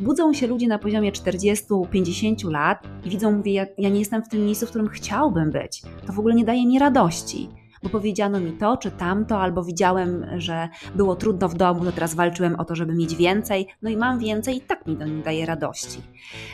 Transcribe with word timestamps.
budzą 0.00 0.32
się 0.32 0.46
ludzie 0.46 0.68
na 0.68 0.78
poziomie 0.78 1.12
40-50 1.12 2.50
lat 2.50 2.86
i 3.04 3.10
widzą, 3.10 3.32
mówię, 3.32 3.52
ja, 3.52 3.66
ja 3.78 3.88
nie 3.88 3.98
jestem 3.98 4.22
w 4.22 4.28
tym 4.28 4.44
miejscu, 4.44 4.66
w 4.66 4.68
którym 4.68 4.88
chciałbym 4.88 5.50
być. 5.50 5.82
To 6.06 6.12
w 6.12 6.18
ogóle 6.18 6.34
nie 6.34 6.44
daje 6.44 6.66
mi 6.66 6.78
radości 6.78 7.48
bo 7.84 7.90
powiedziano 7.90 8.40
mi 8.40 8.52
to 8.52 8.76
czy 8.76 8.90
tamto, 8.90 9.38
albo 9.38 9.64
widziałem, 9.64 10.26
że 10.36 10.68
było 10.94 11.16
trudno 11.16 11.48
w 11.48 11.54
domu, 11.54 11.84
no 11.84 11.92
teraz 11.92 12.14
walczyłem 12.14 12.54
o 12.56 12.64
to, 12.64 12.74
żeby 12.74 12.94
mieć 12.94 13.16
więcej, 13.16 13.66
no 13.82 13.90
i 13.90 13.96
mam 13.96 14.18
więcej 14.18 14.56
i 14.56 14.60
tak 14.60 14.86
mi 14.86 14.96
to 14.96 15.04
nie 15.04 15.22
daje 15.22 15.46
radości. 15.46 16.00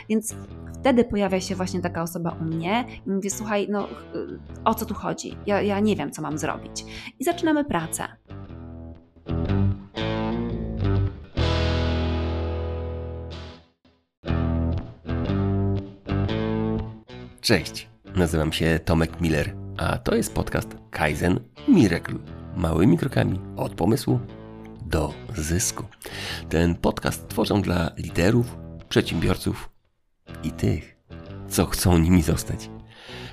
Więc 0.09 0.35
wtedy 0.79 1.03
pojawia 1.03 1.41
się 1.41 1.55
właśnie 1.55 1.81
taka 1.81 2.01
osoba 2.01 2.35
u 2.41 2.43
mnie 2.43 2.85
i 3.07 3.09
mówię, 3.09 3.29
słuchaj, 3.29 3.67
no 3.69 3.87
o 4.65 4.73
co 4.73 4.85
tu 4.85 4.93
chodzi? 4.93 5.37
Ja, 5.45 5.61
ja 5.61 5.79
nie 5.79 5.95
wiem, 5.95 6.11
co 6.11 6.21
mam 6.21 6.37
zrobić. 6.37 6.85
I 7.19 7.23
zaczynamy 7.23 7.65
pracę. 7.65 8.07
Cześć, 17.51 17.87
nazywam 18.15 18.53
się 18.53 18.79
Tomek 18.85 19.21
Miller, 19.21 19.55
a 19.77 19.97
to 19.97 20.15
jest 20.15 20.33
podcast 20.33 20.67
Kaizen 20.91 21.39
Miracle. 21.67 22.19
Małymi 22.55 22.97
krokami 22.97 23.39
od 23.57 23.75
pomysłu 23.75 24.19
do 24.85 25.13
zysku. 25.35 25.85
Ten 26.49 26.75
podcast 26.75 27.27
tworzę 27.27 27.61
dla 27.61 27.91
liderów, 27.97 28.57
przedsiębiorców 28.89 29.69
i 30.43 30.51
tych, 30.51 30.97
co 31.49 31.65
chcą 31.65 31.97
nimi 31.97 32.21
zostać. 32.21 32.69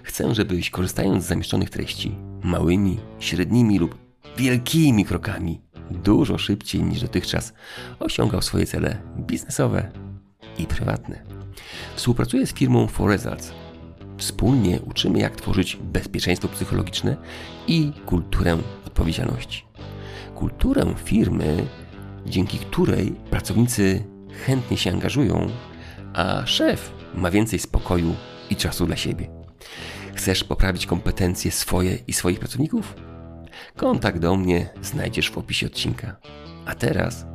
Chcę, 0.02 0.34
żebyś 0.34 0.70
korzystając 0.70 1.24
z 1.24 1.28
zamieszczonych 1.28 1.70
treści 1.70 2.14
małymi, 2.42 2.98
średnimi 3.18 3.78
lub 3.78 3.98
wielkimi 4.36 5.04
krokami 5.04 5.60
dużo 5.90 6.38
szybciej 6.38 6.82
niż 6.82 7.00
dotychczas 7.00 7.52
osiągał 7.98 8.42
swoje 8.42 8.66
cele 8.66 9.02
biznesowe 9.18 9.92
i 10.58 10.66
prywatne. 10.66 11.22
Współpracuję 11.96 12.46
z 12.46 12.54
firmą 12.54 12.86
For 12.86 13.10
Results. 13.10 13.67
Wspólnie 14.18 14.80
uczymy, 14.80 15.18
jak 15.18 15.36
tworzyć 15.36 15.76
bezpieczeństwo 15.76 16.48
psychologiczne 16.48 17.16
i 17.66 17.92
kulturę 18.06 18.58
odpowiedzialności. 18.86 19.64
Kulturę 20.34 20.94
firmy, 21.04 21.66
dzięki 22.26 22.58
której 22.58 23.10
pracownicy 23.30 24.04
chętnie 24.46 24.76
się 24.76 24.90
angażują, 24.90 25.50
a 26.14 26.46
szef 26.46 26.92
ma 27.14 27.30
więcej 27.30 27.58
spokoju 27.58 28.14
i 28.50 28.56
czasu 28.56 28.86
dla 28.86 28.96
siebie. 28.96 29.28
Chcesz 30.14 30.44
poprawić 30.44 30.86
kompetencje 30.86 31.50
swoje 31.50 31.98
i 32.06 32.12
swoich 32.12 32.38
pracowników? 32.38 32.94
Kontakt 33.76 34.18
do 34.18 34.36
mnie 34.36 34.68
znajdziesz 34.82 35.30
w 35.30 35.38
opisie 35.38 35.66
odcinka. 35.66 36.16
A 36.66 36.74
teraz 36.74 37.26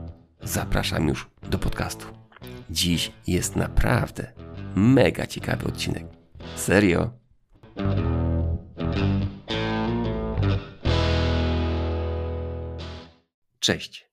zapraszam 0.41 1.07
już 1.07 1.29
do 1.49 1.59
podcastu. 1.59 2.05
Dziś 2.69 3.11
jest 3.27 3.55
naprawdę 3.55 4.31
mega 4.75 5.27
ciekawy 5.27 5.67
odcinek. 5.67 6.12
Serio. 6.55 7.11
Cześć. 13.59 14.09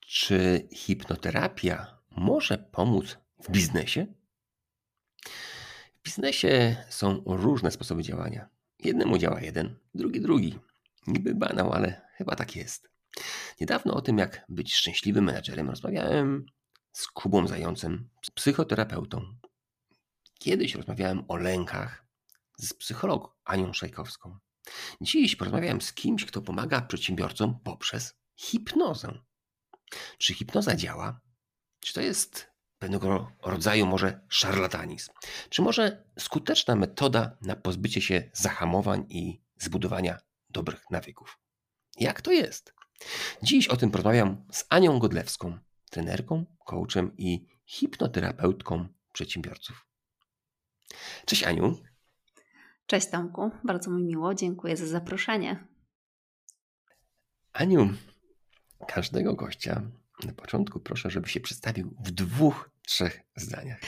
Czy 0.00 0.68
hipnoterapia 0.72 1.98
może 2.10 2.58
pomóc 2.58 3.18
w 3.42 3.50
biznesie? 3.50 4.06
W 5.94 6.02
biznesie 6.04 6.76
są 6.88 7.22
różne 7.26 7.70
sposoby 7.70 8.02
działania. 8.02 8.48
Jednemu 8.78 9.18
działa 9.18 9.40
jeden, 9.40 9.78
drugi 9.94 10.20
drugi. 10.20 10.58
Niby 11.06 11.34
banał, 11.34 11.72
ale 11.72 12.08
chyba 12.16 12.36
tak 12.36 12.56
jest. 12.56 12.90
Niedawno 13.60 13.94
o 13.94 14.00
tym, 14.00 14.18
jak 14.18 14.44
być 14.48 14.74
szczęśliwym 14.74 15.24
menadżerem, 15.24 15.70
rozmawiałem 15.70 16.46
z 16.92 17.06
Kubą 17.06 17.46
Zającem, 17.46 18.08
psychoterapeutą. 18.34 19.38
Kiedyś 20.38 20.74
rozmawiałem 20.74 21.24
o 21.28 21.36
lękach 21.36 22.06
z 22.58 22.74
psychologą 22.74 23.28
Anią 23.44 23.72
Szajkowską. 23.72 24.38
Dziś 25.00 25.36
porozmawiałem 25.36 25.80
z 25.80 25.92
kimś, 25.92 26.24
kto 26.24 26.42
pomaga 26.42 26.80
przedsiębiorcom 26.80 27.58
poprzez 27.64 28.14
hipnozę. 28.36 29.18
Czy 30.18 30.34
hipnoza 30.34 30.76
działa? 30.76 31.20
Czy 31.80 31.94
to 31.94 32.00
jest 32.00 32.50
pewnego 32.78 33.32
rodzaju 33.42 33.86
może 33.86 34.20
szarlatanizm? 34.28 35.12
Czy 35.50 35.62
może 35.62 36.04
skuteczna 36.18 36.76
metoda 36.76 37.36
na 37.40 37.56
pozbycie 37.56 38.00
się 38.00 38.30
zahamowań 38.32 39.06
i 39.08 39.40
zbudowania 39.56 40.18
dobrych 40.50 40.90
nawyków? 40.90 41.38
Jak 42.00 42.22
to 42.22 42.32
jest? 42.32 42.74
Dziś 43.42 43.68
o 43.68 43.76
tym 43.76 43.90
porozmawiam 43.90 44.46
z 44.52 44.64
Anią 44.68 44.98
Godlewską, 44.98 45.58
trenerką, 45.90 46.46
coachem 46.66 47.16
i 47.16 47.46
hipnoterapeutką 47.66 48.88
przedsiębiorców. 49.12 49.87
Cześć 51.26 51.42
Aniu. 51.42 51.78
Cześć 52.86 53.10
Tomku, 53.10 53.50
bardzo 53.64 53.90
mi 53.90 54.04
miło, 54.04 54.34
dziękuję 54.34 54.76
za 54.76 54.86
zaproszenie. 54.86 55.66
Aniu, 57.52 57.90
każdego 58.88 59.34
gościa 59.34 59.82
na 60.26 60.32
początku 60.32 60.80
proszę, 60.80 61.10
żeby 61.10 61.28
się 61.28 61.40
przedstawił 61.40 61.94
w 62.04 62.10
dwóch, 62.10 62.70
trzech 62.86 63.20
zdaniach. 63.36 63.80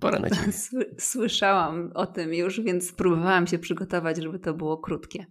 Pora 0.00 0.18
na 0.18 0.30
ciebie. 0.30 0.52
Słyszałam 0.98 1.90
o 1.94 2.06
tym 2.06 2.34
już, 2.34 2.60
więc 2.60 2.92
próbowałam 2.92 3.46
się 3.46 3.58
przygotować, 3.58 4.16
żeby 4.16 4.38
to 4.38 4.54
było 4.54 4.78
krótkie. 4.78 5.26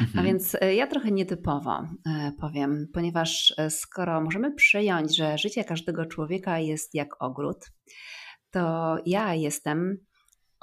Mhm. 0.00 0.18
A 0.18 0.22
więc 0.22 0.56
e, 0.60 0.74
ja 0.74 0.86
trochę 0.86 1.10
nietypowo 1.10 1.88
e, 2.06 2.32
powiem, 2.40 2.86
ponieważ 2.92 3.54
e, 3.58 3.70
skoro 3.70 4.20
możemy 4.20 4.54
przyjąć, 4.54 5.16
że 5.16 5.38
życie 5.38 5.64
każdego 5.64 6.06
człowieka 6.06 6.58
jest 6.58 6.94
jak 6.94 7.22
ogród, 7.22 7.70
to 8.50 8.96
ja 9.06 9.34
jestem 9.34 9.98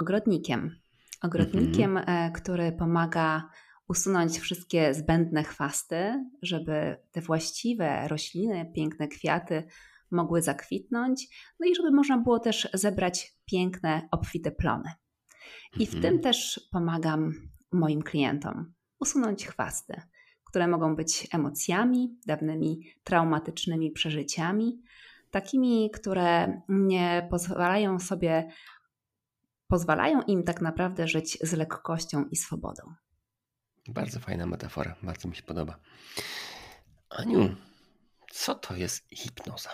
ogrodnikiem. 0.01 0.75
Ogrodnikiem, 1.21 1.97
mhm. 1.97 2.33
który 2.33 2.71
pomaga 2.71 3.49
usunąć 3.89 4.39
wszystkie 4.39 4.93
zbędne 4.93 5.43
chwasty, 5.43 6.25
żeby 6.41 6.97
te 7.11 7.21
właściwe 7.21 8.07
rośliny, 8.07 8.71
piękne 8.75 9.07
kwiaty 9.07 9.63
mogły 10.11 10.41
zakwitnąć, 10.41 11.27
no 11.59 11.67
i 11.67 11.75
żeby 11.75 11.91
można 11.91 12.17
było 12.17 12.39
też 12.39 12.69
zebrać 12.73 13.33
piękne, 13.45 14.07
obfite 14.11 14.51
plony. 14.51 14.91
I 15.79 15.85
w 15.85 15.95
mhm. 15.95 16.01
tym 16.01 16.23
też 16.23 16.67
pomagam 16.71 17.31
moim 17.71 18.01
klientom 18.01 18.73
usunąć 18.99 19.47
chwasty, 19.47 20.01
które 20.43 20.67
mogą 20.67 20.95
być 20.95 21.27
emocjami, 21.33 22.17
dawnymi 22.25 22.81
traumatycznymi 23.03 23.91
przeżyciami, 23.91 24.81
takimi, 25.31 25.91
które 25.93 26.61
nie 26.69 27.27
pozwalają 27.29 27.99
sobie, 27.99 28.49
pozwalają 29.69 30.21
im 30.21 30.43
tak 30.43 30.61
naprawdę 30.61 31.07
żyć 31.07 31.37
z 31.41 31.53
lekkością 31.53 32.25
i 32.25 32.35
swobodą. 32.35 32.83
Bardzo 33.87 34.19
fajna 34.19 34.45
metafora, 34.45 34.95
bardzo 35.03 35.29
mi 35.29 35.35
się 35.35 35.43
podoba. 35.43 35.79
Aniu, 37.09 37.55
co 38.31 38.55
to 38.55 38.75
jest 38.75 39.09
hipnoza? 39.09 39.69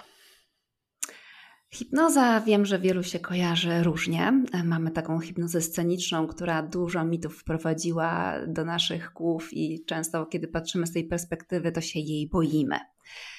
Hipnoza 1.73 2.41
wiem, 2.41 2.65
że 2.65 2.79
wielu 2.79 3.03
się 3.03 3.19
kojarzy 3.19 3.83
różnie. 3.83 4.43
Mamy 4.63 4.91
taką 4.91 5.19
hipnozę 5.19 5.61
sceniczną, 5.61 6.27
która 6.27 6.63
dużo 6.63 7.05
mitów 7.05 7.39
wprowadziła 7.39 8.33
do 8.47 8.65
naszych 8.65 9.11
głów 9.13 9.53
i 9.53 9.85
często, 9.85 10.25
kiedy 10.25 10.47
patrzymy 10.47 10.87
z 10.87 10.93
tej 10.93 11.07
perspektywy, 11.07 11.71
to 11.71 11.81
się 11.81 11.99
jej 11.99 12.29
boimy, 12.29 12.79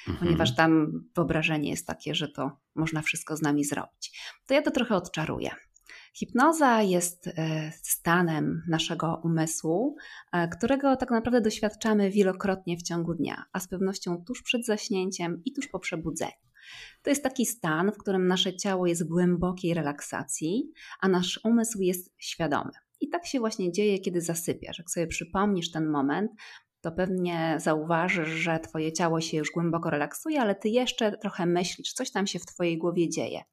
mhm. 0.07 0.17
ponieważ 0.19 0.55
tam 0.55 0.91
wyobrażenie 1.15 1.69
jest 1.69 1.87
takie, 1.87 2.15
że 2.15 2.27
to 2.27 2.51
można 2.75 3.01
wszystko 3.01 3.37
z 3.37 3.41
nami 3.41 3.65
zrobić. 3.65 4.19
To 4.47 4.53
ja 4.53 4.61
to 4.61 4.71
trochę 4.71 4.95
odczaruję. 4.95 5.51
Hipnoza 6.19 6.81
jest 6.81 7.27
e, 7.27 7.71
stanem 7.81 8.63
naszego 8.67 9.21
umysłu, 9.23 9.95
e, 10.33 10.47
którego 10.47 10.95
tak 10.95 11.11
naprawdę 11.11 11.41
doświadczamy 11.41 12.11
wielokrotnie 12.11 12.77
w 12.77 12.83
ciągu 12.83 13.13
dnia, 13.13 13.43
a 13.53 13.59
z 13.59 13.67
pewnością 13.67 14.23
tuż 14.27 14.41
przed 14.43 14.65
zaśnięciem 14.65 15.41
i 15.45 15.53
tuż 15.53 15.67
po 15.67 15.79
przebudzeniu. 15.79 16.31
To 17.01 17.09
jest 17.09 17.23
taki 17.23 17.45
stan, 17.45 17.91
w 17.91 17.97
którym 17.97 18.27
nasze 18.27 18.55
ciało 18.55 18.87
jest 18.87 19.05
w 19.05 19.07
głębokiej 19.07 19.73
relaksacji, 19.73 20.71
a 20.99 21.07
nasz 21.07 21.39
umysł 21.43 21.81
jest 21.81 22.13
świadomy. 22.17 22.71
I 23.01 23.09
tak 23.09 23.25
się 23.25 23.39
właśnie 23.39 23.71
dzieje, 23.71 23.99
kiedy 23.99 24.21
zasypiasz. 24.21 24.77
Jak 24.77 24.89
sobie 24.89 25.07
przypomnisz 25.07 25.71
ten 25.71 25.89
moment, 25.89 26.31
to 26.81 26.91
pewnie 26.91 27.57
zauważysz, 27.59 28.29
że 28.29 28.59
Twoje 28.59 28.93
ciało 28.93 29.21
się 29.21 29.37
już 29.37 29.51
głęboko 29.51 29.89
relaksuje, 29.89 30.41
ale 30.41 30.55
Ty 30.55 30.69
jeszcze 30.69 31.17
trochę 31.17 31.45
myślisz, 31.45 31.93
coś 31.93 32.11
tam 32.11 32.27
się 32.27 32.39
w 32.39 32.45
Twojej 32.45 32.77
głowie 32.77 33.09
dzieje. 33.09 33.43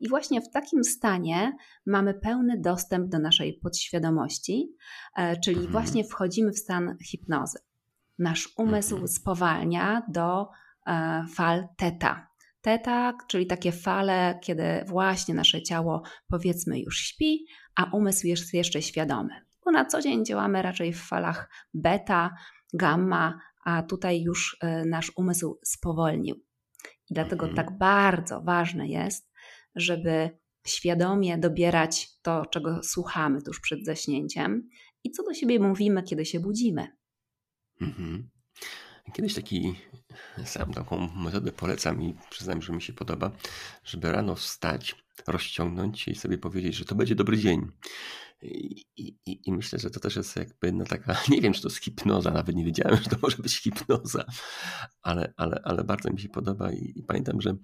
I 0.00 0.08
właśnie 0.08 0.40
w 0.40 0.50
takim 0.50 0.84
stanie 0.84 1.52
mamy 1.86 2.14
pełny 2.14 2.60
dostęp 2.60 3.08
do 3.08 3.18
naszej 3.18 3.58
podświadomości, 3.62 4.76
e, 5.16 5.40
czyli 5.40 5.56
mhm. 5.56 5.72
właśnie 5.72 6.04
wchodzimy 6.04 6.52
w 6.52 6.58
stan 6.58 6.96
hipnozy. 7.04 7.58
Nasz 8.18 8.48
umysł 8.56 8.94
mhm. 8.94 9.08
spowalnia 9.08 10.02
do 10.08 10.48
e, 10.86 11.24
fal 11.34 11.68
teta. 11.76 12.28
Teta, 12.60 13.16
czyli 13.28 13.46
takie 13.46 13.72
fale, 13.72 14.38
kiedy 14.42 14.84
właśnie 14.86 15.34
nasze 15.34 15.62
ciało 15.62 16.02
powiedzmy 16.28 16.80
już 16.80 16.98
śpi, 16.98 17.46
a 17.76 17.84
umysł 17.92 18.26
jest 18.26 18.54
jeszcze 18.54 18.82
świadomy. 18.82 19.44
Bo 19.64 19.70
na 19.70 19.84
co 19.84 20.02
dzień 20.02 20.24
działamy 20.24 20.62
raczej 20.62 20.92
w 20.92 21.02
falach 21.02 21.50
beta, 21.74 22.34
gamma, 22.74 23.40
a 23.64 23.82
tutaj 23.82 24.22
już 24.22 24.56
e, 24.60 24.84
nasz 24.84 25.12
umysł 25.16 25.58
spowolnił. 25.64 26.36
I 27.10 27.14
dlatego 27.14 27.46
mhm. 27.46 27.56
tak 27.56 27.78
bardzo 27.78 28.40
ważne 28.40 28.88
jest, 28.88 29.30
żeby 29.76 30.30
świadomie 30.66 31.38
dobierać 31.38 32.08
to, 32.22 32.46
czego 32.46 32.82
słuchamy 32.82 33.42
tuż 33.42 33.60
przed 33.60 33.84
zaśnięciem 33.84 34.68
i 35.04 35.10
co 35.10 35.22
do 35.22 35.34
siebie 35.34 35.60
mówimy, 35.60 36.02
kiedy 36.02 36.24
się 36.24 36.40
budzimy. 36.40 36.96
Mhm. 37.80 38.30
Kiedyś 39.12 39.34
taki 39.34 39.74
sam 40.44 40.72
taką 40.72 41.08
metodę 41.16 41.52
polecam 41.52 42.02
i 42.02 42.14
przyznam, 42.30 42.62
że 42.62 42.72
mi 42.72 42.82
się 42.82 42.92
podoba, 42.92 43.30
żeby 43.84 44.12
rano 44.12 44.34
wstać, 44.34 45.03
rozciągnąć 45.26 46.00
się 46.00 46.10
i 46.10 46.14
sobie 46.14 46.38
powiedzieć, 46.38 46.74
że 46.74 46.84
to 46.84 46.94
będzie 46.94 47.14
dobry 47.14 47.38
dzień. 47.38 47.70
I, 48.42 48.84
i, 48.96 49.18
I, 49.26 49.52
myślę, 49.52 49.78
że 49.78 49.90
to 49.90 50.00
też 50.00 50.16
jest 50.16 50.36
jakby 50.36 50.72
no 50.72 50.84
taka, 50.84 51.16
nie 51.28 51.40
wiem, 51.40 51.52
czy 51.52 51.62
to 51.62 51.68
jest 51.68 51.84
hipnoza, 51.84 52.30
nawet 52.30 52.56
nie 52.56 52.64
wiedziałem, 52.64 52.96
że 52.96 53.10
to 53.10 53.16
może 53.22 53.36
być 53.36 53.56
hipnoza, 53.56 54.24
ale, 55.02 55.34
ale, 55.36 55.60
ale 55.64 55.84
bardzo 55.84 56.10
mi 56.10 56.20
się 56.20 56.28
podoba 56.28 56.72
i, 56.72 56.92
i 56.96 57.02
pamiętam, 57.02 57.40
że 57.40 57.56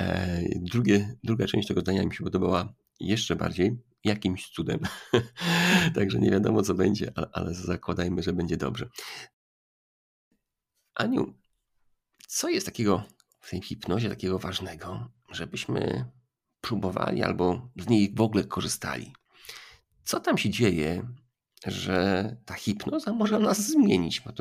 e, 0.00 0.42
drugie, 0.56 1.16
druga 1.24 1.46
część 1.46 1.68
tego 1.68 1.80
zdania 1.80 2.06
mi 2.06 2.14
się 2.14 2.24
podobała 2.24 2.74
jeszcze 3.00 3.36
bardziej, 3.36 3.78
jakimś 4.04 4.50
cudem. 4.50 4.80
Także 5.94 6.18
nie 6.18 6.30
wiadomo, 6.30 6.62
co 6.62 6.74
będzie, 6.74 7.12
ale, 7.14 7.28
ale 7.32 7.54
zakładajmy, 7.54 8.22
że 8.22 8.32
będzie 8.32 8.56
dobrze. 8.56 8.88
Aniu, 10.94 11.34
co 12.28 12.48
jest 12.48 12.66
takiego 12.66 13.04
w 13.40 13.50
tej 13.50 13.62
hipnozie 13.62 14.08
takiego 14.08 14.38
ważnego, 14.38 15.10
żebyśmy 15.32 16.04
próbowali 16.60 17.22
albo 17.22 17.70
z 17.76 17.88
niej 17.88 18.14
w 18.14 18.20
ogóle 18.20 18.44
korzystali? 18.44 19.12
Co 20.04 20.20
tam 20.20 20.38
się 20.38 20.50
dzieje, 20.50 21.08
że 21.66 22.36
ta 22.44 22.54
hipnoza 22.54 23.12
może 23.12 23.38
nas 23.38 23.70
zmienić? 23.70 24.20
Bo 24.20 24.32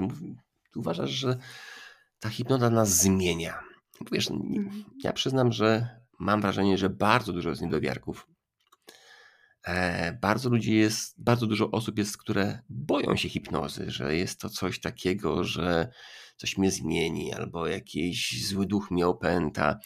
uważasz, 0.75 1.11
że 1.11 1.37
ta 2.19 2.29
hipnoza 2.29 2.69
nas 2.69 2.89
zmienia. 2.89 3.59
Wiesz, 4.11 4.31
mhm. 4.31 4.83
ja 5.03 5.13
przyznam, 5.13 5.51
że 5.51 5.99
mam 6.19 6.41
wrażenie, 6.41 6.77
że 6.77 6.89
bardzo 6.89 7.33
dużo 7.33 7.49
jest 7.49 7.61
niedowiarków. 7.61 8.27
E, 9.63 10.11
bardzo 10.21 10.49
ludzi 10.49 10.75
jest, 10.75 11.23
bardzo 11.23 11.47
dużo 11.47 11.71
osób 11.71 11.97
jest, 11.97 12.17
które 12.17 12.59
boją 12.69 13.15
się 13.15 13.29
hipnozy, 13.29 13.91
że 13.91 14.15
jest 14.15 14.39
to 14.39 14.49
coś 14.49 14.79
takiego, 14.79 15.43
że 15.43 15.91
coś 16.39 16.57
mnie 16.57 16.71
zmieni, 16.71 17.33
albo 17.33 17.67
jakiś 17.67 18.47
zły 18.47 18.65
duch 18.65 18.91
mnie 18.91 19.07
opęta, 19.07 19.79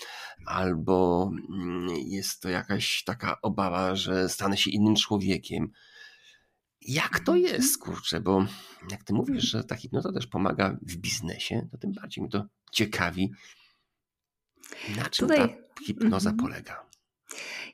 albo 0.45 1.31
mm, 1.49 1.87
jest 1.89 2.41
to 2.41 2.49
jakaś 2.49 3.03
taka 3.03 3.41
obawa, 3.41 3.95
że 3.95 4.29
stanę 4.29 4.57
się 4.57 4.71
innym 4.71 4.95
człowiekiem. 4.95 5.71
Jak 6.81 7.19
to 7.19 7.35
mhm. 7.35 7.55
jest, 7.55 7.77
kurczę, 7.77 8.21
bo 8.21 8.45
jak 8.91 9.03
ty 9.03 9.13
mówisz, 9.13 9.43
że 9.43 9.63
ta 9.63 9.75
hipnoza 9.75 10.11
też 10.11 10.27
pomaga 10.27 10.77
w 10.81 10.95
biznesie, 10.95 11.67
to 11.71 11.77
tym 11.77 11.93
bardziej 11.93 12.23
mi 12.23 12.29
to 12.29 12.45
ciekawi, 12.71 13.31
na 14.97 15.09
czym 15.09 15.27
Tutaj... 15.27 15.49
ta 15.49 15.83
hipnoza 15.85 16.29
mhm. 16.29 16.49
polega. 16.49 16.85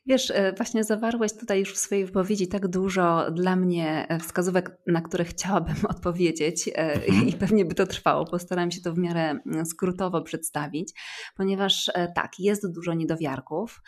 Wiesz, 0.09 0.31
e, 0.31 0.53
właśnie 0.53 0.83
zawarłeś 0.83 1.33
tutaj 1.33 1.59
już 1.59 1.73
w 1.73 1.77
swojej 1.77 2.05
wypowiedzi 2.05 2.47
tak 2.47 2.67
dużo 2.67 3.31
dla 3.31 3.55
mnie 3.55 4.05
e, 4.09 4.19
wskazówek, 4.19 4.77
na 4.87 5.01
które 5.01 5.25
chciałabym 5.25 5.75
odpowiedzieć 5.95 6.67
e, 6.67 6.71
mhm. 6.93 7.27
i 7.27 7.33
pewnie 7.33 7.65
by 7.65 7.75
to 7.75 7.87
trwało. 7.87 8.25
Postaram 8.25 8.71
się 8.71 8.81
to 8.81 8.93
w 8.93 8.97
miarę 8.97 9.29
mm, 9.29 9.65
skrótowo 9.65 10.21
przedstawić, 10.21 10.93
ponieważ 11.37 11.91
tak, 12.15 12.31
jest 12.39 12.73
dużo 12.73 12.93
niedowiarków, 12.93 13.81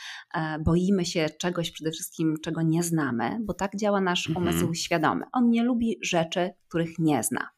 boimy 0.60 1.06
się 1.06 1.30
czegoś 1.40 1.72
przede 1.72 1.92
wszystkim, 1.92 2.36
czego 2.44 2.62
nie 2.62 2.84
znamy, 2.84 3.38
bo 3.42 3.54
tak 3.54 3.76
działa 3.76 4.02
nasz 4.02 4.28
mhm. 4.28 4.48
umysł 4.48 4.74
świadomy. 4.74 5.26
On 5.34 5.50
nie 5.50 5.64
lubi 5.64 5.98
rzeczy, 6.02 6.50
których 6.68 7.00
nie 7.00 7.24
zna. 7.24 7.50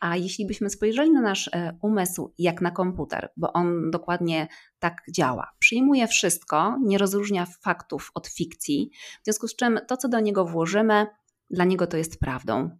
A 0.00 0.16
jeśli 0.16 0.46
byśmy 0.46 0.70
spojrzeli 0.70 1.10
na 1.10 1.20
nasz 1.20 1.48
e, 1.48 1.78
umysł 1.82 2.34
jak 2.38 2.60
na 2.60 2.70
komputer, 2.70 3.32
bo 3.36 3.52
on 3.52 3.90
dokładnie 3.90 4.48
tak 4.78 5.02
działa, 5.10 5.50
przyjmuje 5.58 6.08
wszystko, 6.08 6.78
nie 6.82 6.98
rozróżnia 6.98 7.46
faktów 7.46 8.10
od 8.14 8.26
fikcji, 8.26 8.90
w 9.20 9.24
związku 9.24 9.48
z 9.48 9.56
czym 9.56 9.80
to, 9.88 9.96
co 9.96 10.08
do 10.08 10.20
niego 10.20 10.44
włożymy, 10.44 11.06
dla 11.50 11.64
niego 11.64 11.86
to 11.86 11.96
jest 11.96 12.20
prawdą. 12.20 12.78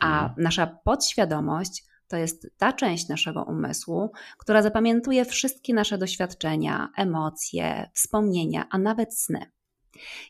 A 0.00 0.22
mhm. 0.22 0.34
nasza 0.36 0.66
podświadomość 0.84 1.84
to 2.08 2.16
jest 2.16 2.46
ta 2.56 2.72
część 2.72 3.08
naszego 3.08 3.44
umysłu, 3.44 4.12
która 4.38 4.62
zapamiętuje 4.62 5.24
wszystkie 5.24 5.74
nasze 5.74 5.98
doświadczenia, 5.98 6.88
emocje, 6.96 7.90
wspomnienia, 7.94 8.66
a 8.70 8.78
nawet 8.78 9.18
sny. 9.18 9.52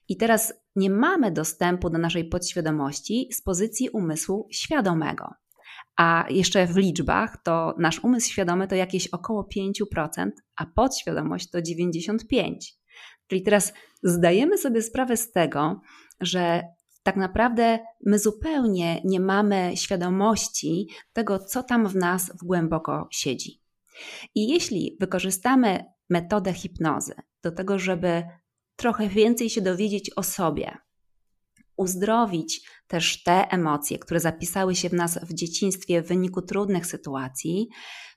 I 0.09 0.17
teraz 0.17 0.55
nie 0.77 0.91
mamy 0.91 1.31
dostępu 1.31 1.91
do 1.91 1.99
naszej 1.99 2.29
podświadomości 2.29 3.29
z 3.33 3.43
pozycji 3.43 3.91
umysłu 3.91 4.49
świadomego. 4.51 5.35
A 5.97 6.27
jeszcze 6.31 6.67
w 6.67 6.77
liczbach 6.77 7.43
to 7.43 7.75
nasz 7.79 8.05
umysł 8.05 8.31
świadomy 8.31 8.69
to 8.69 8.75
jakieś 8.75 9.09
około 9.09 9.49
5%, 9.57 10.31
a 10.57 10.67
podświadomość 10.67 11.51
to 11.51 11.59
95%. 11.59 12.55
Czyli 13.27 13.43
teraz 13.43 13.73
zdajemy 14.03 14.59
sobie 14.59 14.83
sprawę 14.83 15.17
z 15.17 15.33
tego, 15.33 15.81
że 16.21 16.63
tak 17.03 17.17
naprawdę 17.17 17.79
my 18.07 18.19
zupełnie 18.19 19.01
nie 19.05 19.21
mamy 19.21 19.73
świadomości 19.75 20.89
tego, 21.13 21.39
co 21.39 21.63
tam 21.63 21.89
w 21.89 21.97
nas 21.97 22.33
w 22.43 22.45
głęboko 22.45 23.09
siedzi. 23.11 23.61
I 24.35 24.49
jeśli 24.49 24.97
wykorzystamy 25.01 25.85
metodę 26.11 26.53
hipnozy 26.53 27.15
do 27.43 27.53
tego, 27.53 27.79
żeby 27.79 28.23
trochę 28.77 29.09
więcej 29.09 29.51
się 29.51 29.61
dowiedzieć 29.61 30.11
o 30.17 30.23
sobie, 30.23 30.79
uzdrowić 31.77 32.69
też 32.87 33.23
te 33.23 33.49
emocje, 33.51 33.99
które 33.99 34.21
zapisały 34.21 34.75
się 34.75 34.89
w 34.89 34.93
nas 34.93 35.19
w 35.23 35.35
dzieciństwie 35.35 36.03
w 36.03 36.09
wyniku 36.09 36.43
trudnych 36.43 36.87
sytuacji, 36.87 37.69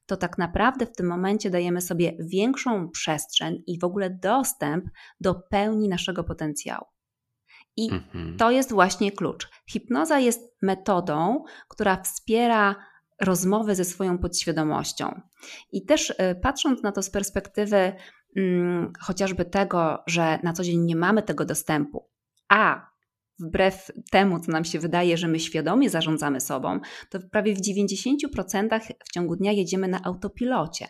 to 0.05 0.17
tak 0.17 0.37
naprawdę 0.37 0.85
w 0.85 0.95
tym 0.95 1.07
momencie 1.07 1.49
dajemy 1.49 1.81
sobie 1.81 2.17
większą 2.19 2.89
przestrzeń 2.89 3.63
i 3.67 3.79
w 3.79 3.83
ogóle 3.83 4.09
dostęp 4.09 4.85
do 5.19 5.35
pełni 5.35 5.89
naszego 5.89 6.23
potencjału. 6.23 6.85
I 7.77 7.91
mhm. 7.91 8.37
to 8.37 8.51
jest 8.51 8.71
właśnie 8.71 9.11
klucz. 9.11 9.49
Hipnoza 9.69 10.19
jest 10.19 10.41
metodą, 10.61 11.43
która 11.69 12.01
wspiera 12.01 12.75
rozmowy 13.21 13.75
ze 13.75 13.85
swoją 13.85 14.17
podświadomością. 14.17 15.21
I 15.71 15.85
też 15.85 16.09
y, 16.09 16.15
patrząc 16.41 16.83
na 16.83 16.91
to 16.91 17.03
z 17.03 17.09
perspektywy 17.09 17.93
hmm, 18.35 18.93
chociażby 18.99 19.45
tego, 19.45 20.03
że 20.07 20.39
na 20.43 20.53
co 20.53 20.63
dzień 20.63 20.79
nie 20.79 20.95
mamy 20.95 21.23
tego 21.23 21.45
dostępu, 21.45 22.09
a 22.49 22.89
wbrew 23.39 23.91
temu, 24.11 24.39
co 24.39 24.51
nam 24.51 24.65
się 24.65 24.79
wydaje, 24.79 25.17
że 25.17 25.27
my 25.27 25.39
świadomie 25.39 25.89
zarządzamy 25.89 26.41
sobą, 26.41 26.79
to 27.09 27.19
prawie 27.31 27.55
w 27.55 27.61
90% 27.61 28.79
w 29.05 29.11
ciągu 29.11 29.35
dnia 29.35 29.51
jedziemy 29.51 29.87
na 29.87 30.03
autopilocie. 30.03 30.87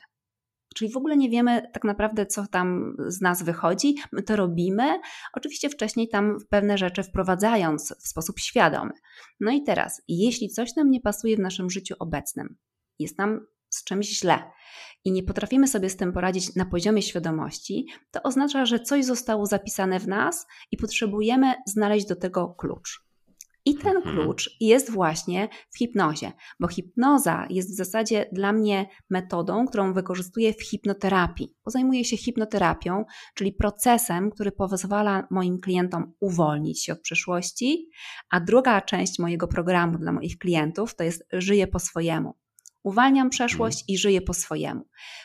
Czyli 0.75 0.91
w 0.91 0.97
ogóle 0.97 1.17
nie 1.17 1.29
wiemy 1.29 1.61
tak 1.73 1.83
naprawdę, 1.83 2.25
co 2.25 2.47
tam 2.47 2.95
z 3.07 3.21
nas 3.21 3.43
wychodzi. 3.43 3.95
My 4.11 4.23
to 4.23 4.35
robimy, 4.35 4.99
oczywiście 5.33 5.69
wcześniej 5.69 6.09
tam 6.09 6.37
pewne 6.49 6.77
rzeczy 6.77 7.03
wprowadzając 7.03 7.95
w 7.99 8.07
sposób 8.07 8.39
świadomy. 8.39 8.91
No 9.39 9.51
i 9.51 9.63
teraz, 9.63 10.01
jeśli 10.07 10.49
coś 10.49 10.75
nam 10.75 10.91
nie 10.91 11.01
pasuje 11.01 11.37
w 11.37 11.39
naszym 11.39 11.69
życiu 11.69 11.95
obecnym, 11.99 12.57
jest 12.99 13.17
nam 13.17 13.45
z 13.69 13.83
czymś 13.83 14.19
źle 14.19 14.43
i 15.05 15.11
nie 15.11 15.23
potrafimy 15.23 15.67
sobie 15.67 15.89
z 15.89 15.97
tym 15.97 16.13
poradzić 16.13 16.55
na 16.55 16.65
poziomie 16.65 17.01
świadomości, 17.01 17.85
to 18.11 18.23
oznacza, 18.23 18.65
że 18.65 18.79
coś 18.79 19.05
zostało 19.05 19.45
zapisane 19.45 19.99
w 19.99 20.07
nas 20.07 20.47
i 20.71 20.77
potrzebujemy 20.77 21.53
znaleźć 21.67 22.07
do 22.07 22.15
tego 22.15 22.55
klucz. 22.57 23.07
I 23.67 23.75
ten 23.75 23.95
mhm. 23.95 24.15
klucz 24.15 24.49
jest 24.59 24.91
właśnie 24.91 25.49
w 25.73 25.77
hipnozie, 25.77 26.31
bo 26.59 26.67
hipnoza 26.67 27.47
jest 27.49 27.71
w 27.71 27.75
zasadzie 27.75 28.29
dla 28.31 28.53
mnie 28.53 28.89
metodą, 29.09 29.65
którą 29.67 29.93
wykorzystuję 29.93 30.53
w 30.53 30.63
hipnoterapii. 30.63 31.55
Bo 31.65 31.71
zajmuję 31.71 32.05
się 32.05 32.17
hipnoterapią, 32.17 33.05
czyli 33.35 33.53
procesem, 33.53 34.31
który 34.31 34.51
pozwala 34.51 35.27
moim 35.31 35.59
klientom 35.59 36.13
uwolnić 36.19 36.83
się 36.83 36.93
od 36.93 37.01
przeszłości, 37.01 37.89
a 38.29 38.39
druga 38.39 38.81
część 38.81 39.19
mojego 39.19 39.47
programu 39.47 39.97
dla 39.97 40.11
moich 40.11 40.37
klientów 40.37 40.95
to 40.95 41.03
jest 41.03 41.27
żyję 41.33 41.67
po 41.67 41.79
swojemu. 41.79 42.33
Uwalniam 42.87 43.29
przeszłość 43.29 43.83
i 43.87 43.97
żyję 43.97 44.21
po 44.21 44.33
swojemu. 44.33 44.81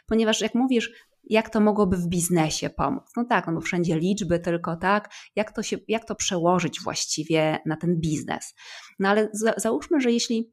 Ponieważ 0.06 0.40
jak 0.40 0.54
mówisz, 0.54 0.90
jak 1.24 1.50
to 1.50 1.60
mogłoby 1.60 1.96
w 1.96 2.08
biznesie 2.08 2.70
pomóc? 2.70 3.02
No 3.16 3.24
tak, 3.24 3.46
no 3.46 3.52
bo 3.52 3.60
wszędzie 3.60 3.98
liczby 3.98 4.38
tylko, 4.38 4.76
tak? 4.76 5.10
Jak 5.36 5.52
to, 5.52 5.62
się, 5.62 5.76
jak 5.88 6.04
to 6.04 6.14
przełożyć 6.14 6.80
właściwie 6.80 7.58
na 7.66 7.76
ten 7.76 8.00
biznes? 8.00 8.54
No 8.98 9.08
ale 9.08 9.28
za, 9.32 9.54
załóżmy, 9.56 10.00
że 10.00 10.12
jeśli 10.12 10.52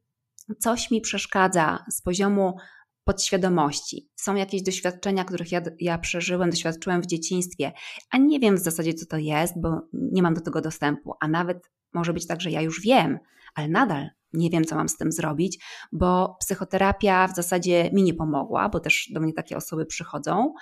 coś 0.58 0.90
mi 0.90 1.00
przeszkadza 1.00 1.84
z 1.90 2.02
poziomu 2.02 2.56
podświadomości. 3.04 4.10
Są 4.16 4.34
jakieś 4.34 4.62
doświadczenia, 4.62 5.24
których 5.24 5.52
ja, 5.52 5.62
ja 5.80 5.98
przeżyłem, 5.98 6.50
doświadczyłem 6.50 7.02
w 7.02 7.06
dzieciństwie, 7.06 7.72
a 8.10 8.18
nie 8.18 8.40
wiem 8.40 8.56
w 8.56 8.60
zasadzie, 8.60 8.94
co 8.94 9.06
to 9.06 9.16
jest, 9.16 9.60
bo 9.60 9.80
nie 9.92 10.22
mam 10.22 10.34
do 10.34 10.40
tego 10.40 10.60
dostępu, 10.60 11.14
a 11.20 11.28
nawet 11.28 11.70
może 11.94 12.12
być 12.12 12.26
tak, 12.26 12.40
że 12.40 12.50
ja 12.50 12.62
już 12.62 12.80
wiem, 12.80 13.18
ale 13.54 13.68
nadal 13.68 14.10
nie 14.32 14.50
wiem, 14.50 14.64
co 14.64 14.76
mam 14.76 14.88
z 14.88 14.96
tym 14.96 15.12
zrobić, 15.12 15.64
bo 15.92 16.36
psychoterapia 16.40 17.28
w 17.28 17.36
zasadzie 17.36 17.90
mi 17.92 18.02
nie 18.02 18.14
pomogła, 18.14 18.68
bo 18.68 18.80
też 18.80 19.08
do 19.14 19.20
mnie 19.20 19.32
takie 19.32 19.56
osoby 19.56 19.86
przychodzą. 19.86 20.54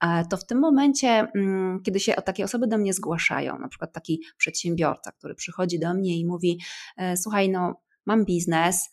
E, 0.00 0.24
to 0.24 0.36
w 0.36 0.46
tym 0.46 0.58
momencie, 0.58 1.08
mm, 1.34 1.82
kiedy 1.82 2.00
się 2.00 2.12
takie 2.12 2.44
osoby 2.44 2.66
do 2.66 2.78
mnie 2.78 2.92
zgłaszają, 2.92 3.58
na 3.58 3.68
przykład 3.68 3.92
taki 3.92 4.22
przedsiębiorca, 4.36 5.12
który 5.12 5.34
przychodzi 5.34 5.78
do 5.78 5.94
mnie 5.94 6.18
i 6.18 6.26
mówi: 6.26 6.60
e, 6.96 7.16
Słuchaj, 7.16 7.48
no, 7.50 7.74
mam 8.06 8.24
biznes, 8.24 8.90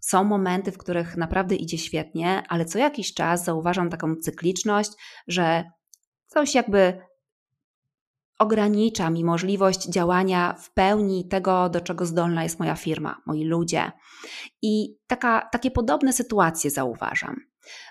są 0.00 0.24
momenty, 0.24 0.72
w 0.72 0.78
których 0.78 1.16
naprawdę 1.16 1.54
idzie 1.54 1.78
świetnie, 1.78 2.42
ale 2.48 2.64
co 2.64 2.78
jakiś 2.78 3.14
czas 3.14 3.44
zauważam 3.44 3.90
taką 3.90 4.16
cykliczność, 4.16 4.90
że 5.28 5.64
coś 6.26 6.54
jakby 6.54 6.98
ogranicza 8.42 9.10
mi 9.10 9.24
możliwość 9.24 9.88
działania 9.88 10.54
w 10.58 10.72
pełni 10.72 11.28
tego, 11.28 11.68
do 11.68 11.80
czego 11.80 12.06
zdolna 12.06 12.42
jest 12.42 12.58
moja 12.58 12.76
firma, 12.76 13.22
moi 13.26 13.44
ludzie. 13.44 13.92
I 14.62 14.96
taka, 15.06 15.48
takie 15.52 15.70
podobne 15.70 16.12
sytuacje 16.12 16.70
zauważam. 16.70 17.36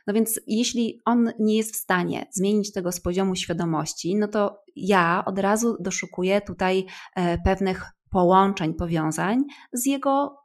No 0.07 0.13
więc 0.13 0.39
jeśli 0.47 1.01
on 1.05 1.31
nie 1.39 1.57
jest 1.57 1.73
w 1.73 1.77
stanie 1.77 2.25
zmienić 2.31 2.73
tego 2.73 2.91
z 2.91 3.01
poziomu 3.01 3.35
świadomości, 3.35 4.15
no 4.15 4.27
to 4.27 4.63
ja 4.75 5.23
od 5.25 5.39
razu 5.39 5.77
doszukuję 5.79 6.41
tutaj 6.41 6.85
e, 7.15 7.37
pewnych 7.37 7.85
połączeń, 8.09 8.73
powiązań 8.73 9.43
z 9.73 9.85
jego 9.85 10.37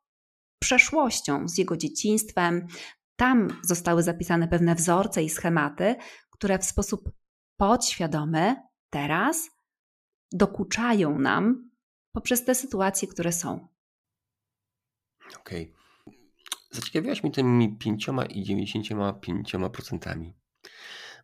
przeszłością, 0.61 1.49
z 1.49 1.59
jego 1.59 1.77
dzieciństwem. 1.77 2.67
Tam 3.17 3.49
zostały 3.63 4.03
zapisane 4.03 4.49
pewne 4.49 4.75
wzorce 4.75 5.23
i 5.23 5.31
schematy, 5.31 5.95
które 6.31 6.59
w 6.59 6.65
sposób 6.65 7.01
podświadomy 7.57 8.57
teraz 8.91 9.56
dokuczają 10.33 11.19
nam 11.19 11.71
poprzez 12.13 12.45
te 12.45 12.55
sytuacje, 12.55 13.09
które 13.09 13.33
są. 13.33 13.69
Okej. 15.41 15.73
Okay. 15.73 15.77
Zaciekawiłaś 16.71 17.23
mnie 17.23 17.33
tymi 17.33 17.77
5 17.77 18.09
i 18.31 18.45
95%. 18.45 20.33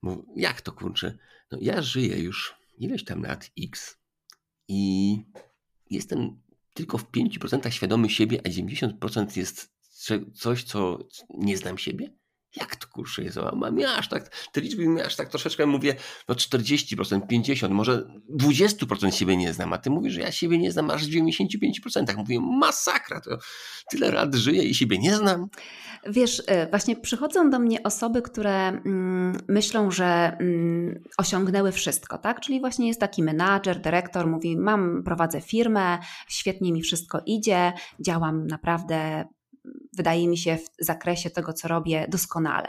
Bo 0.02 0.24
jak 0.36 0.60
to 0.60 0.72
kurczę? 0.72 1.18
No 1.50 1.58
ja 1.60 1.82
żyję 1.82 2.18
już 2.18 2.54
ileś 2.78 3.04
tam 3.04 3.22
lat 3.22 3.50
X 3.58 3.98
i 4.68 5.16
jestem 5.90 6.42
tylko 6.74 6.98
w 6.98 7.10
5% 7.10 7.70
świadomy 7.70 8.10
siebie, 8.10 8.40
a 8.44 8.48
90% 8.48 9.36
jest 9.36 9.72
coś, 10.34 10.64
co 10.64 10.98
nie 11.30 11.56
znam 11.56 11.78
siebie? 11.78 12.21
Jak 12.56 12.76
to 12.76 12.86
kurczę 12.88 13.22
jest? 13.22 13.38
Mam 13.56 13.78
ja 13.78 13.94
aż 13.94 14.08
tak, 14.08 14.28
te 14.52 14.60
liczby 14.60 14.86
mi 14.86 15.00
aż 15.00 15.16
tak 15.16 15.28
troszeczkę 15.28 15.66
mówię, 15.66 15.94
no 16.28 16.34
40%, 16.34 17.20
50%, 17.20 17.70
może 17.70 18.04
20% 18.40 19.10
siebie 19.10 19.36
nie 19.36 19.52
znam, 19.52 19.72
a 19.72 19.78
ty 19.78 19.90
mówisz, 19.90 20.14
że 20.14 20.20
ja 20.20 20.32
siebie 20.32 20.58
nie 20.58 20.72
znam 20.72 20.90
aż 20.90 21.06
w 21.06 21.10
95%. 21.10 22.16
Mówię, 22.16 22.40
masakra, 22.40 23.20
to 23.20 23.38
tyle 23.90 24.12
lat 24.12 24.34
żyję 24.34 24.62
i 24.62 24.74
siebie 24.74 24.98
nie 24.98 25.16
znam. 25.16 25.46
Wiesz, 26.06 26.42
e, 26.46 26.70
właśnie 26.70 26.96
przychodzą 26.96 27.50
do 27.50 27.58
mnie 27.58 27.82
osoby, 27.82 28.22
które 28.22 28.68
mm, 28.68 29.36
myślą, 29.48 29.90
że 29.90 30.36
mm, 30.40 31.02
osiągnęły 31.18 31.72
wszystko, 31.72 32.18
tak? 32.18 32.40
Czyli 32.40 32.60
właśnie 32.60 32.88
jest 32.88 33.00
taki 33.00 33.22
menadżer, 33.22 33.80
dyrektor, 33.80 34.26
mówi: 34.26 34.56
Mam, 34.56 35.02
prowadzę 35.04 35.40
firmę, 35.40 35.98
świetnie 36.28 36.72
mi 36.72 36.82
wszystko 36.82 37.22
idzie, 37.26 37.72
działam 38.00 38.46
naprawdę 38.46 39.24
wydaje 39.96 40.28
mi 40.28 40.38
się, 40.38 40.56
w 40.56 40.84
zakresie 40.84 41.30
tego, 41.30 41.52
co 41.52 41.68
robię, 41.68 42.06
doskonale, 42.08 42.68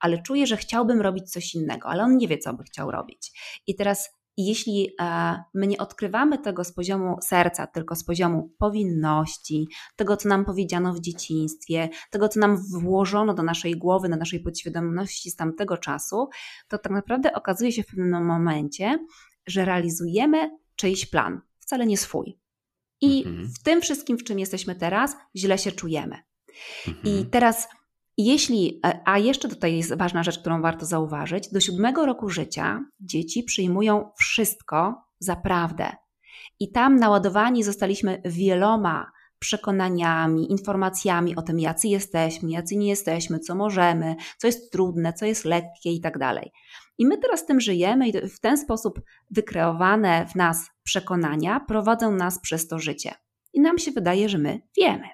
ale 0.00 0.22
czuję, 0.22 0.46
że 0.46 0.56
chciałbym 0.56 1.00
robić 1.00 1.30
coś 1.30 1.54
innego, 1.54 1.88
ale 1.88 2.02
on 2.02 2.16
nie 2.16 2.28
wie, 2.28 2.38
co 2.38 2.54
by 2.54 2.64
chciał 2.64 2.90
robić. 2.90 3.32
I 3.66 3.74
teraz, 3.74 4.10
jeśli 4.36 4.90
e, 5.00 5.42
my 5.54 5.66
nie 5.66 5.78
odkrywamy 5.78 6.38
tego 6.38 6.64
z 6.64 6.72
poziomu 6.72 7.16
serca, 7.22 7.66
tylko 7.66 7.96
z 7.96 8.04
poziomu 8.04 8.54
powinności, 8.58 9.68
tego, 9.96 10.16
co 10.16 10.28
nam 10.28 10.44
powiedziano 10.44 10.94
w 10.94 11.00
dzieciństwie, 11.00 11.88
tego, 12.10 12.28
co 12.28 12.40
nam 12.40 12.58
włożono 12.80 13.34
do 13.34 13.42
naszej 13.42 13.78
głowy, 13.78 14.08
do 14.08 14.16
naszej 14.16 14.40
podświadomości 14.40 15.30
z 15.30 15.36
tamtego 15.36 15.76
czasu, 15.76 16.28
to 16.68 16.78
tak 16.78 16.92
naprawdę 16.92 17.32
okazuje 17.32 17.72
się 17.72 17.82
w 17.82 17.86
pewnym 17.86 18.26
momencie, 18.26 19.06
że 19.46 19.64
realizujemy 19.64 20.58
czyjś 20.76 21.06
plan, 21.06 21.40
wcale 21.58 21.86
nie 21.86 21.96
swój. 21.96 22.38
I 23.00 23.24
mhm. 23.26 23.48
w 23.48 23.62
tym 23.62 23.80
wszystkim, 23.80 24.18
w 24.18 24.24
czym 24.24 24.38
jesteśmy 24.38 24.74
teraz, 24.74 25.16
źle 25.36 25.58
się 25.58 25.72
czujemy. 25.72 26.29
Mhm. 26.88 27.06
I 27.06 27.26
teraz, 27.26 27.68
jeśli, 28.18 28.80
e, 28.86 29.00
a 29.04 29.18
jeszcze 29.18 29.48
tutaj 29.48 29.76
jest 29.76 29.94
ważna 29.94 30.22
rzecz, 30.22 30.38
którą 30.38 30.62
warto 30.62 30.86
zauważyć, 30.86 31.52
do 31.52 31.60
siódmego 31.60 32.06
roku 32.06 32.28
życia 32.28 32.84
dzieci 33.00 33.42
przyjmują 33.42 34.10
wszystko 34.18 34.94
za 35.18 35.36
prawdę. 35.36 35.92
I 36.60 36.72
tam 36.72 36.96
naładowani 36.96 37.62
zostaliśmy 37.62 38.22
wieloma 38.24 39.10
przekonaniami, 39.40 40.50
informacjami 40.50 41.36
o 41.36 41.42
tym, 41.42 41.60
jacy 41.60 41.88
jesteśmy, 41.88 42.50
jacy 42.50 42.76
nie 42.76 42.88
jesteśmy, 42.88 43.38
co 43.38 43.54
możemy, 43.54 44.16
co 44.38 44.46
jest 44.46 44.72
trudne, 44.72 45.12
co 45.12 45.26
jest 45.26 45.44
lekkie 45.44 45.92
i 45.92 46.00
tak 46.00 46.18
dalej. 46.18 46.50
I 46.98 47.06
my 47.06 47.18
teraz 47.18 47.46
tym 47.46 47.60
żyjemy 47.60 48.08
i 48.08 48.28
w 48.28 48.40
ten 48.40 48.58
sposób 48.58 49.00
wykreowane 49.30 50.26
w 50.26 50.34
nas 50.34 50.70
przekonania 50.82 51.60
prowadzą 51.60 52.12
nas 52.12 52.40
przez 52.40 52.68
to 52.68 52.78
życie. 52.78 53.14
I 53.52 53.60
nam 53.60 53.78
się 53.78 53.90
wydaje, 53.90 54.28
że 54.28 54.38
my 54.38 54.60
wiemy. 54.76 55.08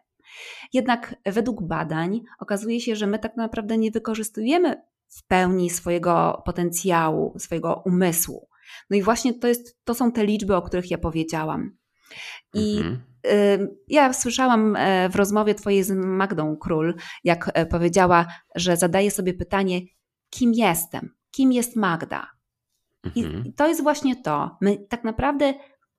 Jednak 0.72 1.14
według 1.26 1.62
badań 1.62 2.20
okazuje 2.38 2.80
się, 2.80 2.96
że 2.96 3.06
my 3.06 3.18
tak 3.18 3.36
naprawdę 3.36 3.78
nie 3.78 3.90
wykorzystujemy 3.90 4.82
w 5.08 5.26
pełni 5.26 5.70
swojego 5.70 6.42
potencjału, 6.44 7.38
swojego 7.38 7.82
umysłu. 7.86 8.48
No 8.90 8.96
i 8.96 9.02
właśnie 9.02 9.34
to, 9.34 9.48
jest, 9.48 9.78
to 9.84 9.94
są 9.94 10.12
te 10.12 10.24
liczby, 10.24 10.56
o 10.56 10.62
których 10.62 10.90
ja 10.90 10.98
powiedziałam. 10.98 11.76
I 12.54 12.76
mhm. 12.76 13.68
ja 13.88 14.12
słyszałam 14.12 14.76
e, 14.76 15.08
w 15.08 15.16
rozmowie 15.16 15.54
Twojej 15.54 15.82
z 15.82 15.90
Magdą 15.90 16.56
Król, 16.56 16.94
jak 17.24 17.50
e, 17.54 17.66
powiedziała, 17.66 18.26
że 18.54 18.76
zadaje 18.76 19.10
sobie 19.10 19.34
pytanie, 19.34 19.80
kim 20.30 20.52
jestem, 20.54 21.10
kim 21.30 21.52
jest 21.52 21.76
Magda. 21.76 22.26
Mhm. 23.04 23.44
I 23.46 23.52
to 23.52 23.68
jest 23.68 23.82
właśnie 23.82 24.22
to. 24.22 24.56
My 24.60 24.86
tak 24.88 25.04
naprawdę 25.04 25.54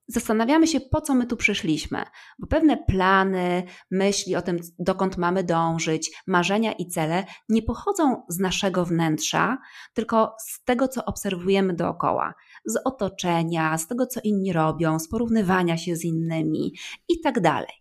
zastanawiamy 0.08 0.68
się, 0.68 0.80
po 0.80 1.02
co 1.02 1.16
my 1.16 1.28
tu 1.28 1.38
przyszliśmy, 1.38 2.04
bo 2.40 2.48
pewne 2.48 2.78
plany, 2.78 3.64
myśli 3.92 4.36
o 4.36 4.42
tym, 4.42 4.60
dokąd 4.80 5.18
mamy 5.18 5.44
dążyć, 5.44 6.12
marzenia 6.28 6.74
i 6.74 6.88
cele 6.88 7.26
nie 7.50 7.62
pochodzą 7.62 8.24
z 8.30 8.40
naszego 8.40 8.86
wnętrza, 8.86 9.58
tylko 9.94 10.36
z 10.40 10.64
tego, 10.64 10.88
co 10.88 11.06
obserwujemy 11.06 11.74
dookoła, 11.74 12.34
z 12.66 12.80
otoczenia, 12.86 13.78
z 13.78 13.88
tego, 13.88 14.06
co 14.06 14.20
inni 14.24 14.54
robią, 14.54 15.00
z 15.00 15.10
porównywania 15.10 15.78
się 15.78 15.96
z 15.96 16.04
innymi 16.04 16.74
i 17.10 17.22
tak 17.22 17.40
dalej. 17.40 17.74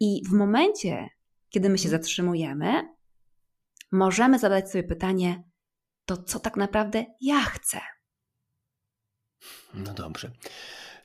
I 0.00 0.22
w 0.28 0.32
momencie, 0.32 1.08
kiedy 1.48 1.68
my 1.68 1.78
się 1.78 1.88
zatrzymujemy, 1.88 2.96
możemy 3.92 4.38
zadać 4.38 4.70
sobie 4.70 4.84
pytanie, 4.84 5.42
to 6.04 6.16
co 6.16 6.40
tak 6.40 6.56
naprawdę 6.56 7.04
ja 7.20 7.40
chcę? 7.40 7.80
No 9.74 9.94
dobrze 9.94 10.30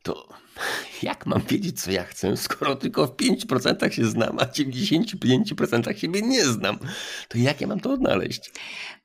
to 0.03 0.27
jak 1.03 1.25
mam 1.25 1.41
wiedzieć, 1.41 1.81
co 1.81 1.91
ja 1.91 2.03
chcę, 2.03 2.37
skoro 2.37 2.75
tylko 2.75 3.07
w 3.07 3.11
5% 3.11 3.89
się 3.89 4.05
znam, 4.05 4.39
a 4.39 4.45
w 4.45 4.51
95% 4.51 5.97
siebie 5.97 6.21
nie 6.21 6.45
znam? 6.45 6.79
To 7.27 7.37
jak 7.37 7.61
ja 7.61 7.67
mam 7.67 7.79
to 7.79 7.93
odnaleźć? 7.93 8.51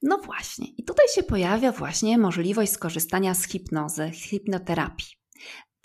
No 0.02 0.18
właśnie. 0.18 0.66
I 0.78 0.84
tutaj 0.84 1.06
się 1.14 1.22
pojawia 1.22 1.72
właśnie 1.72 2.18
możliwość 2.18 2.72
skorzystania 2.72 3.34
z 3.34 3.44
hipnozy, 3.44 4.10
hipnoterapii. 4.10 5.15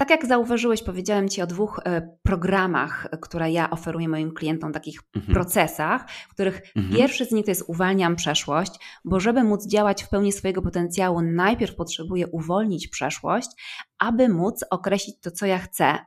Tak 0.01 0.09
jak 0.09 0.25
zauważyłeś, 0.25 0.83
powiedziałem 0.83 1.29
Ci 1.29 1.41
o 1.41 1.47
dwóch 1.47 1.79
e, 1.85 2.17
programach, 2.23 3.07
które 3.21 3.51
ja 3.51 3.69
oferuję 3.69 4.09
moim 4.09 4.33
klientom, 4.33 4.73
takich 4.73 4.99
mhm. 5.15 5.33
procesach, 5.33 6.11
w 6.29 6.33
których 6.33 6.61
mhm. 6.75 6.95
pierwszy 6.95 7.25
z 7.25 7.31
nich 7.31 7.45
to 7.45 7.51
jest 7.51 7.63
uwalniam 7.67 8.15
przeszłość, 8.15 8.71
bo 9.05 9.19
żeby 9.19 9.43
móc 9.43 9.67
działać 9.67 10.03
w 10.03 10.09
pełni 10.09 10.31
swojego 10.31 10.61
potencjału, 10.61 11.21
najpierw 11.21 11.75
potrzebuję 11.75 12.27
uwolnić 12.27 12.87
przeszłość, 12.87 13.47
aby 13.99 14.29
móc 14.29 14.63
określić 14.69 15.19
to, 15.21 15.31
co 15.31 15.45
ja 15.45 15.59
chcę. 15.59 15.97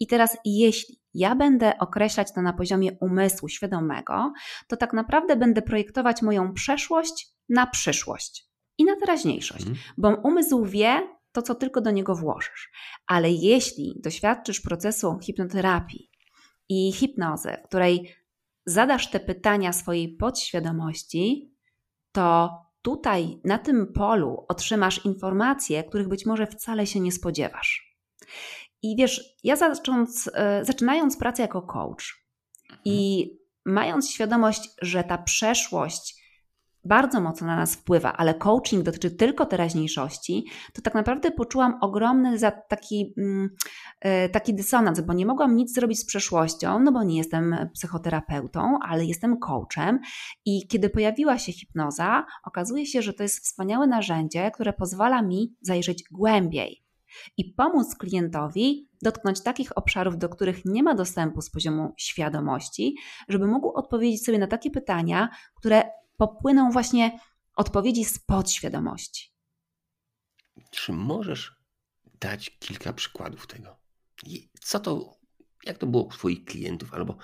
I 0.00 0.06
teraz, 0.06 0.36
jeśli 0.44 1.00
ja 1.14 1.34
będę 1.34 1.78
określać 1.78 2.34
to 2.34 2.42
na 2.42 2.52
poziomie 2.52 2.90
umysłu 3.00 3.48
świadomego, 3.48 4.32
to 4.68 4.76
tak 4.76 4.92
naprawdę 4.92 5.36
będę 5.36 5.62
projektować 5.62 6.22
moją 6.22 6.52
przeszłość 6.52 7.28
na 7.48 7.66
przyszłość 7.66 8.48
i 8.78 8.84
na 8.84 8.96
teraźniejszość, 8.96 9.66
mhm. 9.66 9.78
bo 9.98 10.08
umysł 10.28 10.64
wie, 10.64 11.15
to, 11.36 11.42
co 11.42 11.54
tylko 11.54 11.80
do 11.80 11.90
niego 11.90 12.14
włożysz. 12.14 12.70
Ale 13.06 13.30
jeśli 13.30 14.00
doświadczysz 14.02 14.60
procesu 14.60 15.18
hipnoterapii 15.22 16.10
i 16.68 16.92
hipnozy, 16.92 17.56
w 17.64 17.68
której 17.68 18.14
zadasz 18.66 19.10
te 19.10 19.20
pytania 19.20 19.72
swojej 19.72 20.16
podświadomości, 20.16 21.54
to 22.12 22.50
tutaj 22.82 23.40
na 23.44 23.58
tym 23.58 23.92
polu 23.92 24.44
otrzymasz 24.48 25.04
informacje, 25.04 25.84
których 25.84 26.08
być 26.08 26.26
może 26.26 26.46
wcale 26.46 26.86
się 26.86 27.00
nie 27.00 27.12
spodziewasz. 27.12 27.98
I 28.82 28.96
wiesz, 28.96 29.36
ja 29.44 29.56
zacząc, 29.56 30.30
e, 30.34 30.64
zaczynając 30.64 31.16
pracę 31.16 31.42
jako 31.42 31.62
coach 31.62 32.26
i 32.84 33.30
mając 33.64 34.10
świadomość, 34.10 34.70
że 34.82 35.04
ta 35.04 35.18
przeszłość 35.18 36.25
bardzo 36.86 37.20
mocno 37.20 37.46
na 37.46 37.56
nas 37.56 37.74
wpływa, 37.74 38.12
ale 38.12 38.34
coaching 38.34 38.82
dotyczy 38.82 39.10
tylko 39.10 39.46
teraźniejszości, 39.46 40.46
to 40.72 40.82
tak 40.82 40.94
naprawdę 40.94 41.30
poczułam 41.30 41.78
ogromny 41.80 42.38
taki, 42.68 43.14
mm, 43.18 43.50
e, 44.00 44.28
taki 44.28 44.54
dysonans, 44.54 45.00
bo 45.00 45.12
nie 45.12 45.26
mogłam 45.26 45.56
nic 45.56 45.74
zrobić 45.74 46.00
z 46.00 46.06
przeszłością, 46.06 46.80
no 46.80 46.92
bo 46.92 47.02
nie 47.02 47.16
jestem 47.16 47.56
psychoterapeutą, 47.74 48.78
ale 48.82 49.04
jestem 49.04 49.38
coachem 49.38 49.98
i 50.44 50.68
kiedy 50.68 50.90
pojawiła 50.90 51.38
się 51.38 51.52
hipnoza, 51.52 52.24
okazuje 52.44 52.86
się, 52.86 53.02
że 53.02 53.12
to 53.12 53.22
jest 53.22 53.44
wspaniałe 53.44 53.86
narzędzie, 53.86 54.50
które 54.50 54.72
pozwala 54.72 55.22
mi 55.22 55.54
zajrzeć 55.60 56.04
głębiej 56.10 56.86
i 57.36 57.54
pomóc 57.54 57.94
klientowi 57.94 58.88
dotknąć 59.02 59.42
takich 59.42 59.78
obszarów, 59.78 60.18
do 60.18 60.28
których 60.28 60.64
nie 60.64 60.82
ma 60.82 60.94
dostępu 60.94 61.40
z 61.40 61.50
poziomu 61.50 61.94
świadomości, 61.96 62.96
żeby 63.28 63.46
mógł 63.46 63.68
odpowiedzieć 63.68 64.24
sobie 64.24 64.38
na 64.38 64.46
takie 64.46 64.70
pytania, 64.70 65.28
które 65.56 65.82
popłyną 66.16 66.70
właśnie 66.70 67.18
odpowiedzi 67.56 68.04
z 68.04 68.18
podświadomości. 68.18 69.32
Czy 70.70 70.92
możesz 70.92 71.56
dać 72.20 72.58
kilka 72.58 72.92
przykładów 72.92 73.46
tego. 73.46 73.76
Co 74.60 74.80
to, 74.80 75.16
jak 75.64 75.78
to 75.78 75.86
było 75.86 76.02
u 76.02 76.10
Twoich 76.10 76.44
klientów? 76.44 76.94
Albo 76.94 77.16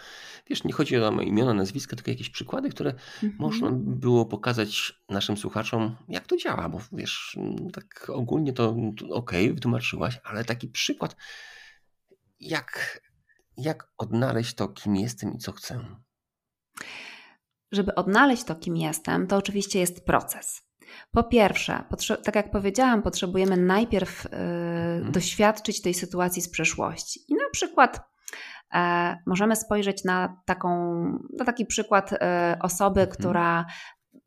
wiesz, 0.47 0.65
nie 0.65 0.73
chodzi 0.73 0.97
o 0.97 1.21
imiona, 1.21 1.55
nazwiska, 1.55 1.97
tylko 1.97 2.11
jakieś 2.11 2.31
przykłady, 2.31 2.71
które 2.71 2.91
mhm. 2.91 3.37
można 3.39 3.71
było 3.73 4.27
pokazać 4.27 5.03
naszym 5.09 5.37
słuchaczom, 5.37 5.97
jak 6.09 6.27
to 6.27 6.37
działa, 6.37 6.69
bo 6.69 6.81
wiesz, 6.93 7.39
tak 7.73 8.11
ogólnie 8.11 8.53
to, 8.53 8.77
to 8.99 9.09
ok, 9.09 9.33
wytłumaczyłaś, 9.55 10.21
ale 10.25 10.45
taki 10.45 10.69
przykład, 10.69 11.17
jak, 12.41 13.01
jak 13.57 13.93
odnaleźć 13.99 14.55
to, 14.55 14.69
kim 14.69 14.97
jestem 14.97 15.35
i 15.35 15.39
co 15.39 15.53
chcę. 15.53 15.85
Żeby 17.73 17.95
odnaleźć 17.95 18.45
to, 18.45 18.55
kim 18.55 18.77
jestem, 18.77 19.27
to 19.27 19.37
oczywiście 19.37 19.81
jest 19.81 20.07
proces. 20.07 20.63
Po 21.13 21.25
pierwsze, 21.25 21.85
tak 22.25 22.35
jak 22.35 22.51
powiedziałam, 22.51 23.03
potrzebujemy 23.03 23.57
najpierw 23.57 24.27
y, 24.27 24.29
doświadczyć 25.11 25.83
tej 25.83 25.95
sytuacji 25.95 26.43
z 26.43 26.51
przeszłości. 26.51 27.21
I 27.29 27.35
na 27.35 27.51
przykład 27.53 28.01
e, 28.75 29.17
możemy 29.27 29.57
spojrzeć 29.57 30.05
na, 30.05 30.43
taką, 30.47 30.69
na 31.39 31.45
taki 31.45 31.67
przykład 31.67 32.13
e, 32.13 32.57
osoby, 32.61 33.01
mhm. 33.01 33.19
która 33.19 33.67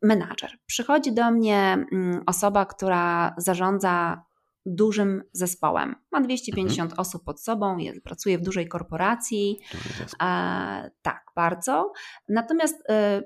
menadżer. 0.02 0.50
Przychodzi 0.66 1.14
do 1.14 1.30
mnie 1.30 1.86
mm, 1.92 2.22
osoba, 2.26 2.66
która 2.66 3.34
zarządza 3.38 4.22
dużym 4.66 5.22
zespołem. 5.32 5.94
Ma 6.12 6.20
250 6.20 6.90
mhm. 6.90 7.00
osób 7.00 7.24
pod 7.24 7.40
sobą, 7.40 7.78
jest, 7.78 8.02
pracuje 8.02 8.38
w 8.38 8.42
dużej 8.42 8.68
korporacji. 8.68 9.58
E, 10.22 10.90
tak, 11.02 11.24
bardzo. 11.36 11.92
Natomiast 12.28 12.82
e, 12.88 13.22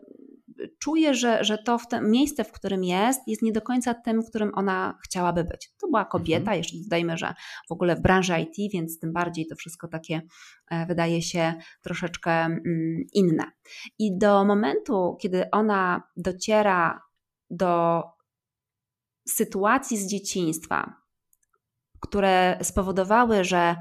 czuje, 0.78 1.14
że, 1.14 1.44
że 1.44 1.58
to 1.58 1.78
w 1.78 1.88
tym, 1.88 2.10
miejsce, 2.10 2.44
w 2.44 2.52
którym 2.52 2.84
jest, 2.84 3.20
jest 3.26 3.42
nie 3.42 3.52
do 3.52 3.60
końca 3.60 3.94
tym, 3.94 4.22
w 4.22 4.28
którym 4.28 4.50
ona 4.54 4.98
chciałaby 5.04 5.44
być. 5.44 5.72
To 5.80 5.86
była 5.86 6.04
kobieta, 6.04 6.40
mhm. 6.40 6.58
jeszcze 6.58 6.76
dodajmy, 6.82 7.16
że 7.16 7.34
w 7.68 7.72
ogóle 7.72 7.96
w 7.96 8.02
branży 8.02 8.34
IT, 8.40 8.72
więc 8.72 8.98
tym 8.98 9.12
bardziej 9.12 9.46
to 9.46 9.56
wszystko 9.56 9.88
takie 9.88 10.22
e, 10.70 10.86
wydaje 10.86 11.22
się 11.22 11.54
troszeczkę 11.82 12.32
mm, 12.32 13.04
inne. 13.12 13.44
I 13.98 14.18
do 14.18 14.44
momentu, 14.44 15.16
kiedy 15.20 15.50
ona 15.50 16.02
dociera 16.16 17.02
do 17.50 18.02
sytuacji 19.28 19.96
z 19.96 20.06
dzieciństwa, 20.06 20.99
które 22.00 22.58
spowodowały, 22.62 23.44
że 23.44 23.76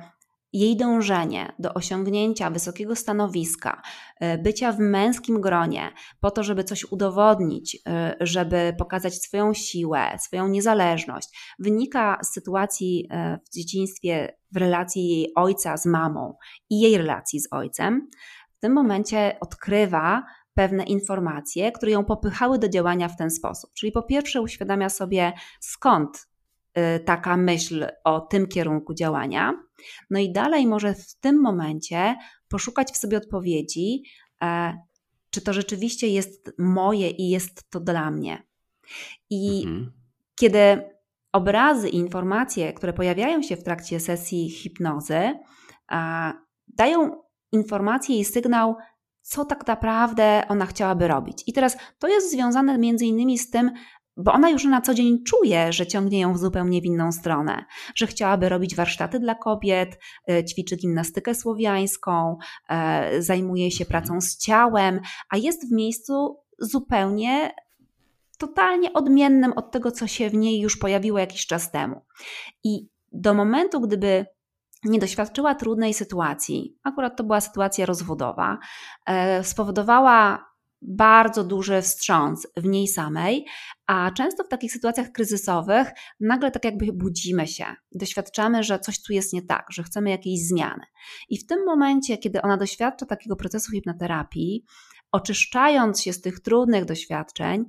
jej 0.54 0.78
dążenie 0.78 1.54
do 1.60 1.74
osiągnięcia 1.74 2.50
wysokiego 2.50 2.96
stanowiska, 2.96 3.82
e, 4.20 4.38
bycia 4.38 4.72
w 4.72 4.80
męskim 4.80 5.42
gronie, 5.42 5.92
po 6.20 6.32
to, 6.32 6.44
żeby 6.44 6.64
coś 6.64 6.92
udowodnić, 6.92 7.78
e, 7.88 8.16
żeby 8.20 8.76
pokazać 8.78 9.16
swoją 9.16 9.54
siłę, 9.54 10.18
swoją 10.20 10.48
niezależność, 10.48 11.56
wynika 11.60 12.20
z 12.24 12.34
sytuacji 12.34 13.08
e, 13.12 13.40
w 13.46 13.54
dzieciństwie 13.54 14.38
w 14.52 14.58
relacji 14.58 15.08
jej 15.10 15.32
ojca 15.36 15.78
z 15.78 15.86
mamą 15.86 16.34
i 16.70 16.80
jej 16.80 16.98
relacji 16.98 17.40
z 17.40 17.48
ojcem. 17.52 18.10
W 18.58 18.60
tym 18.60 18.74
momencie 18.74 19.38
odkrywa 19.40 20.24
pewne 20.54 20.84
informacje, 20.84 21.72
które 21.72 21.92
ją 21.92 22.06
popychały 22.06 22.60
do 22.60 22.70
działania 22.70 23.08
w 23.08 23.18
ten 23.18 23.32
sposób. 23.32 23.72
Czyli 23.74 23.92
po 23.92 24.04
pierwsze 24.04 24.42
uświadamia 24.42 24.90
sobie 24.90 25.34
skąd 25.60 26.29
taka 27.06 27.38
myśl 27.38 27.88
o 28.04 28.20
tym 28.20 28.48
kierunku 28.48 28.94
działania. 28.94 29.54
No 30.10 30.20
i 30.20 30.32
dalej 30.32 30.68
może 30.68 30.94
w 30.94 31.16
tym 31.20 31.42
momencie 31.42 32.16
poszukać 32.50 32.92
w 32.92 32.98
sobie 32.98 33.18
odpowiedzi, 33.18 34.04
e, 34.42 34.78
czy 35.30 35.42
to 35.42 35.54
rzeczywiście 35.54 36.08
jest 36.08 36.52
moje 36.58 37.10
i 37.10 37.30
jest 37.30 37.70
to 37.70 37.80
dla 37.80 38.12
mnie. 38.12 38.44
I 39.30 39.64
mhm. 39.66 39.92
kiedy 40.36 40.60
obrazy 41.32 41.90
i 41.90 41.96
informacje, 41.96 42.74
które 42.74 42.94
pojawiają 42.94 43.42
się 43.42 43.56
w 43.56 43.64
trakcie 43.64 44.00
sesji 44.00 44.50
hipnozy, 44.50 45.34
dają 46.68 47.22
informację 47.52 48.20
i 48.20 48.26
sygnał, 48.26 48.76
co 49.22 49.46
tak 49.46 49.68
naprawdę 49.68 50.44
ona 50.50 50.66
chciałaby 50.66 51.08
robić. 51.08 51.44
I 51.48 51.54
teraz 51.54 51.78
to 52.00 52.08
jest 52.08 52.32
związane 52.32 52.78
między 52.78 53.06
innymi 53.06 53.38
z 53.38 53.50
tym, 53.50 53.72
bo 54.20 54.34
ona 54.34 54.50
już 54.50 54.66
na 54.66 54.82
co 54.82 54.94
dzień 54.94 55.24
czuje, 55.24 55.74
że 55.74 55.88
ciągnie 55.88 56.20
ją 56.20 56.34
w 56.34 56.38
zupełnie 56.38 56.80
inną 56.80 57.12
stronę, 57.12 57.66
że 57.96 58.08
chciałaby 58.08 58.50
robić 58.50 58.76
warsztaty 58.76 59.20
dla 59.20 59.36
kobiet, 59.36 60.00
e, 60.30 60.46
ćwiczy 60.46 60.76
gimnastykę 60.76 61.36
słowiańską, 61.36 62.38
e, 62.70 63.22
zajmuje 63.22 63.72
się 63.72 63.86
pracą 63.86 64.22
z 64.22 64.38
ciałem, 64.38 65.00
a 65.30 65.38
jest 65.38 65.70
w 65.70 65.72
miejscu 65.72 66.38
zupełnie 66.60 67.52
totalnie 68.38 68.94
odmiennym 68.94 69.54
od 69.54 69.72
tego, 69.72 69.92
co 69.92 70.08
się 70.08 70.30
w 70.30 70.34
niej 70.34 70.60
już 70.60 70.78
pojawiło 70.78 71.20
jakiś 71.20 71.46
czas 71.46 71.72
temu. 71.72 72.02
I 72.64 72.90
do 73.12 73.34
momentu, 73.34 73.82
gdyby 73.82 74.26
nie 74.84 75.00
doświadczyła 75.00 75.56
trudnej 75.56 75.94
sytuacji, 75.94 76.78
akurat 76.84 77.18
to 77.18 77.24
była 77.24 77.42
sytuacja 77.42 77.86
rozwodowa, 77.86 78.58
e, 79.06 79.44
spowodowała 79.44 80.49
bardzo 80.82 81.44
duży 81.44 81.82
wstrząs 81.82 82.48
w 82.58 82.66
niej 82.66 82.88
samej, 82.88 83.46
a 83.88 84.12
często 84.12 84.44
w 84.44 84.48
takich 84.48 84.72
sytuacjach 84.72 85.12
kryzysowych 85.12 85.92
nagle 86.20 86.52
tak 86.52 86.66
jakby 86.66 86.94
budzimy 86.94 87.48
się 87.48 87.66
doświadczamy, 87.92 88.64
że 88.64 88.80
coś 88.80 89.04
tu 89.04 89.14
jest 89.14 89.34
nie 89.34 89.42
tak, 89.42 89.66
że 89.72 89.84
chcemy 89.84 90.10
jakiejś 90.10 90.48
zmiany. 90.48 90.84
I 91.30 91.38
w 91.38 91.46
tym 91.46 91.66
momencie, 91.66 92.18
kiedy 92.18 92.42
ona 92.42 92.58
doświadcza 92.58 93.06
takiego 93.06 93.36
procesu 93.36 93.72
hipnoterapii, 93.72 94.64
oczyszczając 95.12 96.02
się 96.02 96.14
z 96.14 96.22
tych 96.22 96.40
trudnych 96.40 96.86
doświadczeń, 96.86 97.66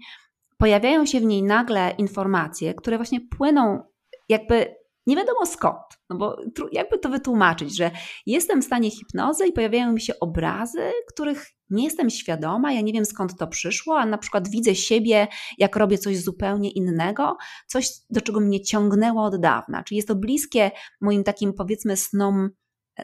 pojawiają 0.59 1.07
się 1.07 1.21
w 1.21 1.25
niej 1.25 1.43
nagle 1.43 1.95
informacje, 1.99 2.75
które 2.75 2.97
właśnie 2.97 3.21
płyną 3.21 3.83
jakby 4.29 4.80
nie 5.11 5.17
wiadomo 5.17 5.47
skąd, 5.47 5.77
no 6.11 6.17
bo 6.17 6.37
jakby 6.73 6.99
to 6.99 7.09
wytłumaczyć, 7.09 7.77
że 7.77 7.91
jestem 8.27 8.63
w 8.63 8.65
stanie 8.65 8.91
hipnozy 8.91 9.47
i 9.47 9.53
pojawiają 9.53 9.93
mi 9.93 10.01
się 10.01 10.19
obrazy, 10.21 10.93
których 11.09 11.47
nie 11.71 11.85
jestem 11.85 12.11
świadoma, 12.11 12.73
ja 12.73 12.81
nie 12.81 12.93
wiem 12.93 13.05
skąd 13.05 13.39
to 13.39 13.47
przyszło, 13.47 13.99
a 13.99 14.07
na 14.07 14.19
przykład 14.19 14.49
widzę 14.49 14.75
siebie, 14.75 15.29
jak 15.59 15.77
robię 15.77 15.99
coś 15.99 16.19
zupełnie 16.19 16.71
innego, 16.71 17.37
coś, 17.67 17.89
do 18.11 18.21
czego 18.21 18.41
mnie 18.41 18.61
ciągnęło 18.61 19.25
od 19.25 19.41
dawna. 19.41 19.83
Czyli 19.85 19.97
jest 19.97 20.09
to 20.09 20.15
bliskie 20.15 20.71
moim 21.01 21.25
takim, 21.25 21.53
powiedzmy, 21.53 21.97
snom 21.97 22.51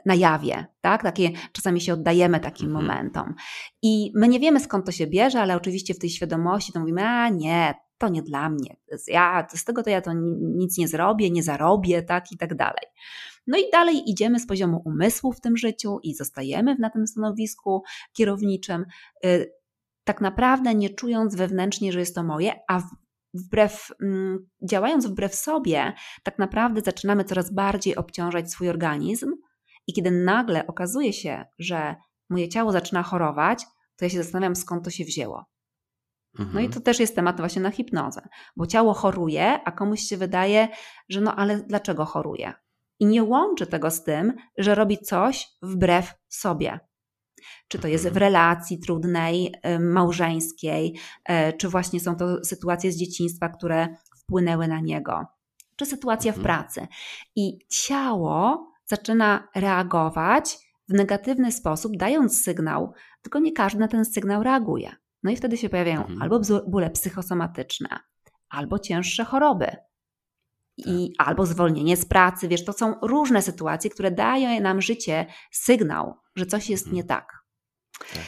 na 0.07 0.15
jawie, 0.15 0.67
tak? 0.81 1.03
Takie, 1.03 1.31
czasami 1.53 1.81
się 1.81 1.93
oddajemy 1.93 2.41
takim 2.41 2.67
mhm. 2.67 2.87
momentom. 2.87 3.35
I 3.83 4.13
my 4.15 4.29
nie 4.29 4.41
wiemy 4.41 4.61
skąd 4.61 4.87
to 4.87 4.93
się 4.93 5.07
bierze, 5.07 5.41
ale 5.41 5.57
oczywiście 5.57 5.95
w 5.95 5.99
tej 5.99 6.11
świadomości 6.11 6.73
to 6.73 6.81
mówimy, 6.81 7.03
a 7.03 7.29
nie, 7.29 7.75
to 7.99 8.09
nie 8.09 8.23
dla 8.23 8.49
mnie. 8.49 8.77
Ja, 9.07 9.47
z 9.55 9.65
tego 9.65 9.83
to 9.83 9.91
ja 9.91 10.01
to 10.01 10.13
nic 10.57 10.79
nie 10.79 10.89
zrobię, 10.89 11.31
nie 11.31 11.43
zarobię, 11.43 12.03
tak? 12.03 12.33
I 12.33 12.37
tak 12.37 12.55
dalej. 12.55 12.85
No 13.47 13.59
i 13.59 13.71
dalej 13.73 14.11
idziemy 14.11 14.41
z 14.41 14.47
poziomu 14.47 14.83
umysłu 14.85 15.33
w 15.33 15.41
tym 15.41 15.57
życiu 15.57 15.99
i 16.03 16.15
zostajemy 16.15 16.77
na 16.79 16.91
tym 16.91 17.07
stanowisku 17.07 17.83
kierowniczym, 18.13 18.85
y, 19.25 19.53
tak 20.05 20.21
naprawdę 20.21 20.75
nie 20.75 20.91
czując 20.91 21.37
wewnętrznie, 21.37 21.93
że 21.93 22.01
jest 22.01 22.15
to 22.15 22.23
moje, 22.23 22.53
a 22.69 22.83
wbrew, 23.35 23.93
mm, 24.03 24.49
działając 24.63 25.07
wbrew 25.07 25.35
sobie, 25.35 25.93
tak 26.23 26.39
naprawdę 26.39 26.81
zaczynamy 26.81 27.25
coraz 27.25 27.53
bardziej 27.53 27.97
obciążać 27.97 28.51
swój 28.51 28.69
organizm 28.69 29.33
i 29.87 29.93
kiedy 29.93 30.11
nagle 30.11 30.67
okazuje 30.67 31.13
się, 31.13 31.45
że 31.59 31.97
moje 32.31 32.49
ciało 32.49 32.73
zaczyna 32.73 33.03
chorować, 33.03 33.65
to 33.97 34.05
ja 34.05 34.09
się 34.09 34.23
zastanawiam, 34.23 34.57
skąd 34.57 34.85
to 34.85 34.91
się 34.91 35.05
wzięło. 35.05 35.45
Mhm. 36.39 36.51
No 36.55 36.61
i 36.61 36.69
to 36.69 36.81
też 36.81 37.01
jest 37.01 37.15
temat 37.15 37.37
właśnie 37.37 37.63
na 37.63 37.71
hipnozę, 37.71 38.29
bo 38.57 38.67
ciało 38.67 38.95
choruje, 38.95 39.61
a 39.65 39.73
komuś 39.73 40.01
się 40.01 40.17
wydaje, 40.17 40.69
że 41.09 41.21
no 41.21 41.37
ale 41.37 41.57
dlaczego 41.57 42.05
choruje? 42.05 42.53
i 43.01 43.07
nie 43.07 43.25
łączy 43.25 43.67
tego 43.67 43.91
z 43.91 44.05
tym, 44.05 44.33
że 44.59 44.75
robi 44.75 44.99
coś 44.99 45.49
wbrew 45.63 46.15
sobie. 46.29 46.81
Czy 47.69 47.79
to 47.79 47.89
jest 47.89 48.05
w 48.05 48.07
mhm. 48.07 48.21
relacji 48.21 48.79
trudnej, 48.79 49.55
małżeńskiej, 49.81 50.99
e, 51.25 51.53
czy 51.53 51.69
właśnie 51.69 52.01
są 52.01 52.17
to 52.17 52.45
sytuacje 52.45 52.93
z 52.93 52.97
dzieciństwa, 52.97 53.49
które 53.49 53.89
wpłynęły 54.23 54.69
na 54.69 54.81
niego, 54.81 55.27
czy 55.77 55.87
sytuacja 55.87 56.33
w 56.33 56.39
mhm. 56.39 56.45
pracy. 56.45 56.87
I 57.37 57.59
ciało 57.69 58.71
zaczyna 58.87 59.49
reagować 59.55 60.59
w 60.89 60.93
negatywny 60.93 61.53
sposób, 61.53 61.97
dając 61.97 62.43
sygnał, 62.43 62.93
tylko 63.23 63.39
nie 63.39 63.53
każdy 63.53 63.81
na 63.81 63.89
ten 63.89 64.05
sygnał 64.05 64.43
reaguje. 64.43 64.97
No 65.27 65.33
i 65.33 65.37
wtedy 65.37 65.57
się 65.57 65.69
pojawiają 65.69 66.01
mhm. 66.01 66.23
albo 66.23 66.41
bóle 66.67 66.91
psychosomatyczne, 66.91 67.89
albo 68.49 68.79
cięższe 68.79 69.25
choroby, 69.25 69.77
i 70.79 71.13
tak. 71.19 71.29
albo 71.29 71.47
zwolnienie 71.47 71.97
z 71.97 72.05
pracy. 72.05 72.49
Wiesz, 72.49 72.65
to 72.65 72.73
są 72.73 72.95
różne 73.03 73.43
sytuacje, 73.43 73.91
które 73.91 74.11
dają 74.11 74.61
nam 74.61 74.83
życie 74.83 75.27
sygnał, 75.51 76.15
że 76.37 76.47
coś 76.47 76.71
jest 76.71 76.87
nie 76.93 77.03
mhm. 77.03 77.07
tak. 77.09 77.33
tak. 78.15 78.23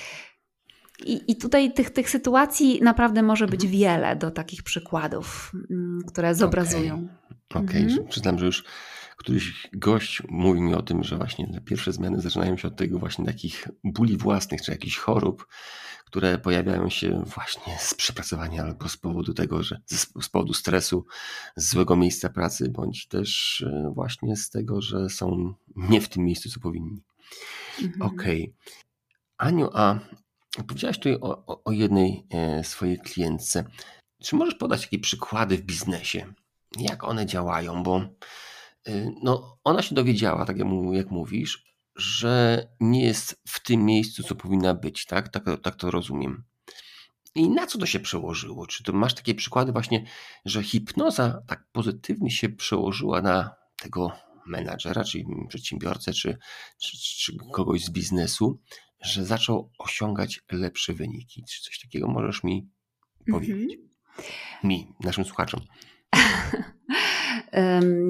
I, 1.04 1.32
I 1.32 1.36
tutaj 1.36 1.72
tych, 1.72 1.90
tych 1.90 2.10
sytuacji 2.10 2.80
naprawdę 2.82 3.22
może 3.22 3.46
być 3.46 3.64
mhm. 3.64 3.72
wiele 3.72 4.16
do 4.16 4.30
takich 4.30 4.62
przykładów, 4.62 5.52
mm, 5.70 6.00
które 6.08 6.34
zobrazują. 6.34 6.94
Okay. 6.94 7.62
Okej, 7.62 7.80
okay. 7.80 7.90
mhm. 7.90 8.08
przyznam, 8.08 8.38
że 8.38 8.46
już 8.46 8.64
któryś 9.18 9.68
gość 9.72 10.22
mówił 10.28 10.62
mi 10.62 10.74
o 10.74 10.82
tym, 10.82 11.04
że 11.04 11.16
właśnie 11.16 11.52
te 11.52 11.60
pierwsze 11.60 11.92
zmiany 11.92 12.20
zaczynają 12.20 12.56
się 12.56 12.68
od 12.68 12.76
tego 12.76 12.98
właśnie 12.98 13.24
takich 13.24 13.68
bóli 13.84 14.16
własnych, 14.16 14.62
czy 14.62 14.70
jakichś 14.70 14.96
chorób, 14.96 15.46
które 16.04 16.38
pojawiają 16.38 16.90
się 16.90 17.24
właśnie 17.26 17.78
z 17.78 17.94
przepracowania 17.94 18.62
albo 18.62 18.88
z 18.88 18.96
powodu 18.96 19.34
tego, 19.34 19.62
że 19.62 19.80
z 20.22 20.28
powodu 20.28 20.54
stresu, 20.54 21.06
z 21.56 21.70
złego 21.70 21.96
miejsca 21.96 22.28
pracy, 22.28 22.68
bądź 22.68 23.08
też 23.08 23.60
e, 23.60 23.92
właśnie 23.94 24.36
z 24.36 24.50
tego, 24.50 24.82
że 24.82 25.08
są 25.08 25.54
nie 25.76 26.00
w 26.00 26.08
tym 26.08 26.24
miejscu, 26.24 26.50
co 26.50 26.60
powinni. 26.60 27.02
Mhm. 27.82 28.02
Okej. 28.02 28.42
Okay. 28.42 28.54
Aniu, 29.38 29.70
a 29.72 29.98
powiedziałaś 30.66 30.96
tutaj 30.96 31.14
o, 31.14 31.46
o, 31.46 31.64
o 31.64 31.72
jednej 31.72 32.26
e, 32.30 32.64
swojej 32.64 32.98
klientce. 32.98 33.64
Czy 34.22 34.36
możesz 34.36 34.54
podać 34.54 34.82
takie 34.82 34.98
przykłady 34.98 35.56
w 35.56 35.62
biznesie? 35.62 36.32
Jak 36.78 37.04
one 37.04 37.26
działają? 37.26 37.82
Bo 37.82 38.02
no, 39.22 39.58
ona 39.64 39.82
się 39.82 39.94
dowiedziała, 39.94 40.44
tak 40.44 40.58
jak, 40.58 41.10
mówisz, 41.10 41.64
że 41.96 42.66
nie 42.80 43.04
jest 43.04 43.42
w 43.48 43.62
tym 43.62 43.84
miejscu, 43.84 44.22
co 44.22 44.34
powinna 44.34 44.74
być, 44.74 45.06
tak? 45.06 45.28
Tak, 45.28 45.44
tak 45.62 45.76
to 45.76 45.90
rozumiem. 45.90 46.44
I 47.34 47.48
na 47.48 47.66
co 47.66 47.78
to 47.78 47.86
się 47.86 48.00
przełożyło? 48.00 48.66
Czy 48.66 48.84
to 48.84 48.92
masz 48.92 49.14
takie 49.14 49.34
przykłady 49.34 49.72
właśnie, 49.72 50.06
że 50.44 50.62
hipnoza 50.62 51.42
tak 51.46 51.64
pozytywnie 51.72 52.30
się 52.30 52.48
przełożyła 52.48 53.22
na 53.22 53.54
tego 53.76 54.12
menadżera, 54.46 55.04
czyli 55.04 55.24
przedsiębiorcę, 55.48 56.12
czy, 56.12 56.38
czy, 56.78 56.98
czy 56.98 57.32
kogoś 57.52 57.84
z 57.84 57.90
biznesu, 57.90 58.60
że 59.00 59.24
zaczął 59.24 59.70
osiągać 59.78 60.40
lepsze 60.52 60.92
wyniki? 60.92 61.44
Czy 61.50 61.62
coś 61.62 61.78
takiego 61.78 62.08
możesz 62.08 62.44
mi 62.44 62.68
powiedzieć? 63.30 63.56
Mm 63.56 63.68
-hmm. 63.68 64.64
Mi, 64.64 64.92
naszym 65.00 65.24
słuchaczom. 65.24 65.60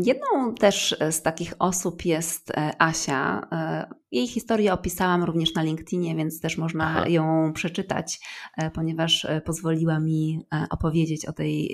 Jedną 0.05 0.55
też 0.55 0.97
z 1.11 1.23
takich 1.23 1.55
osób 1.59 2.05
jest 2.05 2.51
e, 2.51 2.73
Asia. 2.79 3.49
E, 3.53 3.99
jej 4.13 4.27
historię 4.27 4.73
opisałam 4.73 5.25
również 5.25 5.55
na 5.55 5.63
LinkedInie, 5.63 6.17
więc 6.17 6.41
też 6.41 6.59
można 6.59 6.85
Aha. 6.85 7.09
ją 7.09 7.53
przeczytać, 7.53 8.21
e, 8.57 8.71
ponieważ 8.71 9.27
pozwoliła 9.45 10.01
mi 10.01 10.47
opowiedzieć 10.71 11.27
o 11.27 11.33
tej 11.33 11.69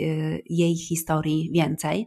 jej 0.51 0.77
historii 0.77 1.51
więcej. 1.53 2.07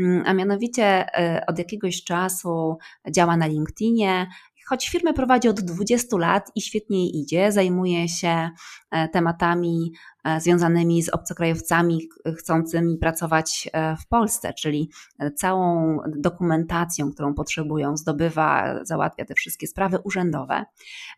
Mm, 0.00 0.22
a 0.26 0.34
mianowicie 0.34 1.06
od 1.46 1.58
jakiegoś 1.58 2.04
czasu 2.04 2.78
działa 3.10 3.36
na 3.36 3.46
LinkedInie, 3.46 4.26
choć 4.68 4.88
firmę 4.88 5.12
prowadzi 5.14 5.48
od 5.48 5.60
20 5.60 6.16
lat 6.16 6.50
i 6.54 6.60
świetnie 6.60 7.04
jej 7.04 7.16
idzie, 7.16 7.52
zajmuje 7.52 8.08
się 8.08 8.50
e, 8.90 9.08
tematami 9.08 9.92
e, 10.24 10.40
związanymi 10.40 11.02
z 11.02 11.08
obcokrajowcami 11.08 12.08
chcącymi 12.38 12.98
pracować 12.98 13.68
e, 13.72 13.96
w 13.96 14.06
Polsce, 14.06 14.52
czyli 14.54 14.90
całą 15.36 15.98
dokumentacją, 16.16 17.12
którą 17.12 17.34
potrzebują, 17.34 17.96
zdobywa, 17.96 18.78
załatwia 18.82 19.24
te 19.24 19.34
wszystkie 19.34 19.66
sprawy 19.66 19.98
urzędowe. 20.04 20.64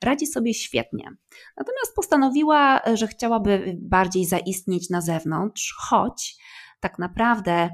Radzi 0.03 0.27
sobie 0.27 0.55
świetnie. 0.55 1.05
Natomiast 1.57 1.95
postanowiła, 1.97 2.81
że 2.95 3.07
chciałaby 3.07 3.79
bardziej 3.81 4.27
zaistnieć 4.27 4.91
na 4.91 5.01
zewnątrz, 5.01 5.75
choć 5.79 6.37
tak 6.81 6.99
naprawdę 6.99 7.71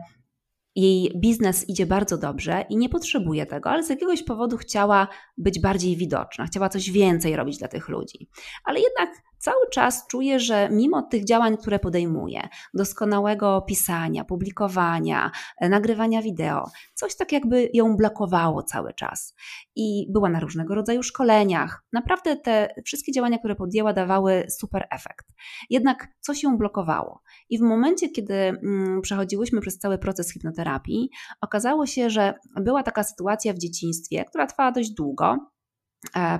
jej 0.76 1.12
biznes 1.16 1.68
idzie 1.68 1.86
bardzo 1.86 2.18
dobrze 2.18 2.64
i 2.70 2.76
nie 2.76 2.88
potrzebuje 2.88 3.46
tego, 3.46 3.70
ale 3.70 3.82
z 3.82 3.90
jakiegoś 3.90 4.22
powodu 4.22 4.56
chciała 4.56 5.08
być 5.38 5.60
bardziej 5.60 5.96
widoczna, 5.96 6.46
chciała 6.46 6.68
coś 6.68 6.90
więcej 6.90 7.36
robić 7.36 7.58
dla 7.58 7.68
tych 7.68 7.88
ludzi. 7.88 8.28
Ale 8.64 8.80
jednak 8.80 9.10
cały 9.46 9.70
czas 9.70 10.06
czuję, 10.06 10.40
że 10.40 10.68
mimo 10.72 11.02
tych 11.02 11.24
działań, 11.24 11.56
które 11.56 11.78
podejmuje, 11.78 12.48
doskonałego 12.74 13.62
pisania, 13.62 14.24
publikowania, 14.24 15.30
e, 15.60 15.68
nagrywania 15.68 16.22
wideo, 16.22 16.70
coś 16.94 17.16
tak 17.16 17.32
jakby 17.32 17.70
ją 17.72 17.96
blokowało 17.96 18.62
cały 18.62 18.94
czas. 18.94 19.34
I 19.76 20.06
była 20.12 20.28
na 20.28 20.40
różnego 20.40 20.74
rodzaju 20.74 21.02
szkoleniach. 21.02 21.84
Naprawdę 21.92 22.36
te 22.36 22.68
wszystkie 22.84 23.12
działania, 23.12 23.38
które 23.38 23.54
podjęła, 23.56 23.92
dawały 23.92 24.46
super 24.50 24.86
efekt. 24.90 25.26
Jednak 25.70 26.08
coś 26.20 26.42
ją 26.42 26.58
blokowało. 26.58 27.22
I 27.50 27.58
w 27.58 27.62
momencie, 27.62 28.08
kiedy 28.08 28.34
mm, 28.34 29.00
przechodziłyśmy 29.00 29.60
przez 29.60 29.78
cały 29.78 29.98
proces 29.98 30.32
hipnoterapii, 30.32 31.10
okazało 31.40 31.86
się, 31.86 32.10
że 32.10 32.34
była 32.60 32.82
taka 32.82 33.04
sytuacja 33.04 33.52
w 33.52 33.58
dzieciństwie, 33.58 34.24
która 34.24 34.46
trwała 34.46 34.72
dość 34.72 34.90
długo 34.90 35.55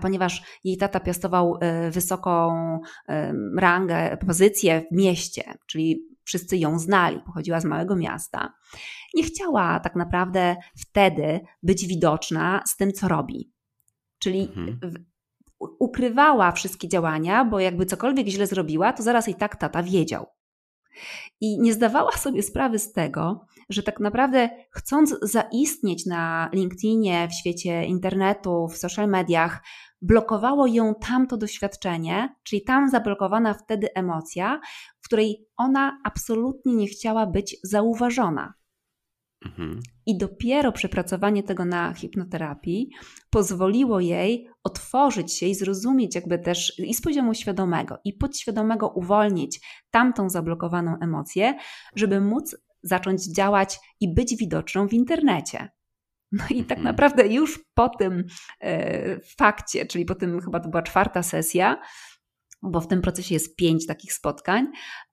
ponieważ 0.03 0.43
jej 0.65 0.77
tata 0.77 1.01
piastował 1.01 1.59
e, 1.61 1.91
wysoką 1.91 2.53
rangę, 3.59 4.17
pozycję 4.27 4.83
w 4.93 4.97
mieście, 4.97 5.55
czyli 5.67 6.17
wszyscy 6.27 6.57
ją 6.57 6.79
znali, 6.79 7.21
pochodziła 7.27 7.61
z 7.61 7.65
małego 7.65 7.97
miasta. 7.97 8.53
Nie 9.15 9.23
chciała 9.23 9.81
tak 9.81 9.97
naprawdę 9.97 10.57
wtedy 10.77 11.41
być 11.63 11.87
widoczna 11.87 12.63
z 12.67 12.77
tym, 12.77 12.93
co 12.93 13.09
robi. 13.09 13.53
Czyli 14.19 14.41
mhm. 14.41 15.07
ukrywała 15.59 16.53
wszystkie 16.53 16.89
działania, 16.89 17.45
bo 17.45 17.61
jakby 17.61 17.87
cokolwiek 17.87 18.27
źle 18.27 18.47
zrobiła, 18.47 18.93
to 18.93 19.03
zaraz 19.03 19.29
i 19.29 19.35
tak 19.35 19.57
tata 19.57 19.83
wiedział. 19.83 20.27
I 21.41 21.61
nie 21.61 21.73
zdawała 21.73 22.13
sobie 22.27 22.43
sprawy 22.43 22.79
z 22.79 22.93
tego, 22.93 23.47
że 23.69 23.83
tak 23.83 24.01
naprawdę 24.01 24.49
chcąc 24.71 25.17
zaistnieć 25.23 26.07
na 26.07 26.51
LinkedInie, 26.53 27.29
w 27.29 27.35
świecie 27.35 27.85
internetu, 27.85 28.69
w 28.69 28.77
social 28.77 29.09
mediach, 29.09 29.63
blokowało 30.03 30.67
ją 30.67 30.95
tamto 30.95 31.37
doświadczenie, 31.37 32.37
czyli 32.43 32.65
tam 32.65 32.89
zablokowana 32.89 33.55
wtedy 33.55 33.95
emocja, 33.95 34.61
w 35.01 35.07
której 35.07 35.47
ona 35.57 35.99
absolutnie 36.05 36.75
nie 36.75 36.87
chciała 36.87 37.27
być 37.27 37.57
zauważona. 37.63 38.55
Mhm. 39.45 39.81
I 40.07 40.19
dopiero 40.19 40.73
przepracowanie 40.73 41.43
tego 41.43 41.65
na 41.65 41.95
hipnoterapii 41.95 42.91
pozwoliło 43.31 44.01
jej 44.01 44.49
otworzyć 44.65 45.33
się 45.33 45.47
i 45.47 45.55
zrozumieć, 45.55 46.15
jakby 46.15 46.39
też 46.39 46.79
i 46.79 46.95
z 46.95 47.01
poziomu 47.01 47.35
świadomego, 47.35 47.99
i 48.05 48.13
podświadomego 48.13 48.89
uwolnić 48.89 49.61
tamtą 49.91 50.31
zablokowaną 50.31 50.97
emocję, 51.01 51.55
żeby 51.97 52.21
móc 52.21 52.57
zacząć 52.89 53.35
działać 53.35 53.79
i 54.01 54.15
być 54.15 54.37
widoczną 54.37 54.89
w 54.89 54.93
internecie. 54.93 55.69
No 56.33 56.45
i 56.51 56.65
tak 56.65 56.79
mhm. 56.79 56.85
naprawdę 56.85 57.27
już 57.27 57.61
po 57.75 57.89
tym 57.89 58.25
e, 58.61 59.21
fakcie, 59.39 59.87
czyli 59.87 60.05
po 60.05 60.15
tym 60.15 60.41
chyba 60.41 60.61
to 60.61 60.69
była 60.69 60.83
czwarta 60.83 61.23
sesja, 61.23 61.81
bo 62.63 62.81
w 62.81 62.89
tym 62.89 63.03
procesie 63.03 63.35
jest 63.35 63.57
pięć 63.57 63.87
takich 63.87 64.13
spotkań. 64.13 64.67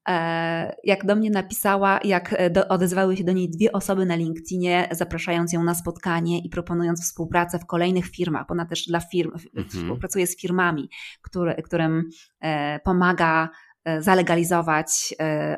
E, 0.08 0.76
jak 0.84 1.06
do 1.06 1.16
mnie 1.16 1.30
napisała, 1.30 2.00
jak 2.04 2.34
e, 2.38 2.50
do, 2.50 2.68
odezwały 2.68 3.16
się 3.16 3.24
do 3.24 3.32
niej 3.32 3.50
dwie 3.50 3.72
osoby 3.72 4.06
na 4.06 4.16
LinkedInie, 4.16 4.88
zapraszając 4.90 5.52
ją 5.52 5.64
na 5.64 5.74
spotkanie 5.74 6.38
i 6.38 6.48
proponując 6.48 7.02
współpracę 7.02 7.58
w 7.58 7.66
kolejnych 7.66 8.06
firmach, 8.06 8.46
bo 8.48 8.52
ona 8.52 8.66
też 8.66 8.86
dla 8.86 9.00
firm 9.00 9.30
mhm. 9.34 9.68
współpracuje 9.68 10.26
z 10.26 10.40
firmami, 10.40 10.90
które, 11.22 11.62
którym 11.62 12.08
e, 12.40 12.80
pomaga 12.80 13.48
zalegalizować 13.98 15.14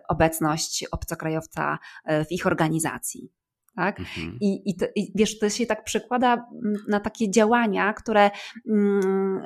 obecność 0.09 0.85
obcokrajowca 0.93 1.79
w 2.29 2.33
ich 2.33 2.47
organizacji 2.47 3.31
tak? 3.77 4.01
Mhm. 4.01 4.39
I, 4.41 4.71
i, 4.71 4.77
to, 4.77 4.87
I, 4.97 5.12
wiesz, 5.15 5.39
to 5.39 5.51
się 5.51 5.67
tak 5.67 5.85
przekłada 5.85 6.47
na 6.89 7.01
takie 7.01 7.31
działania, 7.31 7.93
które 7.93 8.31
mm, 8.69 9.43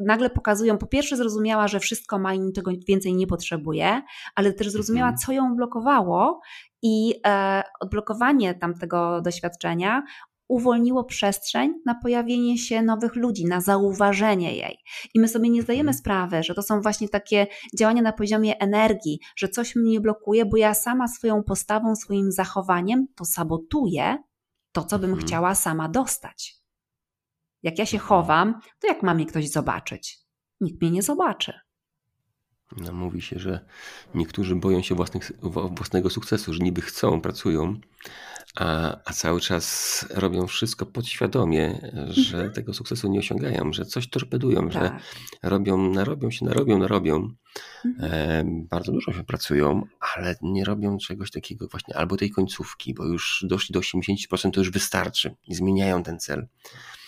nagle 0.00 0.30
pokazują, 0.30 0.78
po 0.78 0.86
pierwsze 0.86 1.16
zrozumiała, 1.16 1.68
że 1.68 1.80
wszystko 1.80 2.18
ma 2.18 2.34
i 2.34 2.40
niczego 2.40 2.70
więcej 2.88 3.14
nie 3.14 3.26
potrzebuje, 3.26 4.02
ale 4.34 4.52
też 4.52 4.70
zrozumiała, 4.70 5.08
mhm. 5.08 5.18
co 5.18 5.32
ją 5.32 5.56
blokowało 5.56 6.40
i 6.82 7.14
e, 7.26 7.62
odblokowanie 7.80 8.54
tamtego 8.54 9.20
doświadczenia 9.20 10.02
uwolniło 10.52 11.04
przestrzeń 11.04 11.74
na 11.86 11.94
pojawienie 11.94 12.58
się 12.58 12.82
nowych 12.82 13.16
ludzi, 13.16 13.44
na 13.44 13.60
zauważenie 13.60 14.56
jej. 14.56 14.78
I 15.14 15.20
my 15.20 15.28
sobie 15.28 15.50
nie 15.50 15.62
zdajemy 15.62 15.90
mhm. 15.90 15.98
sprawy, 15.98 16.42
że 16.42 16.54
to 16.54 16.62
są 16.62 16.80
właśnie 16.80 17.08
takie 17.08 17.46
działania 17.78 18.02
na 18.02 18.12
poziomie 18.12 18.58
energii, 18.58 19.18
że 19.36 19.48
coś 19.48 19.76
mnie 19.76 20.00
blokuje, 20.00 20.46
bo 20.46 20.56
ja 20.56 20.74
sama 20.74 21.08
swoją 21.08 21.42
postawą, 21.42 21.96
swoim 21.96 22.32
zachowaniem 22.32 23.06
to 23.16 23.24
sabotuję 23.24 24.16
to, 24.72 24.84
co 24.84 24.98
bym 24.98 25.10
mhm. 25.10 25.26
chciała 25.26 25.54
sama 25.54 25.88
dostać. 25.88 26.54
Jak 27.62 27.78
ja 27.78 27.86
się 27.86 27.96
mhm. 27.96 28.08
chowam, 28.08 28.60
to 28.80 28.88
jak 28.88 29.02
ma 29.02 29.14
mnie 29.14 29.26
ktoś 29.26 29.50
zobaczyć? 29.50 30.18
Nikt 30.60 30.82
mnie 30.82 30.90
nie 30.90 31.02
zobaczy. 31.02 31.52
No, 32.76 32.92
mówi 32.92 33.22
się, 33.22 33.38
że 33.38 33.60
niektórzy 34.14 34.56
boją 34.56 34.82
się 34.82 34.94
własnych, 34.94 35.32
własnego 35.70 36.10
sukcesu, 36.10 36.54
że 36.54 36.58
niby 36.64 36.80
chcą, 36.80 37.20
pracują, 37.20 37.80
a, 38.56 38.96
a 39.04 39.12
cały 39.12 39.40
czas 39.40 40.06
robią 40.10 40.46
wszystko 40.46 40.86
podświadomie, 40.86 41.90
że 42.08 42.36
mhm. 42.36 42.52
tego 42.52 42.74
sukcesu 42.74 43.08
nie 43.08 43.18
osiągają, 43.18 43.72
że 43.72 43.84
coś 43.84 44.08
torpedują, 44.08 44.68
tak. 44.68 44.72
że 44.72 44.98
robią, 45.42 45.92
narobią 45.92 46.30
się, 46.30 46.44
narobią, 46.44 46.78
narobią. 46.78 47.34
Mhm. 47.84 48.66
Bardzo 48.66 48.92
dużo 48.92 49.12
się 49.12 49.24
pracują, 49.24 49.82
ale 50.16 50.34
nie 50.42 50.64
robią 50.64 50.98
czegoś 50.98 51.30
takiego 51.30 51.68
właśnie, 51.68 51.96
albo 51.96 52.16
tej 52.16 52.30
końcówki, 52.30 52.94
bo 52.94 53.04
już 53.04 53.44
doszli 53.48 53.72
do 53.72 53.80
80%, 53.80 54.50
to 54.50 54.60
już 54.60 54.70
wystarczy 54.70 55.34
i 55.46 55.54
zmieniają 55.54 56.02
ten 56.02 56.18
cel. 56.18 56.46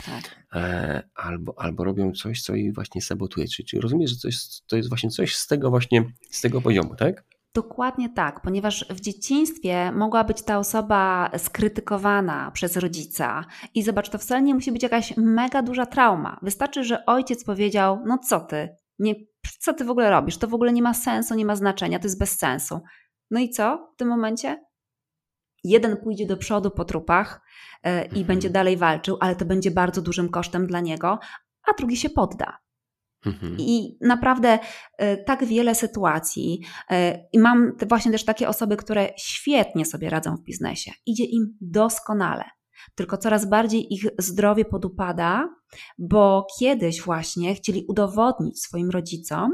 Tak. 0.07 0.45
E, 0.53 1.03
albo, 1.15 1.55
albo 1.59 1.85
robią 1.85 2.13
coś, 2.13 2.43
co 2.43 2.55
ich 2.55 2.75
właśnie 2.75 3.03
sabotuje. 3.03 3.49
Czyli, 3.49 3.69
czyli 3.69 3.83
rozumiesz, 3.83 4.11
że 4.11 4.17
coś, 4.17 4.37
to 4.67 4.77
jest 4.77 4.89
właśnie 4.89 5.11
coś 5.11 5.37
z 5.37 5.47
tego 5.47 5.71
właśnie, 5.71 6.05
z 6.31 6.41
tego 6.41 6.61
poziomu, 6.61 6.97
tak? 6.97 7.25
Dokładnie 7.55 8.09
tak, 8.09 8.41
ponieważ 8.41 8.87
w 8.91 9.01
dzieciństwie 9.01 9.93
mogła 9.93 10.25
być 10.25 10.43
ta 10.43 10.59
osoba 10.59 11.31
skrytykowana 11.39 12.51
przez 12.51 12.77
rodzica 12.77 13.45
i 13.75 13.83
zobacz, 13.83 14.09
to 14.09 14.19
wcale 14.19 14.43
nie 14.43 14.55
musi 14.55 14.73
być 14.73 14.83
jakaś 14.83 15.17
mega 15.17 15.63
duża 15.63 15.87
trauma. 15.87 16.39
Wystarczy, 16.43 16.85
że 16.85 17.07
ojciec 17.07 17.45
powiedział: 17.45 18.03
No 18.07 18.19
co 18.19 18.41
ty, 18.41 18.69
nie, 18.99 19.15
co 19.59 19.75
ty 19.75 19.85
w 19.85 19.91
ogóle 19.91 20.11
robisz? 20.11 20.37
To 20.37 20.49
w 20.49 20.55
ogóle 20.55 20.73
nie 20.73 20.83
ma 20.83 20.95
sensu, 20.95 21.35
nie 21.35 21.45
ma 21.45 21.57
znaczenia, 21.57 21.99
to 21.99 22.07
jest 22.07 22.19
bez 22.19 22.39
sensu. 22.39 22.81
No 23.31 23.41
i 23.41 23.51
co 23.51 23.91
w 23.95 23.97
tym 23.97 24.09
momencie? 24.09 24.65
Jeden 25.65 25.97
pójdzie 25.97 26.27
do 26.27 26.37
przodu 26.37 26.71
po 26.71 26.85
trupach 26.85 27.41
yy, 27.85 27.93
i 28.01 28.05
mhm. 28.05 28.27
będzie 28.27 28.51
dalej 28.51 28.77
walczył, 28.77 29.17
ale 29.21 29.37
to 29.37 29.45
będzie 29.45 29.71
bardzo 29.71 30.03
dużym 30.03 30.29
kosztem 30.29 30.67
dla 30.67 30.81
niego, 30.81 31.19
a 31.67 31.73
drugi 31.73 31.97
się 31.97 32.11
podda. 32.11 32.59
Mhm. 33.27 33.57
I 33.59 33.99
naprawdę 34.01 34.59
e, 34.99 35.17
tak 35.17 35.45
wiele 35.45 35.75
sytuacji. 35.75 36.61
E, 36.91 37.29
I 37.33 37.39
mam 37.39 37.73
właśnie 37.89 38.13
też 38.13 38.25
takie 38.25 38.49
osoby, 38.49 38.77
które 38.77 39.09
świetnie 39.19 39.85
sobie 39.85 40.11
radzą 40.11 40.37
w 40.37 40.43
biznesie. 40.43 40.93
Idzie 41.07 41.25
im 41.25 41.57
doskonale. 41.61 42.45
Tylko 42.95 43.19
coraz 43.19 43.49
bardziej 43.49 43.95
ich 43.95 44.07
zdrowie 44.19 44.65
podupada, 44.65 45.49
bo 45.99 46.47
kiedyś 46.59 47.03
właśnie 47.03 47.55
chcieli 47.55 47.85
udowodnić 47.89 48.63
swoim 48.63 48.91
rodzicom, 48.91 49.53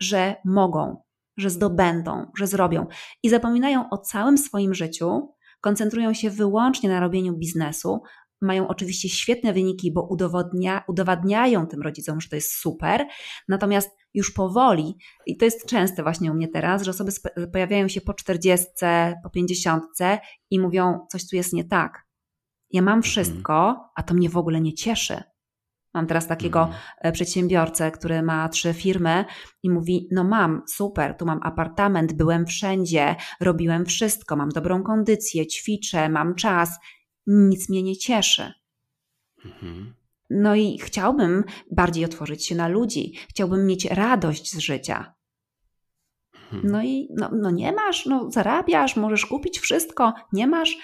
że 0.00 0.36
mogą, 0.44 1.02
że 1.36 1.50
zdobędą, 1.50 2.26
że 2.38 2.46
zrobią 2.46 2.86
i 3.22 3.28
zapominają 3.28 3.90
o 3.90 3.98
całym 3.98 4.38
swoim 4.38 4.74
życiu, 4.74 5.34
koncentrują 5.60 6.14
się 6.14 6.30
wyłącznie 6.30 6.88
na 6.88 7.00
robieniu 7.00 7.38
biznesu, 7.38 8.02
mają 8.40 8.68
oczywiście 8.68 9.08
świetne 9.08 9.52
wyniki, 9.52 9.92
bo 9.92 10.02
udowodnia, 10.02 10.84
udowadniają 10.88 11.66
tym 11.66 11.82
rodzicom, 11.82 12.20
że 12.20 12.28
to 12.28 12.36
jest 12.36 12.52
super, 12.52 13.06
natomiast 13.48 13.90
już 14.14 14.32
powoli, 14.32 14.98
i 15.26 15.36
to 15.36 15.44
jest 15.44 15.66
częste 15.66 16.02
właśnie 16.02 16.32
u 16.32 16.34
mnie 16.34 16.48
teraz, 16.48 16.82
że 16.82 16.90
osoby 16.90 17.12
pojawiają 17.52 17.88
się 17.88 18.00
po 18.00 18.14
40, 18.14 18.66
po 19.22 19.30
50 19.30 19.84
i 20.50 20.60
mówią, 20.60 21.06
coś 21.10 21.28
tu 21.28 21.36
jest 21.36 21.52
nie 21.52 21.64
tak. 21.64 22.05
Ja 22.70 22.82
mam 22.82 22.98
mhm. 22.98 23.02
wszystko, 23.02 23.88
a 23.96 24.02
to 24.02 24.14
mnie 24.14 24.30
w 24.30 24.36
ogóle 24.36 24.60
nie 24.60 24.74
cieszy. 24.74 25.22
Mam 25.94 26.06
teraz 26.06 26.26
takiego 26.26 26.60
mhm. 26.60 26.80
E, 27.00 27.12
przedsiębiorcę, 27.12 27.90
który 27.90 28.22
ma 28.22 28.48
trzy 28.48 28.74
firmy 28.74 29.24
i 29.62 29.70
mówi: 29.70 30.08
No, 30.12 30.24
mam, 30.24 30.62
super, 30.68 31.16
tu 31.16 31.26
mam 31.26 31.40
apartament, 31.42 32.12
byłem 32.12 32.46
wszędzie, 32.46 33.16
robiłem 33.40 33.86
wszystko, 33.86 34.36
mam 34.36 34.48
dobrą 34.48 34.82
kondycję, 34.82 35.46
ćwiczę, 35.46 36.08
mam 36.08 36.34
czas 36.34 36.78
nic 37.26 37.68
mnie 37.68 37.82
nie 37.82 37.96
cieszy. 37.96 38.52
Mhm. 39.44 39.94
No 40.30 40.54
i 40.54 40.78
chciałbym 40.78 41.44
bardziej 41.70 42.04
otworzyć 42.04 42.46
się 42.46 42.54
na 42.54 42.68
ludzi, 42.68 43.12
chciałbym 43.28 43.66
mieć 43.66 43.84
radość 43.84 44.52
z 44.52 44.58
życia. 44.58 45.15
Mhm. 46.52 46.72
No 46.72 46.82
i 46.82 47.08
no, 47.16 47.30
no 47.32 47.50
nie 47.50 47.72
masz, 47.72 48.06
no 48.06 48.30
zarabiasz, 48.30 48.96
możesz 48.96 49.26
kupić 49.26 49.58
wszystko, 49.58 50.12
nie 50.32 50.46
masz. 50.46 50.78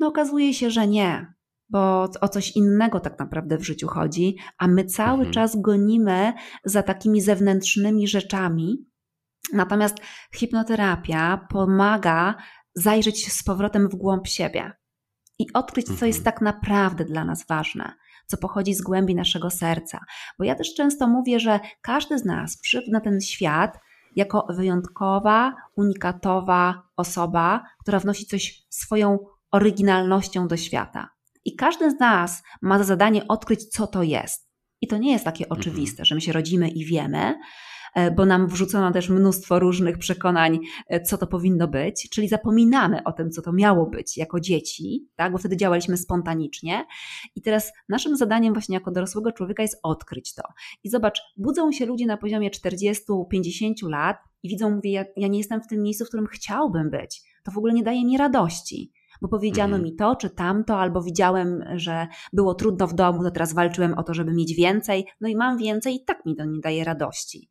No 0.00 0.06
okazuje 0.06 0.54
się, 0.54 0.70
że 0.70 0.86
nie, 0.86 1.34
bo 1.68 2.08
o 2.20 2.28
coś 2.28 2.56
innego 2.56 3.00
tak 3.00 3.18
naprawdę 3.18 3.58
w 3.58 3.64
życiu 3.64 3.88
chodzi, 3.88 4.36
a 4.58 4.68
my 4.68 4.84
cały 4.84 5.18
mhm. 5.18 5.32
czas 5.32 5.56
gonimy 5.60 6.32
za 6.64 6.82
takimi 6.82 7.20
zewnętrznymi 7.20 8.08
rzeczami. 8.08 8.86
Natomiast 9.52 9.96
hipnoterapia 10.34 11.46
pomaga 11.50 12.34
zajrzeć 12.74 13.32
z 13.32 13.42
powrotem 13.42 13.88
w 13.88 13.94
głąb 13.94 14.26
siebie 14.26 14.72
i 15.38 15.52
odkryć, 15.52 15.86
co 15.86 16.06
jest 16.06 16.18
mhm. 16.18 16.24
tak 16.24 16.40
naprawdę 16.40 17.04
dla 17.04 17.24
nas 17.24 17.46
ważne, 17.46 17.92
co 18.26 18.36
pochodzi 18.36 18.74
z 18.74 18.82
głębi 18.82 19.14
naszego 19.14 19.50
serca. 19.50 20.00
Bo 20.38 20.44
ja 20.44 20.54
też 20.54 20.74
często 20.74 21.08
mówię, 21.08 21.40
że 21.40 21.60
każdy 21.80 22.18
z 22.18 22.24
nas 22.24 22.60
przyszedł 22.60 22.90
na 22.90 23.00
ten 23.00 23.20
świat 23.20 23.78
jako 24.16 24.46
wyjątkowa, 24.50 25.54
unikatowa 25.76 26.82
osoba, 26.96 27.62
która 27.80 28.00
wnosi 28.00 28.26
coś 28.26 28.62
swoją 28.68 29.18
oryginalnością 29.50 30.48
do 30.48 30.56
świata. 30.56 31.10
I 31.44 31.56
każdy 31.56 31.90
z 31.90 32.00
nas 32.00 32.42
ma 32.62 32.78
za 32.78 32.84
zadanie 32.84 33.28
odkryć, 33.28 33.64
co 33.64 33.86
to 33.86 34.02
jest. 34.02 34.48
I 34.80 34.86
to 34.86 34.98
nie 34.98 35.12
jest 35.12 35.24
takie 35.24 35.44
mhm. 35.44 35.60
oczywiste, 35.60 36.04
że 36.04 36.14
my 36.14 36.20
się 36.20 36.32
rodzimy 36.32 36.68
i 36.68 36.84
wiemy, 36.84 37.34
bo 38.16 38.26
nam 38.26 38.46
wrzucono 38.46 38.92
też 38.92 39.08
mnóstwo 39.08 39.58
różnych 39.58 39.98
przekonań, 39.98 40.60
e, 40.88 41.00
co 41.00 41.18
to 41.18 41.26
powinno 41.26 41.68
być, 41.68 42.08
czyli 42.10 42.28
zapominamy 42.28 43.04
o 43.04 43.12
tym, 43.12 43.30
co 43.30 43.42
to 43.42 43.52
miało 43.52 43.86
być 43.86 44.16
jako 44.16 44.40
dzieci, 44.40 45.08
tak? 45.16 45.32
bo 45.32 45.38
wtedy 45.38 45.56
działaliśmy 45.56 45.96
spontanicznie. 45.96 46.86
I 47.36 47.42
teraz 47.42 47.72
naszym 47.88 48.16
zadaniem 48.16 48.54
właśnie 48.54 48.74
jako 48.74 48.90
dorosłego 48.90 49.32
człowieka 49.32 49.62
jest 49.62 49.80
odkryć 49.82 50.34
to. 50.34 50.42
I 50.84 50.88
zobacz, 50.88 51.20
budzą 51.36 51.72
się 51.72 51.86
ludzie 51.86 52.06
na 52.06 52.16
poziomie 52.16 52.50
40-50 52.50 53.88
lat 53.88 54.16
i 54.42 54.48
widzą, 54.48 54.70
mówię, 54.70 54.92
ja, 54.92 55.04
ja 55.16 55.28
nie 55.28 55.38
jestem 55.38 55.60
w 55.62 55.66
tym 55.66 55.82
miejscu, 55.82 56.04
w 56.04 56.08
którym 56.08 56.26
chciałbym 56.26 56.90
być. 56.90 57.22
To 57.44 57.50
w 57.50 57.58
ogóle 57.58 57.72
nie 57.72 57.82
daje 57.82 58.04
mi 58.04 58.18
radości 58.18 58.92
bo 59.22 59.28
powiedziano 59.28 59.76
mhm. 59.76 59.82
mi 59.82 59.96
to 59.96 60.16
czy 60.16 60.30
tamto, 60.30 60.78
albo 60.78 61.02
widziałem, 61.02 61.64
że 61.74 62.08
było 62.32 62.54
trudno 62.54 62.86
w 62.86 62.94
domu, 62.94 63.22
to 63.22 63.30
teraz 63.30 63.54
walczyłem 63.54 63.94
o 63.94 64.02
to, 64.02 64.14
żeby 64.14 64.32
mieć 64.32 64.54
więcej, 64.54 65.06
no 65.20 65.28
i 65.28 65.36
mam 65.36 65.58
więcej 65.58 65.94
i 65.94 66.04
tak 66.04 66.26
mi 66.26 66.36
to 66.36 66.44
nie 66.44 66.60
daje 66.60 66.84
radości. 66.84 67.48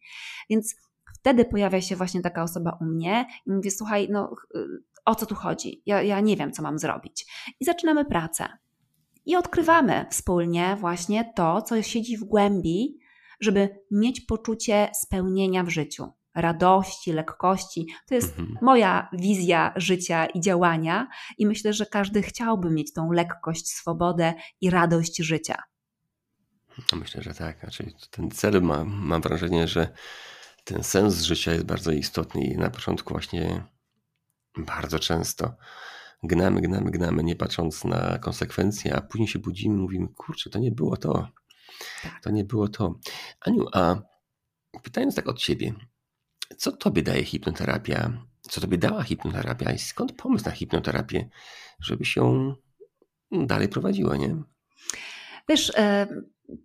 Więc 0.50 0.76
wtedy 1.20 1.46
pojawia 1.46 1.82
się 1.82 1.96
właśnie 1.96 2.22
taka 2.22 2.44
osoba 2.44 2.78
u 2.82 2.86
mnie 2.86 3.26
i 3.46 3.52
mówię, 3.52 3.72
słuchaj, 3.72 4.08
no 4.12 4.36
o 5.06 5.16
co 5.16 5.26
tu 5.26 5.36
chodzi? 5.36 5.82
Ja, 5.86 6.02
ja 6.02 6.20
nie 6.20 6.38
wiem, 6.38 6.52
co 6.52 6.64
mam 6.64 6.80
zrobić. 6.80 7.26
I 7.60 7.66
zaczynamy 7.66 8.06
pracę. 8.06 8.48
I 9.26 9.36
odkrywamy 9.36 10.06
wspólnie 10.10 10.78
właśnie 10.80 11.34
to, 11.36 11.62
co 11.62 11.82
siedzi 11.82 12.18
w 12.18 12.24
głębi, 12.24 13.00
żeby 13.40 13.70
mieć 13.92 14.22
poczucie 14.22 14.90
spełnienia 14.94 15.64
w 15.64 15.70
życiu 15.70 16.12
radości, 16.36 17.14
lekkości. 17.14 17.88
To 18.08 18.16
jest 18.16 18.40
mhm. 18.40 18.58
moja 18.62 19.10
wizja 19.14 19.74
życia 19.76 20.26
i 20.26 20.42
działania, 20.42 21.08
i 21.38 21.46
myślę, 21.46 21.74
że 21.74 21.86
każdy 21.86 22.22
chciałby 22.22 22.70
mieć 22.70 22.94
tą 22.94 23.12
lekkość, 23.12 23.70
swobodę 23.70 24.34
i 24.62 24.70
radość 24.70 25.18
życia. 25.18 25.64
No 26.92 26.98
myślę, 26.98 27.24
że 27.24 27.34
tak. 27.34 27.60
Znaczy, 27.60 27.94
ten 28.12 28.32
cel 28.32 28.62
ma, 28.62 28.84
mam 28.84 29.22
wrażenie, 29.22 29.68
że 29.68 29.94
ten 30.64 30.84
sens 30.84 31.22
życia 31.22 31.54
jest 31.54 31.66
bardzo 31.66 31.92
istotny 31.92 32.42
i 32.42 32.58
na 32.58 32.70
początku 32.70 33.14
właśnie 33.14 33.64
bardzo 34.58 35.00
często 35.00 35.56
gnamy, 36.24 36.62
gnamy, 36.62 36.92
gnamy, 36.92 37.24
nie 37.24 37.36
patrząc 37.36 37.84
na 37.84 38.20
konsekwencje, 38.20 38.96
a 38.96 39.02
później 39.02 39.28
się 39.28 39.40
budzimy 39.40 39.76
i 39.76 39.82
mówimy, 39.82 40.08
kurczę, 40.08 40.50
to 40.50 40.60
nie 40.60 40.72
było 40.72 40.98
to. 40.98 41.28
Tak. 42.04 42.24
To 42.24 42.30
nie 42.30 42.44
było 42.44 42.68
to. 42.68 43.00
Aniu, 43.42 43.66
a 43.74 43.96
pytając 44.84 45.16
tak 45.16 45.28
od 45.28 45.40
ciebie, 45.40 45.74
co 46.58 46.72
tobie 46.72 47.02
daje 47.02 47.24
hipnoterapia? 47.24 48.12
Co 48.42 48.62
tobie 48.62 48.78
dała 48.78 49.04
hipnoterapia 49.04 49.72
i 49.72 49.80
skąd 49.80 50.12
pomysł 50.12 50.46
na 50.46 50.52
hipnoterapię, 50.52 51.30
żeby 51.82 52.06
się 52.06 52.54
dalej 53.32 53.70
prowadziła, 53.70 54.18
nie? 54.18 54.44
Wiesz, 55.50 55.72
e, 55.78 56.08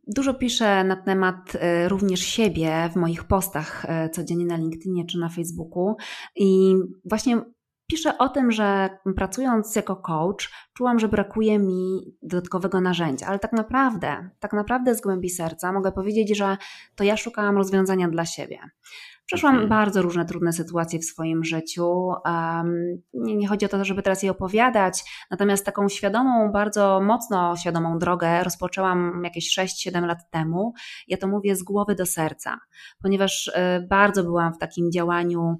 dużo 0.07 0.35
piszę 0.35 0.85
na 0.85 0.96
temat 0.96 1.53
e, 1.55 1.88
również 1.88 2.20
siebie 2.20 2.90
w 2.92 2.96
moich 2.96 3.24
postach 3.24 3.85
e, 3.88 4.11
codziennie 4.11 4.46
na 4.46 4.57
LinkedInie 4.57 5.07
czy 5.07 5.18
na 5.18 5.29
Facebooku 5.29 5.96
i 6.37 6.74
właśnie 7.05 7.40
piszę 7.90 8.18
o 8.18 8.29
tym, 8.29 8.53
że 8.53 8.98
pracując 9.16 9.77
jako 9.77 9.96
coach, 9.96 10.51
czułam, 10.74 10.98
że 10.98 11.09
brakuje 11.09 11.59
mi 11.59 12.01
dodatkowego 12.22 12.81
narzędzia, 12.81 13.27
ale 13.27 13.38
tak 13.38 13.53
naprawdę, 13.53 14.31
tak 14.40 14.53
naprawdę 14.53 14.94
z 14.94 15.01
głębi 15.01 15.31
serca 15.31 15.72
mogę 15.72 15.92
powiedzieć, 15.92 16.37
że 16.37 16.57
to 16.94 17.05
ja 17.05 17.16
szukałam 17.16 17.57
rozwiązania 17.57 18.09
dla 18.09 18.27
siebie. 18.27 18.59
Przeszłam 19.29 19.55
mhm. 19.55 19.69
bardzo 19.69 20.03
różne 20.03 20.25
trudne 20.25 20.53
sytuacje 20.53 20.99
w 20.99 21.05
swoim 21.05 21.45
życiu. 21.45 21.87
Um, 22.25 22.75
nie, 23.14 23.37
nie, 23.37 23.49
chodzi 23.49 23.67
o 23.67 23.69
to, 23.69 23.85
żeby 23.85 24.03
teraz 24.03 24.23
je 24.23 24.31
opowiadać, 24.31 25.05
natomiast 25.31 25.67
taką 25.67 25.88
świadomą, 25.88 26.53
bardzo 26.53 27.01
mocno 27.01 27.57
świadomą 27.57 27.99
drogę 27.99 28.45
rozpoczęłam 28.45 29.21
jakieś 29.25 29.59
6-7 29.59 30.07
lat 30.07 30.31
temu. 30.31 30.73
Ja 31.09 31.17
to 31.17 31.29
mówię 31.29 31.57
z 31.57 31.62
głowy 31.62 31.95
do 31.95 32.07
serca, 32.07 32.59
ponieważ 33.03 33.47
y, 33.47 33.53
bardzo 33.88 34.23
byłam 34.23 34.55
w 34.55 34.59
takim 34.59 34.93
działaniu 34.93 35.57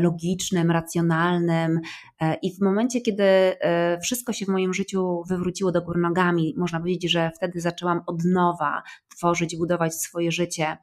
logicznym, 0.00 0.70
racjonalnym. 0.70 1.80
E, 2.20 2.34
I 2.42 2.54
w 2.56 2.60
momencie, 2.60 3.00
kiedy 3.00 3.22
e, 3.22 3.98
wszystko 4.00 4.32
się 4.32 4.46
w 4.46 4.48
moim 4.48 4.74
życiu 4.74 5.22
wywróciło 5.28 5.72
do 5.72 5.82
gór 5.82 5.98
nogami, 5.98 6.54
można 6.56 6.80
powiedzieć, 6.80 7.10
że 7.10 7.30
wtedy 7.36 7.60
zaczęłam 7.60 8.00
od 8.06 8.24
nowa 8.24 8.82
tworzyć, 9.16 9.56
budować 9.56 9.94
swoje 9.94 10.32
życie, 10.32 10.76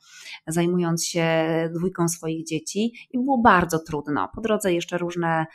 zajmując 0.48 1.06
się 1.06 1.26
dwójką 1.74 2.08
swoich 2.08 2.46
dzieci, 2.46 2.94
i 3.12 3.18
było 3.18 3.42
bardzo 3.42 3.80
trudno. 3.80 4.30
Po 4.36 4.42
drodze 4.42 4.74
jeszcze 4.74 4.98
różne 4.98 5.46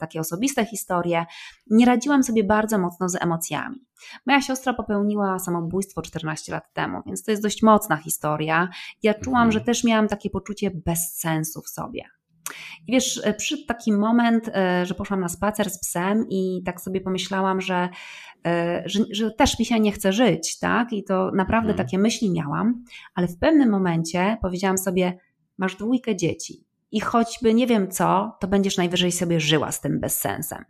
takie 0.00 0.20
osobiste 0.20 0.66
historie. 0.66 1.26
Nie 1.70 1.86
radziłam 1.86 2.22
sobie 2.22 2.44
bardzo 2.44 2.78
mocno 2.78 3.08
z 3.08 3.22
emocjami. 3.22 3.86
Moja 4.26 4.40
siostra 4.40 4.74
popełniła 4.74 5.38
samobójstwo 5.38 6.02
14 6.02 6.52
lat 6.52 6.72
temu, 6.72 7.02
więc 7.06 7.24
to 7.24 7.30
jest 7.30 7.42
dość 7.42 7.62
mocna 7.62 7.96
historia. 7.96 8.68
Ja 9.02 9.14
czułam, 9.14 9.42
mhm. 9.42 9.52
że 9.52 9.60
też 9.60 9.84
miałam 9.84 10.08
takie 10.08 10.30
poczucie 10.30 10.70
bezsensu 10.70 11.62
w 11.62 11.68
sobie. 11.68 12.02
I 12.86 12.92
wiesz, 12.92 13.20
e, 13.24 13.34
przyszedł 13.34 13.66
taki 13.66 13.92
moment, 13.92 14.48
e, 14.54 14.86
że 14.86 14.94
poszłam 14.94 15.20
na 15.20 15.28
spacer 15.28 15.70
z 15.70 15.78
psem 15.80 16.26
i 16.30 16.62
tak 16.64 16.80
sobie 16.80 17.00
pomyślałam, 17.00 17.60
że, 17.60 17.88
e, 18.46 18.82
że, 18.86 19.04
że 19.10 19.30
też 19.30 19.58
mi 19.58 19.64
się 19.64 19.80
nie 19.80 19.92
chce 19.92 20.12
żyć, 20.12 20.58
tak? 20.58 20.92
I 20.92 21.04
to 21.04 21.30
naprawdę 21.34 21.68
hmm. 21.68 21.86
takie 21.86 21.98
myśli 21.98 22.30
miałam, 22.30 22.84
ale 23.14 23.28
w 23.28 23.38
pewnym 23.38 23.70
momencie 23.70 24.36
powiedziałam 24.42 24.78
sobie, 24.78 25.18
masz 25.58 25.76
dwójkę 25.76 26.16
dzieci, 26.16 26.64
i 26.92 27.00
choćby 27.00 27.54
nie 27.54 27.66
wiem 27.66 27.90
co, 27.90 28.36
to 28.40 28.48
będziesz 28.48 28.76
najwyżej 28.76 29.12
sobie 29.12 29.40
żyła 29.40 29.72
z 29.72 29.80
tym 29.80 30.00
bezsensem. 30.00 30.64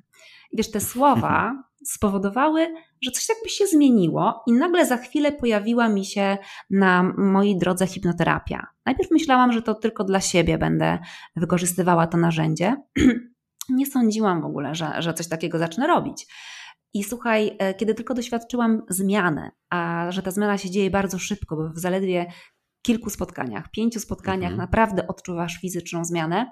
I 0.53 0.57
wiesz, 0.57 0.71
te 0.71 0.81
słowa 0.81 1.53
spowodowały, 1.85 2.75
że 3.03 3.11
coś 3.11 3.29
jakby 3.29 3.49
się 3.49 3.67
zmieniło, 3.67 4.43
i 4.47 4.53
nagle 4.53 4.87
za 4.87 4.97
chwilę 4.97 5.33
pojawiła 5.33 5.89
mi 5.89 6.05
się 6.05 6.39
na 6.71 7.03
mojej 7.19 7.59
drodze 7.59 7.87
hipnoterapia. 7.87 8.67
Najpierw 8.87 9.11
myślałam, 9.11 9.53
że 9.53 9.63
to 9.63 9.75
tylko 9.75 10.05
dla 10.05 10.21
siebie 10.21 10.59
będę 10.59 10.99
wykorzystywała 11.37 12.07
to 12.07 12.19
narzędzie. 12.19 12.77
nie 13.69 13.87
sądziłam 13.87 14.43
w 14.43 14.45
ogóle, 14.45 14.75
że, 14.75 14.93
że 14.99 15.15
coś 15.15 15.29
takiego 15.29 15.59
zacznę 15.59 15.87
robić. 15.87 16.27
I 16.95 17.05
słuchaj, 17.05 17.57
e, 17.59 17.75
kiedy 17.75 17.95
tylko 17.95 18.15
doświadczyłam 18.15 18.83
zmiany, 18.89 19.51
a 19.71 20.07
że 20.11 20.23
ta 20.23 20.31
zmiana 20.31 20.59
się 20.59 20.71
dzieje 20.71 20.91
bardzo 20.91 21.19
szybko, 21.19 21.57
bo 21.57 21.69
w 21.69 21.79
zaledwie 21.79 22.27
kilku 22.83 23.11
spotkaniach, 23.11 23.71
pięciu 23.71 24.01
spotkaniach 24.01 24.53
mhm. 24.53 24.59
naprawdę 24.59 25.07
odczuwasz 25.07 25.57
fizyczną 25.61 26.05
zmianę, 26.05 26.51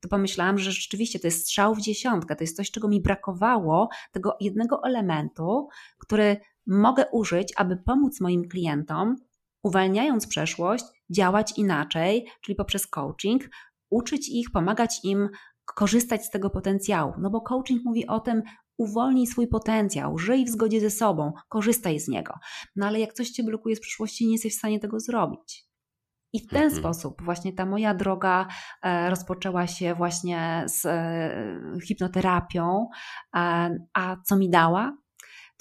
to 0.00 0.08
pomyślałam, 0.08 0.58
że 0.58 0.72
rzeczywiście 0.72 1.18
to 1.18 1.26
jest 1.26 1.40
strzał 1.40 1.74
w 1.74 1.80
dziesiątkę, 1.80 2.36
to 2.36 2.44
jest 2.44 2.56
coś, 2.56 2.70
czego 2.70 2.88
mi 2.88 3.00
brakowało, 3.00 3.88
tego 4.12 4.36
jednego 4.40 4.82
elementu, 4.84 5.68
który 5.98 6.36
mogę 6.66 7.04
użyć, 7.12 7.52
aby 7.56 7.76
pomóc 7.76 8.20
moim 8.20 8.48
klientom, 8.48 9.16
uwalniając 9.62 10.26
przeszłość, 10.26 10.84
działać 11.10 11.58
inaczej, 11.58 12.26
czyli 12.40 12.56
poprzez 12.56 12.86
coaching, 12.86 13.42
uczyć 13.90 14.28
ich, 14.28 14.50
pomagać 14.50 15.00
im 15.04 15.28
korzystać 15.64 16.24
z 16.24 16.30
tego 16.30 16.50
potencjału. 16.50 17.12
No 17.18 17.30
bo 17.30 17.40
coaching 17.40 17.84
mówi 17.84 18.06
o 18.06 18.20
tym, 18.20 18.42
uwolnij 18.78 19.26
swój 19.26 19.48
potencjał, 19.48 20.18
żyj 20.18 20.44
w 20.44 20.48
zgodzie 20.48 20.80
ze 20.80 20.90
sobą, 20.90 21.32
korzystaj 21.48 22.00
z 22.00 22.08
niego. 22.08 22.34
No 22.76 22.86
ale 22.86 23.00
jak 23.00 23.12
coś 23.12 23.30
cię 23.30 23.42
blokuje 23.42 23.76
z 23.76 23.80
przyszłości, 23.80 24.26
nie 24.26 24.32
jesteś 24.32 24.54
w 24.54 24.58
stanie 24.58 24.80
tego 24.80 25.00
zrobić. 25.00 25.64
I 26.32 26.40
w 26.40 26.48
ten 26.48 26.62
mhm. 26.62 26.80
sposób 26.80 27.22
właśnie 27.22 27.52
ta 27.52 27.66
moja 27.66 27.94
droga 27.94 28.46
e, 28.82 29.10
rozpoczęła 29.10 29.66
się 29.66 29.94
właśnie 29.94 30.64
z 30.66 30.86
e, 30.86 31.80
hipnoterapią. 31.86 32.88
A 33.94 34.16
co 34.24 34.36
mi 34.36 34.50
dała? 34.50 34.96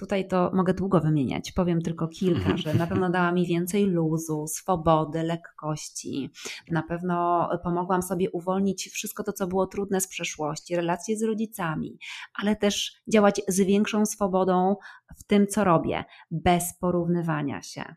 Tutaj 0.03 0.27
to 0.27 0.51
mogę 0.53 0.73
długo 0.73 0.99
wymieniać, 0.99 1.51
powiem 1.51 1.81
tylko 1.81 2.07
kilka, 2.07 2.57
że 2.57 2.73
na 2.73 2.87
pewno 2.87 3.09
dała 3.09 3.31
mi 3.31 3.47
więcej 3.47 3.85
luzu, 3.85 4.47
swobody, 4.47 5.23
lekkości. 5.23 6.29
Na 6.71 6.83
pewno 6.83 7.49
pomogłam 7.63 8.01
sobie 8.01 8.31
uwolnić 8.31 8.89
wszystko 8.89 9.23
to, 9.23 9.33
co 9.33 9.47
było 9.47 9.67
trudne 9.67 10.01
z 10.01 10.07
przeszłości, 10.07 10.75
relacje 10.75 11.17
z 11.17 11.23
rodzicami, 11.23 11.97
ale 12.41 12.55
też 12.55 13.01
działać 13.13 13.41
z 13.47 13.59
większą 13.59 14.05
swobodą 14.05 14.75
w 15.17 15.23
tym, 15.23 15.47
co 15.47 15.63
robię, 15.63 16.03
bez 16.31 16.77
porównywania 16.79 17.61
się 17.61 17.95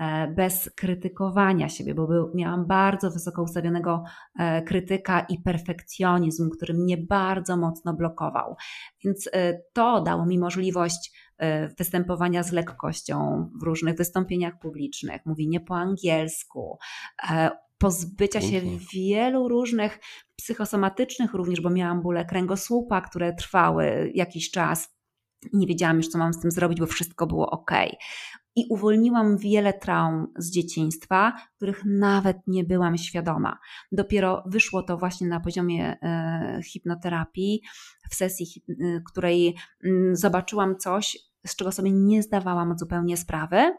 e, 0.00 0.28
bez 0.28 0.70
krytykowania 0.76 1.68
siebie, 1.68 1.94
bo 1.94 2.06
był, 2.06 2.30
miałam 2.34 2.66
bardzo 2.66 3.10
wysoko 3.10 3.42
ustawionego 3.42 4.04
e, 4.38 4.62
krytyka 4.62 5.20
i 5.20 5.42
perfekcjonizm, 5.42 6.50
który 6.50 6.74
mnie 6.74 6.96
bardzo 6.98 7.56
mocno 7.56 7.94
blokował. 7.94 8.56
Więc 9.04 9.28
e, 9.32 9.58
to 9.72 10.00
dało 10.00 10.26
mi 10.26 10.38
możliwość 10.38 11.21
występowania 11.78 12.42
z 12.42 12.52
lekkością 12.52 13.48
w 13.60 13.62
różnych 13.62 13.96
wystąpieniach 13.96 14.58
publicznych, 14.58 15.26
mówienie 15.26 15.60
po 15.60 15.76
angielsku, 15.76 16.78
e, 17.30 17.50
pozbycia 17.82 18.40
się 18.40 18.60
wielu 18.94 19.48
różnych 19.48 19.98
psychosomatycznych 20.36 21.34
również, 21.34 21.60
bo 21.60 21.70
miałam 21.70 22.02
bóle 22.02 22.24
kręgosłupa, 22.24 23.00
które 23.00 23.34
trwały 23.34 24.12
jakiś 24.14 24.50
czas. 24.50 24.96
Nie 25.52 25.66
wiedziałam 25.66 25.96
już, 25.96 26.08
co 26.08 26.18
mam 26.18 26.32
z 26.32 26.40
tym 26.40 26.50
zrobić, 26.50 26.80
bo 26.80 26.86
wszystko 26.86 27.26
było 27.26 27.50
ok. 27.50 27.70
I 28.56 28.66
uwolniłam 28.70 29.38
wiele 29.38 29.72
traum 29.72 30.26
z 30.36 30.50
dzieciństwa, 30.50 31.32
których 31.56 31.84
nawet 31.84 32.36
nie 32.46 32.64
byłam 32.64 32.98
świadoma. 32.98 33.58
Dopiero 33.92 34.44
wyszło 34.46 34.82
to 34.82 34.96
właśnie 34.96 35.26
na 35.26 35.40
poziomie 35.40 35.96
e, 36.02 36.60
hipnoterapii, 36.64 37.62
w 38.10 38.14
sesji, 38.14 38.46
której 39.06 39.56
mm, 39.84 40.16
zobaczyłam 40.16 40.76
coś, 40.78 41.31
z 41.46 41.56
czego 41.56 41.72
sobie 41.72 41.92
nie 41.92 42.22
zdawałam 42.22 42.78
zupełnie 42.78 43.16
sprawy, 43.16 43.74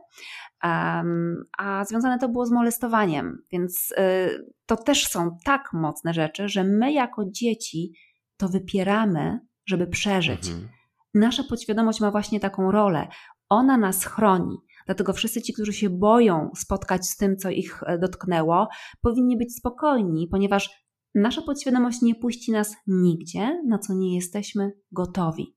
a 1.57 1.85
związane 1.87 2.19
to 2.19 2.29
było 2.29 2.45
z 2.45 2.51
molestowaniem, 2.51 3.37
więc 3.51 3.91
y, 3.91 4.53
to 4.65 4.77
też 4.77 5.07
są 5.07 5.37
tak 5.45 5.69
mocne 5.73 6.13
rzeczy, 6.13 6.49
że 6.49 6.63
my 6.63 6.93
jako 6.93 7.23
dzieci 7.25 7.93
to 8.37 8.49
wypieramy, 8.49 9.39
żeby 9.65 9.87
przeżyć. 9.87 10.47
Mhm. 10.47 10.69
Nasza 11.13 11.43
podświadomość 11.43 12.01
ma 12.01 12.11
właśnie 12.11 12.39
taką 12.39 12.71
rolę. 12.71 13.07
Ona 13.49 13.77
nas 13.77 14.05
chroni. 14.05 14.57
Dlatego 14.85 15.13
wszyscy 15.13 15.41
ci, 15.41 15.53
którzy 15.53 15.73
się 15.73 15.89
boją 15.89 16.51
spotkać 16.55 17.05
z 17.05 17.17
tym, 17.17 17.37
co 17.37 17.49
ich 17.49 17.83
e, 17.85 17.99
dotknęło, 17.99 18.67
powinni 19.01 19.37
być 19.37 19.55
spokojni, 19.55 20.27
ponieważ 20.27 20.85
nasza 21.15 21.41
podświadomość 21.41 22.01
nie 22.01 22.15
puści 22.15 22.51
nas 22.51 22.75
nigdzie, 22.87 23.61
na 23.67 23.79
co 23.79 23.93
nie 23.93 24.15
jesteśmy 24.15 24.71
gotowi. 24.91 25.55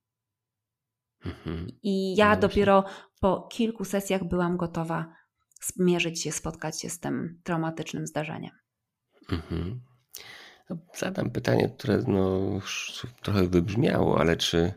Mhm. 1.27 1.67
I 1.83 2.17
ja 2.17 2.35
no 2.35 2.41
dopiero 2.41 2.85
po 3.21 3.49
kilku 3.53 3.85
sesjach 3.85 4.25
byłam 4.25 4.57
gotowa 4.57 5.13
zmierzyć 5.63 6.23
się, 6.23 6.33
spotkać 6.33 6.81
się 6.81 6.91
z 6.91 7.01
tym 7.01 7.41
traumatycznym 7.45 8.07
zdarzeniem. 8.07 8.53
Mhm. 9.33 9.81
No, 10.71 10.77
zadam 10.99 11.31
pytanie, 11.31 11.69
które 11.79 12.03
no, 12.07 12.41
trochę 13.23 13.49
wybrzmiało, 13.49 14.21
ale 14.21 14.37
czy 14.37 14.73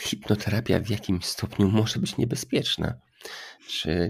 hipnoterapia 0.00 0.80
w 0.80 0.90
jakimś 0.90 1.24
stopniu 1.24 1.68
może 1.68 1.98
być 1.98 2.16
niebezpieczna? 2.16 2.94
Czy, 3.68 4.08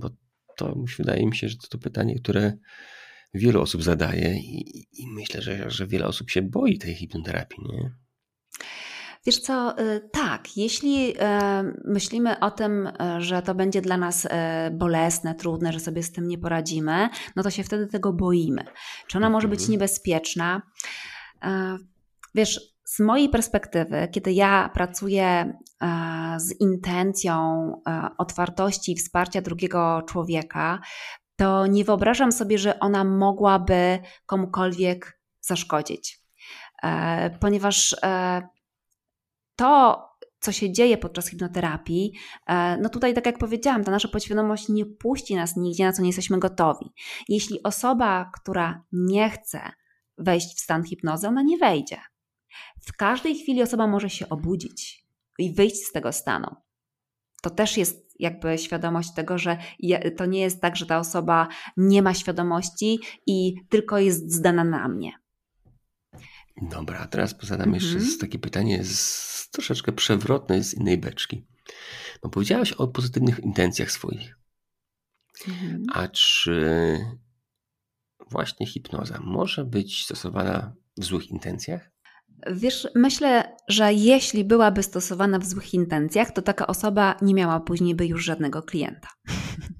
bo 0.00 0.10
to 0.56 0.74
wydaje 0.98 1.26
mi 1.26 1.36
się, 1.36 1.48
że 1.48 1.56
to, 1.56 1.68
to 1.68 1.78
pytanie, 1.78 2.18
które 2.18 2.52
wiele 3.34 3.60
osób 3.60 3.82
zadaje 3.82 4.36
i, 4.36 4.86
i 4.92 5.06
myślę, 5.06 5.42
że, 5.42 5.70
że 5.70 5.86
wiele 5.86 6.06
osób 6.06 6.30
się 6.30 6.42
boi 6.42 6.78
tej 6.78 6.94
hipnoterapii, 6.94 7.64
nie? 7.72 7.94
Wiesz 9.26 9.38
co, 9.38 9.78
y, 9.80 10.08
tak, 10.12 10.56
jeśli 10.56 11.14
e, 11.18 11.62
myślimy 11.84 12.40
o 12.40 12.50
tym, 12.50 12.86
e, 12.86 13.20
że 13.20 13.42
to 13.42 13.54
będzie 13.54 13.80
dla 13.80 13.96
nas 13.96 14.28
bolesne, 14.72 15.34
trudne, 15.34 15.72
że 15.72 15.80
sobie 15.80 16.02
z 16.02 16.12
tym 16.12 16.28
nie 16.28 16.38
poradzimy, 16.38 17.08
no 17.36 17.42
to 17.42 17.50
się 17.50 17.64
wtedy 17.64 17.86
tego 17.86 18.12
boimy. 18.12 18.64
Czy 19.06 19.18
ona 19.18 19.30
może 19.30 19.48
być 19.48 19.60
mhm. 19.60 19.72
niebezpieczna? 19.72 20.62
Wiesz, 22.34 22.60
z 22.84 23.00
mojej 23.00 23.28
perspektywy, 23.28 24.08
kiedy 24.12 24.32
ja 24.32 24.70
pracuję 24.74 25.58
z 26.36 26.60
intencją 26.60 27.72
otwartości 28.18 28.92
i 28.92 28.96
wsparcia 28.96 29.42
drugiego 29.42 30.02
człowieka, 30.08 30.80
to 31.36 31.66
nie 31.66 31.84
wyobrażam 31.84 32.32
sobie, 32.32 32.58
że 32.58 32.80
ona 32.80 33.04
mogłaby 33.04 33.98
komukolwiek 34.26 35.20
zaszkodzić. 35.40 36.20
Ponieważ 37.40 37.96
to, 39.60 40.08
co 40.40 40.52
się 40.52 40.72
dzieje 40.72 40.98
podczas 40.98 41.28
hipnoterapii, 41.28 42.12
e, 42.46 42.76
no 42.76 42.88
tutaj, 42.88 43.14
tak 43.14 43.26
jak 43.26 43.38
powiedziałam, 43.38 43.84
ta 43.84 43.90
nasza 43.90 44.08
podświadomość 44.08 44.68
nie 44.68 44.86
puści 44.86 45.36
nas 45.36 45.56
nigdzie, 45.56 45.84
na 45.84 45.92
co 45.92 46.02
nie 46.02 46.08
jesteśmy 46.08 46.38
gotowi. 46.38 46.92
Jeśli 47.28 47.62
osoba, 47.62 48.30
która 48.34 48.84
nie 48.92 49.30
chce 49.30 49.60
wejść 50.18 50.56
w 50.56 50.60
stan 50.60 50.84
hipnozy, 50.84 51.28
ona 51.28 51.42
nie 51.42 51.58
wejdzie. 51.58 52.00
W 52.80 52.96
każdej 52.96 53.34
chwili 53.34 53.62
osoba 53.62 53.86
może 53.86 54.10
się 54.10 54.28
obudzić 54.28 55.06
i 55.38 55.54
wyjść 55.54 55.76
z 55.76 55.92
tego 55.92 56.12
stanu. 56.12 56.56
To 57.42 57.50
też 57.50 57.76
jest 57.76 58.20
jakby 58.20 58.58
świadomość 58.58 59.14
tego, 59.14 59.38
że 59.38 59.58
to 60.16 60.26
nie 60.26 60.40
jest 60.40 60.60
tak, 60.60 60.76
że 60.76 60.86
ta 60.86 60.98
osoba 60.98 61.48
nie 61.76 62.02
ma 62.02 62.14
świadomości 62.14 62.98
i 63.26 63.54
tylko 63.68 63.98
jest 63.98 64.32
zdana 64.32 64.64
na 64.64 64.88
mnie. 64.88 65.19
Dobra, 66.60 66.98
a 66.98 67.06
teraz 67.06 67.34
zadam 67.42 67.74
jeszcze 67.74 67.96
mhm. 67.98 68.18
takie 68.18 68.38
pytanie 68.38 68.84
z 68.84 69.48
troszeczkę 69.52 69.92
przewrotne 69.92 70.64
z 70.64 70.74
innej 70.74 70.98
beczki. 70.98 71.46
Powiedziałaś 72.32 72.72
o 72.72 72.88
pozytywnych 72.88 73.38
intencjach 73.38 73.90
swoich. 73.90 74.38
Mhm. 75.48 75.82
A 75.92 76.08
czy 76.08 76.98
właśnie 78.30 78.66
hipnoza 78.66 79.20
może 79.24 79.64
być 79.64 80.04
stosowana 80.04 80.72
w 80.96 81.04
złych 81.04 81.30
intencjach? 81.30 81.90
Wiesz, 82.52 82.88
myślę, 82.94 83.56
że 83.68 83.92
jeśli 83.94 84.44
byłaby 84.44 84.82
stosowana 84.82 85.38
w 85.38 85.46
złych 85.46 85.74
intencjach, 85.74 86.32
to 86.32 86.42
taka 86.42 86.66
osoba 86.66 87.16
nie 87.22 87.34
miała 87.34 87.60
później 87.60 87.94
by 87.94 88.06
już 88.06 88.24
żadnego 88.24 88.62
klienta. 88.62 89.08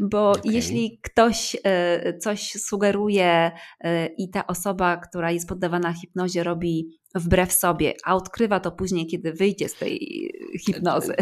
Bo 0.00 0.30
okay. 0.30 0.52
jeśli 0.52 0.98
ktoś 1.02 1.56
e, 1.64 2.18
coś 2.18 2.52
sugeruje 2.52 3.50
e, 3.80 4.06
i 4.06 4.30
ta 4.30 4.46
osoba, 4.46 4.96
która 4.96 5.30
jest 5.30 5.48
poddawana 5.48 5.92
hipnozie, 5.92 6.42
robi 6.42 6.88
wbrew 7.14 7.52
sobie, 7.52 7.94
a 8.04 8.14
odkrywa 8.14 8.60
to 8.60 8.72
później, 8.72 9.06
kiedy 9.06 9.32
wyjdzie 9.32 9.68
z 9.68 9.74
tej 9.74 9.98
hipnozy. 10.66 11.14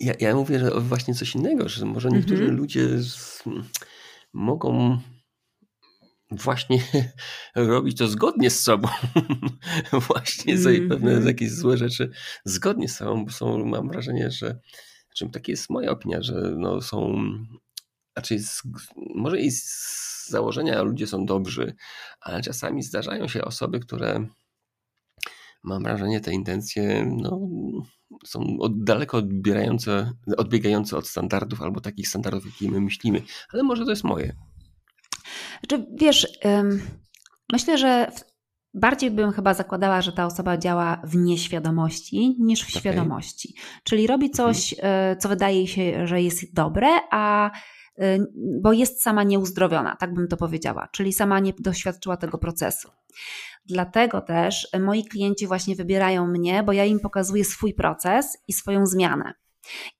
Ja, 0.00 0.14
ja 0.20 0.34
mówię 0.34 0.58
że 0.58 0.70
właśnie 0.80 1.14
coś 1.14 1.34
innego, 1.34 1.68
że 1.68 1.86
może 1.86 2.08
niektórzy 2.08 2.46
-hmm. 2.46 2.56
ludzie 2.56 2.98
z, 2.98 3.44
mogą 4.32 4.98
właśnie 6.30 6.82
robić 7.56 7.98
to 7.98 8.08
zgodnie 8.08 8.50
z 8.50 8.60
sobą. 8.60 8.88
właśnie 10.08 10.54
mm 10.54 10.64
-hmm. 10.64 10.88
pewne 10.88 11.12
jakieś 11.12 11.50
złe 11.50 11.76
rzeczy 11.76 12.10
zgodnie 12.44 12.88
z 12.88 12.96
sobą, 12.96 13.24
bo 13.24 13.30
są, 13.30 13.64
mam 13.64 13.88
wrażenie, 13.88 14.30
że 14.30 14.58
znaczy, 15.06 15.32
takie 15.32 15.52
jest 15.52 15.70
moja 15.70 15.90
opinia, 15.90 16.22
że 16.22 16.34
no, 16.56 16.80
są 16.80 17.18
znaczy 18.20 18.38
z, 18.38 18.62
może 19.14 19.40
i 19.40 19.50
z 19.50 20.28
założenia 20.28 20.82
ludzie 20.82 21.06
są 21.06 21.26
dobrzy, 21.26 21.74
ale 22.20 22.42
czasami 22.42 22.82
zdarzają 22.82 23.28
się 23.28 23.44
osoby, 23.44 23.80
które 23.80 24.26
mam 25.62 25.82
wrażenie, 25.82 26.20
te 26.20 26.32
intencje 26.32 27.06
no, 27.16 27.40
są 28.24 28.56
od, 28.58 28.84
daleko 28.84 29.18
odbierające, 29.18 30.12
odbiegające 30.36 30.96
od 30.96 31.08
standardów 31.08 31.62
albo 31.62 31.80
takich 31.80 32.08
standardów, 32.08 32.46
jakie 32.46 32.70
my 32.70 32.80
myślimy, 32.80 33.22
ale 33.52 33.62
może 33.62 33.84
to 33.84 33.90
jest 33.90 34.04
moje. 34.04 34.36
Znaczy, 35.60 35.86
wiesz, 35.94 36.38
myślę, 37.52 37.78
że 37.78 38.12
bardziej 38.74 39.10
bym 39.10 39.32
chyba 39.32 39.54
zakładała, 39.54 40.02
że 40.02 40.12
ta 40.12 40.26
osoba 40.26 40.58
działa 40.58 41.02
w 41.04 41.16
nieświadomości 41.16 42.36
niż 42.38 42.64
w 42.64 42.68
okay. 42.68 42.80
świadomości. 42.80 43.54
Czyli 43.84 44.06
robi 44.06 44.26
mhm. 44.26 44.54
coś, 44.54 44.72
mhm. 44.72 45.18
co 45.18 45.28
wydaje 45.28 45.66
się, 45.66 46.06
że 46.06 46.22
jest 46.22 46.54
dobre, 46.54 46.88
a 47.10 47.50
bo 48.62 48.72
jest 48.72 49.02
sama 49.02 49.22
nieuzdrowiona, 49.22 49.96
tak 49.96 50.14
bym 50.14 50.28
to 50.28 50.36
powiedziała, 50.36 50.88
czyli 50.92 51.12
sama 51.12 51.40
nie 51.40 51.52
doświadczyła 51.58 52.16
tego 52.16 52.38
procesu. 52.38 52.88
Dlatego 53.66 54.20
też 54.20 54.68
moi 54.80 55.04
klienci 55.04 55.46
właśnie 55.46 55.76
wybierają 55.76 56.26
mnie, 56.26 56.62
bo 56.62 56.72
ja 56.72 56.84
im 56.84 57.00
pokazuję 57.00 57.44
swój 57.44 57.74
proces 57.74 58.38
i 58.48 58.52
swoją 58.52 58.86
zmianę. 58.86 59.34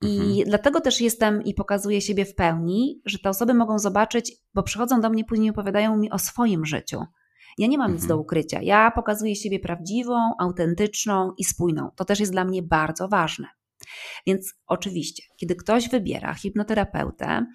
I 0.03 0.16
mhm. 0.16 0.45
dlatego 0.47 0.80
też 0.80 1.01
jestem 1.01 1.43
i 1.43 1.55
pokazuję 1.55 2.01
siebie 2.01 2.24
w 2.24 2.34
pełni, 2.34 3.01
że 3.05 3.18
te 3.18 3.30
osoby 3.30 3.55
mogą 3.55 3.78
zobaczyć, 3.78 4.32
bo 4.55 4.62
przychodzą 4.62 5.01
do 5.01 5.11
mnie 5.11 5.24
później 5.24 5.51
opowiadają 5.51 5.97
mi 5.97 6.11
o 6.11 6.18
swoim 6.18 6.66
życiu. 6.66 7.05
Ja 7.59 7.66
nie 7.66 7.78
mam 7.78 7.86
mhm. 7.86 7.97
nic 7.97 8.07
do 8.07 8.18
ukrycia. 8.18 8.62
Ja 8.62 8.91
pokazuję 8.91 9.36
siebie 9.36 9.61
prawdziwą, 9.61 10.32
autentyczną 10.41 11.32
i 11.38 11.45
spójną. 11.45 11.91
To 11.97 12.05
też 12.05 12.20
jest 12.20 12.32
dla 12.32 12.45
mnie 12.45 12.62
bardzo 12.62 13.09
ważne. 13.09 13.47
Więc 14.26 14.55
oczywiście, 14.66 15.22
kiedy 15.36 15.57
ktoś 15.57 15.88
wybiera 15.88 16.34
hipnoterapeutę, 16.34 17.47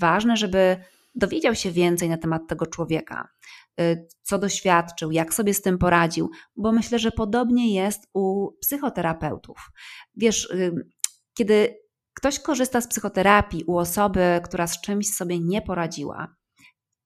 ważne, 0.00 0.36
żeby 0.36 0.76
dowiedział 1.14 1.54
się 1.54 1.70
więcej 1.70 2.08
na 2.08 2.18
temat 2.18 2.42
tego 2.48 2.66
człowieka, 2.66 3.28
y, 3.80 4.08
co 4.22 4.38
doświadczył, 4.38 5.10
jak 5.10 5.34
sobie 5.34 5.54
z 5.54 5.62
tym 5.62 5.78
poradził, 5.78 6.30
bo 6.56 6.72
myślę, 6.72 6.98
że 6.98 7.10
podobnie 7.10 7.74
jest 7.74 8.08
u 8.14 8.52
psychoterapeutów. 8.60 9.70
Wiesz, 10.16 10.50
y, 10.50 10.72
kiedy 11.34 11.76
ktoś 12.14 12.38
korzysta 12.38 12.80
z 12.80 12.88
psychoterapii 12.88 13.64
u 13.64 13.78
osoby, 13.78 14.40
która 14.44 14.66
z 14.66 14.80
czymś 14.80 15.14
sobie 15.14 15.40
nie 15.40 15.62
poradziła, 15.62 16.34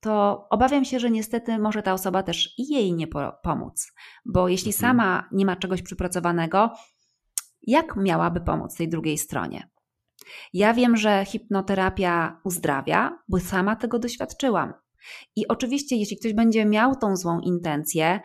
to 0.01 0.47
obawiam 0.51 0.85
się, 0.85 1.01
że 1.01 1.11
niestety 1.11 1.59
może 1.59 1.83
ta 1.83 1.93
osoba 1.93 2.23
też 2.23 2.59
i 2.59 2.75
jej 2.75 2.95
nie 2.95 3.07
pomóc, 3.43 3.93
bo 4.25 4.49
jeśli 4.49 4.73
mhm. 4.75 4.81
sama 4.81 5.29
nie 5.33 5.47
ma 5.47 5.57
czegoś 5.57 5.83
przypracowanego, 5.83 6.71
jak 7.67 7.97
miałaby 7.97 8.41
pomóc 8.41 8.77
tej 8.77 8.89
drugiej 8.89 9.19
stronie? 9.19 9.69
Ja 10.53 10.75
wiem, 10.75 10.97
że 10.97 11.25
hipnoterapia 11.25 12.41
uzdrawia, 12.45 13.19
bo 13.29 13.41
sama 13.41 13.77
tego 13.77 13.99
doświadczyłam. 13.99 14.73
I 15.37 15.49
oczywiście, 15.49 15.97
jeśli 15.97 16.17
ktoś 16.17 16.35
będzie 16.35 16.65
miał 16.65 16.97
tą 16.97 17.17
złą 17.17 17.41
intencję, 17.41 18.21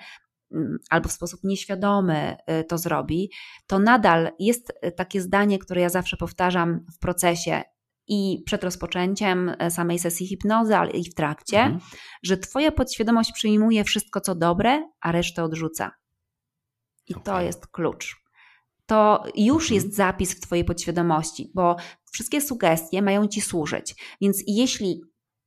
mm, 0.52 0.78
albo 0.90 1.10
w 1.10 1.12
sposób 1.12 1.40
nieświadomy 1.44 2.38
y, 2.62 2.64
to 2.64 2.78
zrobi, 2.78 3.32
to 3.68 3.80
nadal 3.80 4.32
jest 4.40 4.74
y, 4.86 4.92
takie 4.92 5.22
zdanie, 5.22 5.60
które 5.60 5.82
ja 5.82 5.90
zawsze 5.90 6.18
powtarzam 6.18 6.86
w 6.94 7.00
procesie 7.00 7.64
i 8.08 8.44
przed 8.46 8.64
rozpoczęciem 8.64 9.50
y, 9.50 9.72
samej 9.72 10.00
sesji 10.00 10.28
hipnozy, 10.28 10.76
ale 10.76 10.92
i 10.92 11.10
w 11.12 11.14
trakcie, 11.14 11.60
mhm. 11.60 11.80
że 12.24 12.38
Twoja 12.38 12.72
podświadomość 12.72 13.32
przyjmuje 13.32 13.84
wszystko, 13.84 14.22
co 14.22 14.36
dobre, 14.36 14.90
a 15.02 15.12
resztę 15.12 15.44
odrzuca. 15.44 15.92
I 17.08 17.14
okay. 17.14 17.24
to 17.24 17.42
jest 17.42 17.68
klucz 17.68 18.29
to 18.90 19.24
już 19.36 19.64
mhm. 19.64 19.76
jest 19.76 19.96
zapis 19.96 20.36
w 20.36 20.40
Twojej 20.40 20.66
podświadomości, 20.66 21.52
bo 21.54 21.76
wszystkie 22.12 22.42
sugestie 22.42 23.02
mają 23.02 23.28
Ci 23.28 23.42
służyć. 23.42 23.96
Więc 24.22 24.44
jeśli 24.48 25.02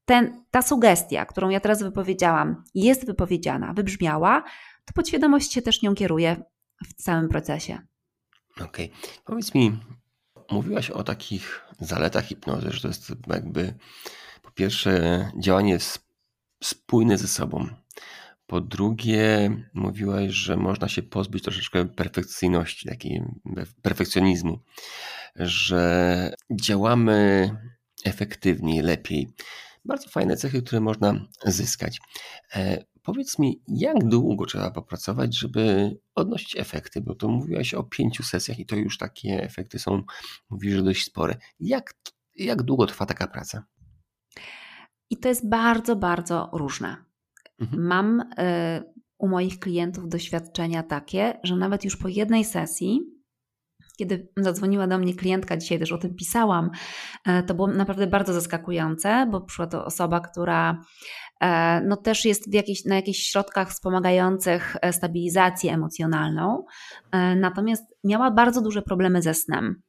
ten, 0.04 0.44
ta 0.50 0.62
sugestia, 0.62 1.26
którą 1.26 1.48
ja 1.48 1.60
teraz 1.60 1.82
wypowiedziałam, 1.82 2.64
jest 2.74 3.06
wypowiedziana, 3.06 3.72
wybrzmiała, 3.72 4.44
to 4.84 4.92
podświadomość 4.94 5.52
się 5.52 5.62
też 5.62 5.82
nią 5.82 5.94
kieruje 5.94 6.44
w 6.84 6.94
całym 6.94 7.28
procesie. 7.28 7.78
Okej. 8.60 8.66
Okay. 8.66 9.10
Powiedz 9.24 9.54
mi, 9.54 9.78
mówiłaś 10.50 10.90
o 10.90 11.04
takich 11.04 11.64
zaletach 11.80 12.24
hipnozy, 12.24 12.72
że 12.72 12.80
to 12.80 12.88
jest 12.88 13.12
jakby 13.26 13.74
po 14.42 14.50
pierwsze 14.50 15.30
działanie 15.38 15.78
spójne 16.64 17.18
ze 17.18 17.28
sobą. 17.28 17.68
Po 18.52 18.60
drugie, 18.60 19.50
mówiłaś, 19.74 20.32
że 20.32 20.56
można 20.56 20.88
się 20.88 21.02
pozbyć 21.02 21.44
troszeczkę 21.44 21.88
perfekcyjności, 21.88 22.88
takiej 22.88 23.22
perfekcjonizmu, 23.82 24.58
że 25.36 26.34
działamy 26.50 27.50
efektywniej, 28.04 28.82
lepiej. 28.82 29.28
Bardzo 29.84 30.08
fajne 30.08 30.36
cechy, 30.36 30.62
które 30.62 30.80
można 30.80 31.26
zyskać. 31.44 32.00
E, 32.54 32.84
powiedz 33.02 33.38
mi, 33.38 33.62
jak 33.68 34.04
długo 34.04 34.46
trzeba 34.46 34.70
popracować, 34.70 35.38
żeby 35.38 35.96
odnosić 36.14 36.56
efekty? 36.56 37.00
Bo 37.00 37.14
to 37.14 37.28
mówiłaś 37.28 37.74
o 37.74 37.82
pięciu 37.82 38.22
sesjach 38.22 38.58
i 38.58 38.66
to 38.66 38.76
już 38.76 38.98
takie 38.98 39.42
efekty 39.42 39.78
są, 39.78 40.02
mówisz, 40.50 40.74
że 40.74 40.82
dość 40.82 41.04
spore. 41.04 41.36
Jak, 41.60 41.94
jak 42.36 42.62
długo 42.62 42.86
trwa 42.86 43.06
taka 43.06 43.26
praca? 43.26 43.64
I 45.10 45.16
to 45.16 45.28
jest 45.28 45.48
bardzo, 45.48 45.96
bardzo 45.96 46.50
różne. 46.52 47.11
Mhm. 47.60 47.82
Mam 47.86 48.20
y, 48.20 48.24
u 49.18 49.28
moich 49.28 49.58
klientów 49.58 50.08
doświadczenia 50.08 50.82
takie, 50.82 51.40
że 51.42 51.56
nawet 51.56 51.84
już 51.84 51.96
po 51.96 52.08
jednej 52.08 52.44
sesji, 52.44 53.00
kiedy 53.98 54.28
zadzwoniła 54.36 54.86
do 54.86 54.98
mnie 54.98 55.14
klientka, 55.14 55.56
dzisiaj 55.56 55.78
też 55.78 55.92
o 55.92 55.98
tym 55.98 56.14
pisałam, 56.14 56.70
e, 57.26 57.42
to 57.42 57.54
było 57.54 57.68
naprawdę 57.68 58.06
bardzo 58.06 58.32
zaskakujące, 58.32 59.26
bo 59.30 59.40
przyszła 59.40 59.66
to 59.66 59.84
osoba, 59.84 60.20
która 60.20 60.78
e, 61.40 61.80
no 61.80 61.96
też 61.96 62.24
jest 62.24 62.44
na 62.86 62.96
jakichś 62.96 63.18
środkach 63.18 63.70
wspomagających 63.70 64.76
stabilizację 64.92 65.72
emocjonalną, 65.72 66.64
natomiast 67.36 67.84
miała 68.04 68.30
bardzo 68.30 68.62
duże 68.62 68.82
problemy 68.82 69.22
ze 69.22 69.34
snem. 69.34 69.82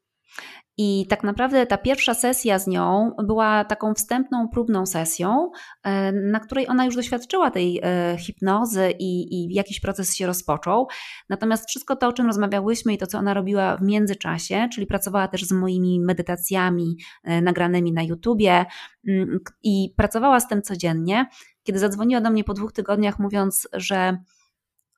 I 0.77 1.05
tak 1.09 1.23
naprawdę 1.23 1.65
ta 1.65 1.77
pierwsza 1.77 2.13
sesja 2.13 2.59
z 2.59 2.67
nią 2.67 3.11
była 3.23 3.65
taką 3.65 3.93
wstępną, 3.93 4.47
próbną 4.49 4.85
sesją, 4.85 5.51
e, 5.83 6.11
na 6.11 6.39
której 6.39 6.67
ona 6.67 6.85
już 6.85 6.95
doświadczyła 6.95 7.51
tej 7.51 7.79
e, 7.83 8.17
hipnozy 8.19 8.93
i, 8.99 9.35
i 9.35 9.53
jakiś 9.53 9.79
proces 9.79 10.15
się 10.15 10.27
rozpoczął. 10.27 10.87
Natomiast 11.29 11.69
wszystko 11.69 11.95
to, 11.95 12.07
o 12.07 12.13
czym 12.13 12.27
rozmawiałyśmy 12.27 12.93
i 12.93 12.97
to, 12.97 13.07
co 13.07 13.17
ona 13.17 13.33
robiła 13.33 13.77
w 13.77 13.81
międzyczasie, 13.81 14.67
czyli 14.73 14.87
pracowała 14.87 15.27
też 15.27 15.45
z 15.45 15.51
moimi 15.51 15.99
medytacjami 15.99 16.97
e, 17.23 17.41
nagranymi 17.41 17.91
na 17.91 18.03
YouTubie 18.03 18.65
mm, 19.07 19.39
i 19.63 19.93
pracowała 19.97 20.39
z 20.39 20.47
tym 20.47 20.61
codziennie, 20.61 21.25
kiedy 21.63 21.79
zadzwoniła 21.79 22.21
do 22.21 22.29
mnie 22.29 22.43
po 22.43 22.53
dwóch 22.53 22.71
tygodniach, 22.71 23.19
mówiąc, 23.19 23.67
że 23.73 24.17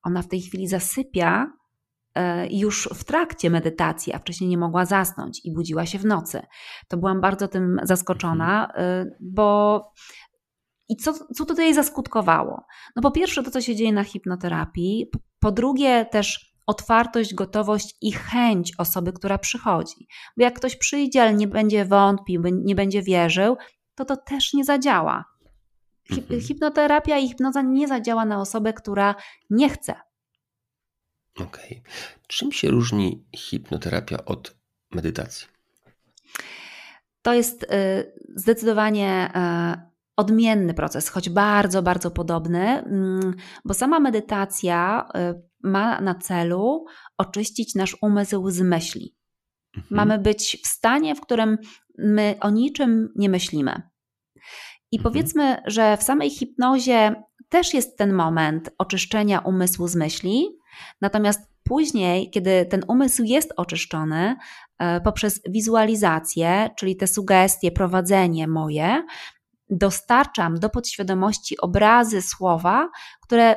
ona 0.03 0.21
w 0.21 0.28
tej 0.28 0.41
chwili 0.41 0.67
zasypia 0.67 1.51
już 2.49 2.89
w 2.93 3.03
trakcie 3.03 3.49
medytacji, 3.49 4.13
a 4.13 4.20
wcześniej 4.20 4.49
nie 4.49 4.57
mogła 4.57 4.86
zasnąć 4.86 5.45
i 5.45 5.53
budziła 5.53 5.86
się 5.86 5.99
w 5.99 6.05
nocy. 6.05 6.41
To 6.88 6.97
byłam 6.97 7.22
bardzo 7.22 7.47
tym 7.47 7.80
zaskoczona, 7.84 8.68
mhm. 8.68 9.07
e, 9.07 9.11
bo 9.20 9.82
i 10.89 10.95
co, 10.95 11.13
co 11.13 11.45
tutaj 11.45 11.74
zaskutkowało? 11.74 12.66
No 12.95 13.01
po 13.01 13.11
pierwsze 13.11 13.43
to, 13.43 13.51
co 13.51 13.61
się 13.61 13.76
dzieje 13.76 13.93
na 13.93 14.03
hipnoterapii, 14.03 15.11
po 15.39 15.51
drugie 15.51 16.05
też 16.05 16.55
otwartość, 16.68 17.34
gotowość 17.34 17.95
i 18.01 18.11
chęć 18.11 18.74
osoby, 18.78 19.13
która 19.13 19.38
przychodzi. 19.38 20.07
Bo 20.38 20.43
jak 20.43 20.53
ktoś 20.53 20.76
przyjdzie, 20.76 21.22
ale 21.22 21.34
nie 21.34 21.47
będzie 21.47 21.86
wątpił, 21.86 22.43
nie 22.51 22.76
będzie 22.76 23.01
wierzył, 23.01 23.57
to 23.95 24.05
to 24.05 24.18
też 24.18 24.53
nie 24.53 24.66
zadziała. 24.66 25.26
Mhm. 26.11 26.41
Hipnoterapia 26.41 27.18
i 27.18 27.28
hipnoza 27.28 27.61
nie 27.61 27.88
zadziała 27.88 28.26
na 28.26 28.41
osobę, 28.41 28.74
która 28.74 29.16
nie 29.49 29.70
chce, 29.70 29.95
Okej. 31.36 31.81
Okay. 31.81 31.81
Czym 32.27 32.51
się 32.51 32.71
różni 32.71 33.25
hipnoterapia 33.36 34.25
od 34.25 34.55
medytacji? 34.91 35.47
To 37.21 37.33
jest 37.33 37.63
y, 37.63 37.67
zdecydowanie 38.36 39.31
y, 39.36 39.95
odmienny 40.15 40.73
proces, 40.73 41.09
choć 41.09 41.29
bardzo, 41.29 41.81
bardzo 41.83 42.11
podobny, 42.11 42.59
mm, 42.59 43.33
bo 43.65 43.73
sama 43.73 43.99
medytacja 43.99 45.07
y, 45.15 45.41
ma 45.63 46.01
na 46.01 46.15
celu 46.15 46.86
oczyścić 47.17 47.75
nasz 47.75 47.97
umysł 48.01 48.49
z 48.49 48.61
myśli. 48.61 49.15
Mhm. 49.77 49.95
Mamy 49.95 50.19
być 50.19 50.61
w 50.63 50.67
stanie, 50.67 51.15
w 51.15 51.21
którym 51.21 51.57
my 51.97 52.36
o 52.41 52.49
niczym 52.49 53.13
nie 53.15 53.29
myślimy. 53.29 53.81
I 54.91 54.97
mhm. 54.97 55.03
powiedzmy, 55.03 55.57
że 55.65 55.97
w 55.97 56.03
samej 56.03 56.29
hipnozie 56.29 57.15
też 57.49 57.73
jest 57.73 57.97
ten 57.97 58.13
moment 58.13 58.69
oczyszczenia 58.77 59.39
umysłu 59.39 59.88
z 59.88 59.95
myśli, 59.95 60.47
Natomiast 61.01 61.39
później, 61.63 62.30
kiedy 62.30 62.65
ten 62.65 62.82
umysł 62.88 63.23
jest 63.23 63.53
oczyszczony 63.57 64.36
e, 64.80 65.01
poprzez 65.01 65.41
wizualizację, 65.49 66.69
czyli 66.78 66.95
te 66.95 67.07
sugestie, 67.07 67.71
prowadzenie 67.71 68.47
moje, 68.47 69.03
dostarczam 69.69 70.59
do 70.59 70.69
podświadomości 70.69 71.57
obrazy, 71.57 72.21
słowa, 72.21 72.89
które, 73.21 73.55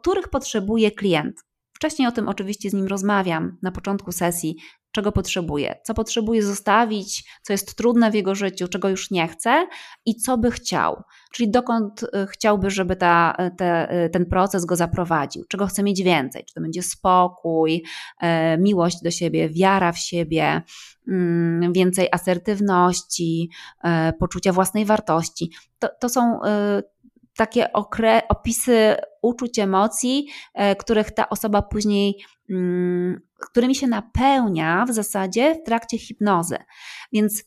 których 0.00 0.28
potrzebuje 0.28 0.90
klient. 0.90 1.36
Wcześniej 1.72 2.08
o 2.08 2.12
tym 2.12 2.28
oczywiście 2.28 2.70
z 2.70 2.72
nim 2.72 2.86
rozmawiam 2.86 3.58
na 3.62 3.72
początku 3.72 4.12
sesji, 4.12 4.56
czego 4.92 5.12
potrzebuje, 5.12 5.80
co 5.82 5.94
potrzebuje 5.94 6.42
zostawić, 6.42 7.24
co 7.42 7.52
jest 7.52 7.76
trudne 7.76 8.10
w 8.10 8.14
jego 8.14 8.34
życiu, 8.34 8.68
czego 8.68 8.88
już 8.88 9.10
nie 9.10 9.28
chce 9.28 9.66
i 10.06 10.14
co 10.14 10.38
by 10.38 10.50
chciał. 10.50 11.02
Czyli 11.32 11.50
dokąd 11.50 12.02
y, 12.02 12.08
chciałby, 12.26 12.70
żeby 12.70 12.96
ta, 12.96 13.36
y, 13.46 13.56
te, 13.56 14.04
y, 14.04 14.10
ten 14.10 14.26
proces 14.26 14.64
go 14.64 14.76
zaprowadził, 14.76 15.44
czego 15.44 15.66
chce 15.66 15.82
mieć 15.82 16.02
więcej, 16.02 16.44
czy 16.44 16.54
to 16.54 16.60
będzie 16.60 16.82
spokój, 16.82 17.84
miłość 18.58 19.02
do 19.02 19.10
siebie, 19.10 19.48
wiara 19.48 19.92
w 19.92 19.98
siebie, 19.98 20.62
mm, 21.08 21.72
więcej 21.72 22.08
asertywności, 22.12 23.50
poczucia 24.18 24.52
własnej 24.52 24.84
wartości. 24.84 25.50
To, 25.78 25.88
to 26.00 26.08
są 26.08 26.40
takie 27.40 27.68
okre- 27.74 28.22
opisy 28.28 28.96
uczuć, 29.22 29.58
emocji, 29.58 30.26
których 30.78 31.10
ta 31.10 31.28
osoba 31.28 31.62
później 31.62 32.24
mm, 32.50 33.20
którymi 33.50 33.74
się 33.74 33.86
napełnia 33.86 34.84
w 34.88 34.92
zasadzie 34.92 35.54
w 35.54 35.66
trakcie 35.66 35.98
hipnozy. 35.98 36.56
Więc 37.12 37.44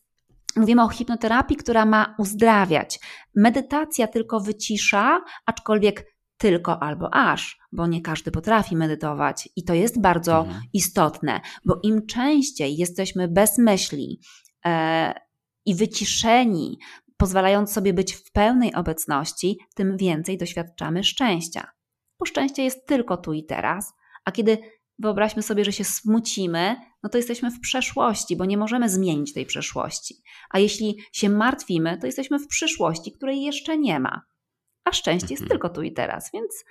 mówimy 0.56 0.84
o 0.84 0.90
hipnoterapii, 0.90 1.58
która 1.58 1.86
ma 1.86 2.16
uzdrawiać. 2.18 3.00
Medytacja 3.36 4.08
tylko 4.08 4.40
wycisza, 4.40 5.22
aczkolwiek 5.46 6.16
tylko 6.38 6.84
albo 6.84 7.14
aż, 7.14 7.60
bo 7.72 7.88
nie 7.88 8.02
każdy 8.02 8.32
potrafi 8.32 8.76
medytować 8.76 9.50
i 9.56 9.64
to 9.64 9.74
jest 9.74 10.02
bardzo 10.02 10.40
mhm. 10.40 10.62
istotne, 10.74 11.42
bo 11.66 11.80
im 11.84 12.06
częściej 12.06 12.78
jesteśmy 12.78 13.28
bez 13.28 13.58
myśli 13.58 14.20
e, 14.66 15.14
i 15.66 15.76
wyciszeni, 15.76 16.80
pozwalając 17.18 17.74
sobie 17.74 17.94
być 17.94 18.14
w 18.14 18.32
pełnej 18.32 18.74
obecności, 18.74 19.58
tym 19.76 19.98
więcej 19.98 20.38
doświadczamy 20.38 21.04
szczęścia. 21.04 21.72
Bo 22.20 22.26
szczęście 22.26 22.64
jest 22.64 22.88
tylko 22.88 23.18
tu 23.18 23.34
i 23.34 23.46
teraz, 23.46 23.94
a 24.26 24.32
kiedy 24.32 24.58
wyobraźmy 25.00 25.42
sobie, 25.42 25.66
że 25.66 25.72
się 25.72 25.84
smucimy, 25.84 26.76
no 27.04 27.10
to 27.10 27.18
jesteśmy 27.18 27.52
w 27.52 27.60
przeszłości, 27.60 28.36
bo 28.36 28.46
nie 28.46 28.58
możemy 28.58 28.90
zmienić 28.90 29.34
tej 29.34 29.46
przeszłości. 29.46 30.16
A 30.50 30.60
jeśli 30.60 30.98
się 31.12 31.30
martwimy, 31.30 31.98
to 31.98 32.06
jesteśmy 32.06 32.40
w 32.40 32.48
przyszłości, 32.48 33.12
której 33.12 33.42
jeszcze 33.42 33.78
nie 33.78 34.00
ma. 34.00 34.22
A 34.84 34.92
szczęście 34.92 35.28
jest 35.30 35.44
mhm. 35.44 35.50
tylko 35.50 35.70
tu 35.70 35.82
i 35.82 35.94
teraz, 35.94 36.30
więc 36.34 36.66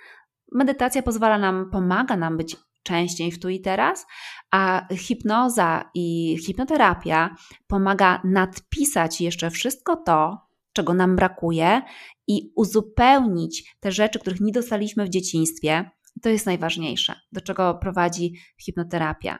medytacja 0.51 1.03
pozwala 1.03 1.37
nam, 1.37 1.69
pomaga 1.71 2.17
nam 2.17 2.37
być 2.37 2.55
częściej 2.83 3.31
w 3.31 3.39
tu 3.39 3.49
i 3.49 3.61
teraz, 3.61 4.05
a 4.51 4.87
hipnoza 4.97 5.89
i 5.93 6.37
hipnoterapia 6.45 7.35
pomaga 7.67 8.21
nadpisać 8.23 9.21
jeszcze 9.21 9.49
wszystko 9.49 9.95
to, 9.95 10.37
czego 10.73 10.93
nam 10.93 11.15
brakuje 11.15 11.81
i 12.27 12.51
uzupełnić 12.55 13.75
te 13.79 13.91
rzeczy, 13.91 14.19
których 14.19 14.41
nie 14.41 14.51
dostaliśmy 14.51 15.05
w 15.05 15.09
dzieciństwie, 15.09 15.89
to 16.21 16.29
jest 16.29 16.45
najważniejsze, 16.45 17.15
do 17.31 17.41
czego 17.41 17.73
prowadzi 17.73 18.33
hipnoterapia. 18.57 19.39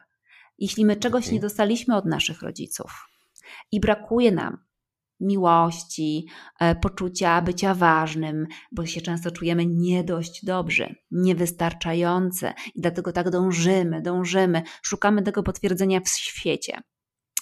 Jeśli 0.58 0.84
my 0.84 0.96
czegoś 0.96 1.30
nie 1.30 1.40
dostaliśmy 1.40 1.96
od 1.96 2.04
naszych 2.04 2.42
rodziców 2.42 3.08
i 3.72 3.80
brakuje 3.80 4.32
nam 4.32 4.58
miłości, 5.20 6.26
e, 6.60 6.74
poczucia 6.74 7.42
bycia 7.42 7.74
ważnym, 7.74 8.46
bo 8.72 8.86
się 8.86 9.00
często 9.00 9.30
czujemy 9.30 9.66
nie 9.66 10.04
dość 10.04 10.44
dobrzy, 10.44 10.94
niewystarczające 11.10 12.54
i 12.74 12.80
dlatego 12.80 13.12
tak 13.12 13.30
dążymy, 13.30 14.02
dążymy, 14.02 14.62
szukamy 14.82 15.22
tego 15.22 15.42
potwierdzenia 15.42 16.00
w 16.00 16.08
świecie. 16.08 16.80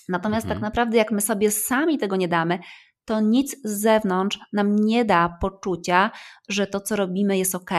Natomiast 0.08 0.46
tak 0.46 0.56
mhm. 0.56 0.60
tak 0.60 0.70
naprawdę, 0.70 0.96
jak 0.96 1.12
my 1.12 1.20
sobie 1.20 1.50
sami 1.50 1.98
tego 1.98 2.16
nie 2.16 2.28
damy, 2.28 2.58
to 3.04 3.20
nic 3.20 3.56
z 3.64 3.80
zewnątrz 3.80 4.38
nam 4.52 4.76
nie 4.76 5.04
da 5.04 5.38
poczucia, 5.40 6.10
że 6.48 6.66
to, 6.66 6.80
co 6.80 6.96
robimy, 6.96 7.38
jest 7.38 7.54
ok, 7.54 7.70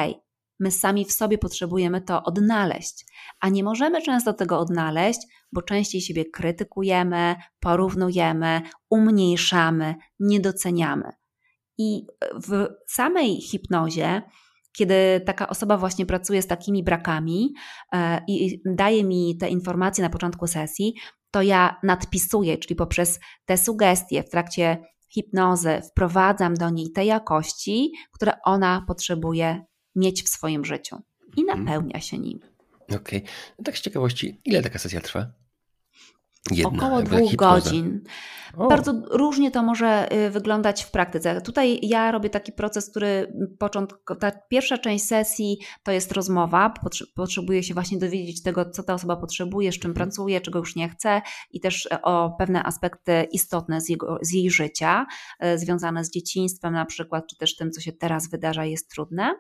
My 0.64 0.72
sami 0.72 1.06
w 1.06 1.12
sobie 1.12 1.38
potrzebujemy 1.38 2.02
to 2.02 2.24
odnaleźć, 2.24 3.06
a 3.40 3.50
nie 3.50 3.64
możemy 3.64 4.02
często 4.02 4.34
tego 4.34 4.60
odnaleźć, 4.60 5.20
bo 5.52 5.62
częściej 5.62 6.02
siebie 6.02 6.26
krytykujemy, 6.26 7.36
porównujemy, 7.60 8.62
umniejszamy, 8.90 9.96
niedoceniamy. 10.20 11.12
I 11.78 12.06
w 12.48 12.68
samej 12.88 13.42
hipnozie, 13.42 14.22
kiedy 14.78 15.22
taka 15.26 15.50
osoba 15.50 15.78
właśnie 15.78 16.06
pracuje 16.06 16.42
z 16.42 16.48
takimi 16.48 16.84
brakami 16.84 17.54
e, 17.94 18.22
i 18.28 18.62
daje 18.66 19.04
mi 19.04 19.38
te 19.38 19.50
informacje 19.50 20.04
na 20.04 20.10
początku 20.10 20.48
sesji, 20.48 20.94
to 21.32 21.42
ja 21.42 21.80
nadpisuję, 21.84 22.58
czyli 22.58 22.76
poprzez 22.76 23.20
te 23.46 23.58
sugestie 23.58 24.24
w 24.24 24.30
trakcie 24.30 24.78
hipnozy 25.14 25.82
wprowadzam 25.92 26.54
do 26.54 26.70
niej 26.70 26.92
te 26.92 27.06
jakości, 27.06 27.92
które 28.14 28.34
ona 28.46 28.84
potrzebuje 28.88 29.66
mieć 29.96 30.24
w 30.24 30.30
swoim 30.30 30.66
życiu 30.66 31.02
i 31.38 31.42
mhm. 31.42 31.64
napełnia 31.64 32.02
się 32.02 32.18
nim. 32.18 32.40
Okej. 32.84 32.98
Okay. 32.98 33.22
No 33.60 33.64
tak 33.64 33.78
z 33.78 33.82
ciekawości, 33.82 34.42
ile 34.46 34.62
taka 34.62 34.80
sesja 34.80 35.02
trwa? 35.02 35.28
Jedna, 36.52 36.88
Około 36.88 37.02
dwóch 37.02 37.36
godzin. 37.36 38.02
O. 38.58 38.68
Bardzo 38.68 38.94
różnie 39.12 39.52
to 39.52 39.64
może 39.64 40.14
y, 40.14 40.30
wyglądać 40.30 40.84
w 40.84 40.92
praktyce. 40.92 41.42
Tutaj 41.42 41.80
ja 41.84 42.12
robię 42.12 42.30
taki 42.30 42.52
proces, 42.52 42.90
który 42.90 43.34
początku, 43.60 44.16
ta 44.16 44.32
pierwsza 44.32 44.78
część 44.78 45.06
sesji 45.06 45.58
to 45.84 45.92
jest 45.92 46.12
rozmowa. 46.12 46.74
Potrzebuję 47.16 47.64
się 47.64 47.74
właśnie 47.74 47.98
dowiedzieć 47.98 48.44
tego, 48.44 48.70
co 48.70 48.84
ta 48.84 48.94
osoba 48.94 49.16
potrzebuje, 49.16 49.72
z 49.72 49.80
czym 49.80 49.92
mhm. 49.92 50.08
pracuje, 50.08 50.42
czego 50.42 50.60
już 50.60 50.76
nie 50.76 50.90
chce 50.90 51.22
i 51.52 51.60
też 51.60 51.86
e, 51.92 52.02
o 52.02 52.36
pewne 52.40 52.64
aspekty 52.64 53.28
istotne 53.32 53.82
z, 53.82 53.90
jego, 53.90 54.20
z 54.22 54.32
jej 54.32 54.50
życia, 54.50 55.06
e, 55.40 55.58
związane 55.58 56.06
z 56.06 56.12
dzieciństwem 56.12 56.74
na 56.74 56.86
przykład, 56.86 57.28
czy 57.28 57.38
też 57.38 57.56
tym, 57.56 57.72
co 57.72 57.82
się 57.82 57.92
teraz 57.92 58.30
wydarza, 58.30 58.66
jest 58.66 58.90
trudne. 58.92 59.36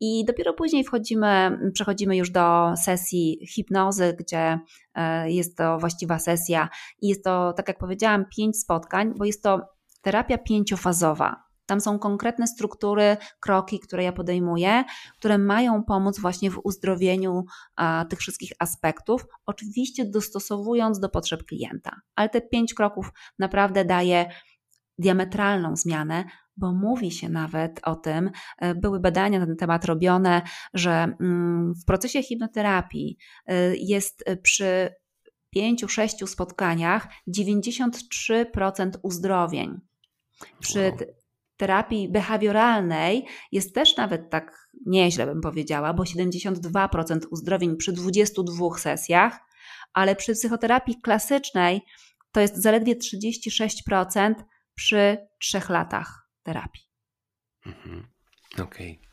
I 0.00 0.24
dopiero 0.24 0.54
później 0.54 0.84
wchodzimy, 0.84 1.58
przechodzimy 1.74 2.16
już 2.16 2.30
do 2.30 2.74
sesji 2.84 3.46
hipnozy, 3.54 4.16
gdzie 4.18 4.58
e, 4.94 5.30
jest 5.30 5.56
to 5.56 5.78
właściwa 5.78 6.18
sesja 6.18 6.68
i 7.02 7.08
jest 7.08 7.24
to, 7.24 7.52
tak 7.52 7.68
jak 7.68 7.78
powiedziałam, 7.78 8.24
pięć 8.36 8.60
spotkań, 8.60 9.14
bo 9.16 9.24
jest 9.24 9.42
to 9.42 9.60
terapia 10.02 10.38
pięciofazowa. 10.38 11.46
Tam 11.66 11.80
są 11.80 11.98
konkretne 11.98 12.46
struktury, 12.46 13.16
kroki, 13.40 13.80
które 13.80 14.04
ja 14.04 14.12
podejmuję, 14.12 14.84
które 15.18 15.38
mają 15.38 15.84
pomóc 15.84 16.20
właśnie 16.20 16.50
w 16.50 16.60
uzdrowieniu 16.64 17.44
a, 17.76 18.04
tych 18.10 18.18
wszystkich 18.18 18.52
aspektów, 18.58 19.26
oczywiście 19.46 20.04
dostosowując 20.04 21.00
do 21.00 21.08
potrzeb 21.08 21.44
klienta. 21.44 22.00
Ale 22.14 22.28
te 22.28 22.40
pięć 22.40 22.74
kroków 22.74 23.10
naprawdę 23.38 23.84
daje 23.84 24.26
diametralną 24.98 25.76
zmianę, 25.76 26.24
bo 26.56 26.72
mówi 26.72 27.10
się 27.10 27.28
nawet 27.28 27.80
o 27.82 27.96
tym, 27.96 28.30
e, 28.58 28.74
były 28.74 29.00
badania 29.00 29.38
na 29.38 29.46
ten 29.46 29.56
temat 29.56 29.84
robione, 29.84 30.42
że 30.74 30.90
mm, 31.20 31.74
w 31.74 31.84
procesie 31.84 32.22
hipnoterapii 32.22 33.18
e, 33.46 33.76
jest 33.76 34.24
przy 34.42 34.88
pięciu, 35.50 35.88
sześciu 35.88 36.26
spotkaniach 36.26 37.08
93% 37.28 38.90
uzdrowień. 39.02 39.80
Przy 40.60 40.92
terapii 41.56 42.08
behawioralnej 42.08 43.26
jest 43.52 43.74
też 43.74 43.96
nawet 43.96 44.30
tak 44.30 44.68
nieźle, 44.86 45.26
bym 45.26 45.40
powiedziała, 45.40 45.94
bo 45.94 46.02
72% 46.02 47.20
uzdrowień 47.30 47.76
przy 47.76 47.92
22 47.92 48.78
sesjach, 48.78 49.38
ale 49.92 50.16
przy 50.16 50.32
psychoterapii 50.32 51.00
klasycznej 51.02 51.80
to 52.32 52.40
jest 52.40 52.56
zaledwie 52.62 52.96
36% 52.96 54.34
przy 54.74 55.18
trzech 55.38 55.68
latach 55.68 56.25
terapii. 56.46 56.82
Mhm. 57.66 58.06
Okej. 58.52 58.98
Okay. 59.00 59.06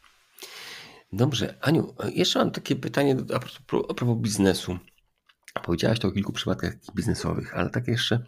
Dobrze. 1.13 1.57
Aniu, 1.61 1.95
jeszcze 2.13 2.39
mam 2.39 2.51
takie 2.51 2.75
pytanie 2.75 3.17
a 3.33 3.39
propos, 3.93 4.17
biznesu. 4.17 4.79
Powiedziałaś 5.63 5.99
to 5.99 6.07
o 6.07 6.11
kilku 6.11 6.33
przypadkach 6.33 6.73
biznesowych, 6.95 7.55
ale 7.55 7.69
tak 7.69 7.87
jeszcze 7.87 8.25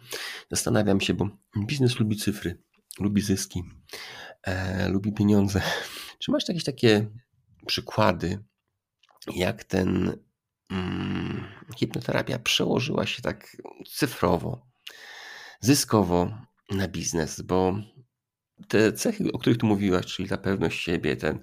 zastanawiam 0.50 1.00
się, 1.00 1.14
bo 1.14 1.28
biznes 1.66 1.98
lubi 1.98 2.16
cyfry, 2.16 2.62
lubi 3.00 3.22
zyski, 3.22 3.62
e, 4.42 4.88
lubi 4.88 5.12
pieniądze. 5.12 5.60
Czy 6.20 6.30
masz 6.30 6.48
jakieś 6.48 6.64
takie 6.64 7.06
przykłady, 7.66 8.44
jak 9.34 9.64
ten 9.64 10.18
mm, 10.70 11.44
hipnoterapia 11.76 12.38
przełożyła 12.38 13.06
się 13.06 13.22
tak 13.22 13.56
cyfrowo, 13.92 14.66
zyskowo 15.60 16.38
na 16.70 16.88
biznes? 16.88 17.40
Bo 17.40 17.74
te 18.68 18.92
cechy, 18.92 19.32
o 19.32 19.38
których 19.38 19.58
tu 19.58 19.66
mówiłaś, 19.66 20.06
czyli 20.06 20.28
ta 20.28 20.36
pewność 20.36 20.82
siebie, 20.82 21.16
ten, 21.16 21.38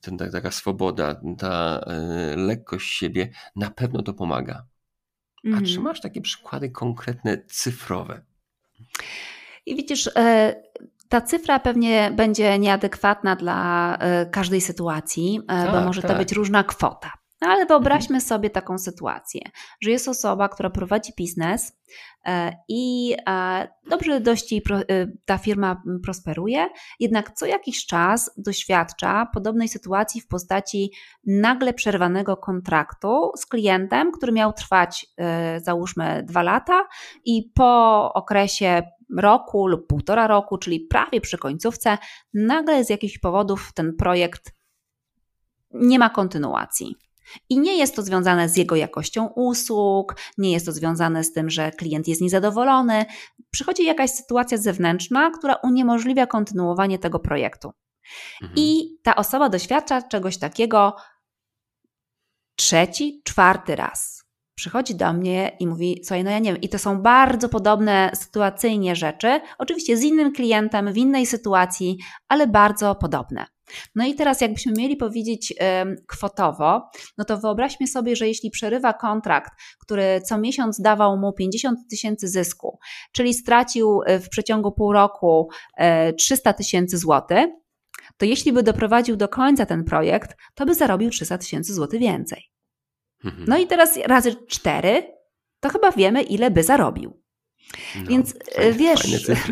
ten 0.00 0.18
taka 0.18 0.50
swoboda, 0.50 1.20
ta 1.38 1.80
e, 1.86 2.36
lekkość 2.36 2.90
siebie, 2.90 3.28
na 3.56 3.70
pewno 3.70 4.02
to 4.02 4.12
pomaga. 4.12 4.66
A 5.44 5.56
czy 5.56 5.56
mhm. 5.56 5.82
masz 5.82 6.00
takie 6.00 6.20
przykłady 6.20 6.70
konkretne, 6.70 7.38
cyfrowe? 7.46 8.20
I 9.66 9.76
widzisz, 9.76 10.10
e, 10.16 10.54
ta 11.08 11.20
cyfra 11.20 11.58
pewnie 11.58 12.12
będzie 12.16 12.58
nieadekwatna 12.58 13.36
dla 13.36 13.96
e, 13.96 14.26
każdej 14.26 14.60
sytuacji, 14.60 15.40
tak, 15.48 15.72
bo 15.72 15.80
może 15.80 16.02
tak. 16.02 16.10
to 16.10 16.16
być 16.16 16.32
różna 16.32 16.64
kwota. 16.64 17.12
No 17.40 17.48
ale 17.48 17.66
wyobraźmy 17.66 18.20
sobie 18.20 18.50
taką 18.50 18.78
sytuację, 18.78 19.40
że 19.80 19.90
jest 19.90 20.08
osoba, 20.08 20.48
która 20.48 20.70
prowadzi 20.70 21.12
biznes 21.16 21.72
i 22.68 23.14
e, 23.28 23.68
dobrze 23.90 24.20
dość 24.20 24.52
e, 24.52 24.60
ta 25.24 25.38
firma 25.38 25.82
prosperuje, 26.02 26.68
jednak 27.00 27.30
co 27.30 27.46
jakiś 27.46 27.86
czas 27.86 28.30
doświadcza 28.36 29.26
podobnej 29.34 29.68
sytuacji 29.68 30.20
w 30.20 30.28
postaci 30.28 30.92
nagle 31.26 31.74
przerwanego 31.74 32.36
kontraktu 32.36 33.30
z 33.36 33.46
klientem, 33.46 34.12
który 34.12 34.32
miał 34.32 34.52
trwać 34.52 35.06
załóżmy 35.62 36.22
dwa 36.26 36.42
lata 36.42 36.84
i 37.24 37.52
po 37.54 38.12
okresie 38.14 38.82
roku 39.16 39.66
lub 39.66 39.86
półtora 39.86 40.26
roku, 40.26 40.58
czyli 40.58 40.80
prawie 40.80 41.20
przy 41.20 41.38
końcówce, 41.38 41.98
nagle 42.34 42.84
z 42.84 42.90
jakichś 42.90 43.18
powodów 43.18 43.72
ten 43.74 43.96
projekt 43.96 44.52
nie 45.70 45.98
ma 45.98 46.10
kontynuacji. 46.10 46.96
I 47.48 47.58
nie 47.58 47.78
jest 47.78 47.96
to 47.96 48.02
związane 48.02 48.48
z 48.48 48.56
jego 48.56 48.76
jakością 48.76 49.26
usług, 49.26 50.16
nie 50.38 50.52
jest 50.52 50.66
to 50.66 50.72
związane 50.72 51.24
z 51.24 51.32
tym, 51.32 51.50
że 51.50 51.70
klient 51.70 52.08
jest 52.08 52.20
niezadowolony. 52.20 53.04
Przychodzi 53.50 53.84
jakaś 53.84 54.10
sytuacja 54.10 54.58
zewnętrzna, 54.58 55.30
która 55.30 55.54
uniemożliwia 55.54 56.26
kontynuowanie 56.26 56.98
tego 56.98 57.18
projektu. 57.18 57.72
Mhm. 58.42 58.52
I 58.56 58.96
ta 59.02 59.16
osoba 59.16 59.48
doświadcza 59.48 60.02
czegoś 60.02 60.38
takiego 60.38 60.96
trzeci, 62.56 63.22
czwarty 63.24 63.76
raz. 63.76 64.17
Przychodzi 64.58 64.94
do 64.94 65.12
mnie 65.12 65.56
i 65.60 65.66
mówi: 65.66 66.00
Słuchaj, 66.04 66.24
no 66.24 66.30
ja 66.30 66.38
nie 66.38 66.52
wiem, 66.52 66.60
i 66.60 66.68
to 66.68 66.78
są 66.78 67.02
bardzo 67.02 67.48
podobne 67.48 68.10
sytuacyjnie 68.14 68.96
rzeczy, 68.96 69.40
oczywiście 69.58 69.96
z 69.96 70.02
innym 70.02 70.32
klientem, 70.32 70.92
w 70.92 70.96
innej 70.96 71.26
sytuacji, 71.26 71.98
ale 72.28 72.46
bardzo 72.46 72.94
podobne. 72.94 73.46
No 73.94 74.06
i 74.06 74.14
teraz, 74.14 74.40
jakbyśmy 74.40 74.72
mieli 74.72 74.96
powiedzieć 74.96 75.54
kwotowo, 76.06 76.90
no 77.18 77.24
to 77.24 77.38
wyobraźmy 77.38 77.86
sobie, 77.86 78.16
że 78.16 78.28
jeśli 78.28 78.50
przerywa 78.50 78.92
kontrakt, 78.92 79.52
który 79.78 80.20
co 80.24 80.38
miesiąc 80.38 80.80
dawał 80.80 81.18
mu 81.18 81.32
50 81.32 81.78
tysięcy 81.90 82.28
zysku, 82.28 82.78
czyli 83.12 83.34
stracił 83.34 84.00
e, 84.06 84.20
w 84.20 84.28
przeciągu 84.28 84.72
pół 84.72 84.92
roku 84.92 85.48
300 86.18 86.50
e, 86.50 86.54
tysięcy 86.54 86.98
złotych, 86.98 87.46
to 88.16 88.26
jeśli 88.26 88.52
by 88.52 88.62
doprowadził 88.62 89.16
do 89.16 89.28
końca 89.28 89.66
ten 89.66 89.84
projekt, 89.84 90.36
to 90.54 90.66
by 90.66 90.74
zarobił 90.74 91.10
300 91.10 91.38
tysięcy 91.38 91.74
złotych 91.74 92.00
więcej. 92.00 92.57
Mhm. 93.24 93.44
No 93.48 93.58
i 93.58 93.66
teraz 93.66 93.98
razy 94.06 94.36
cztery, 94.48 95.02
to 95.60 95.68
chyba 95.68 95.92
wiemy, 95.92 96.22
ile 96.22 96.50
by 96.50 96.62
zarobił. 96.62 97.22
No, 97.96 98.08
Więc 98.08 98.34
e, 98.54 98.72
wiesz, 98.72 99.00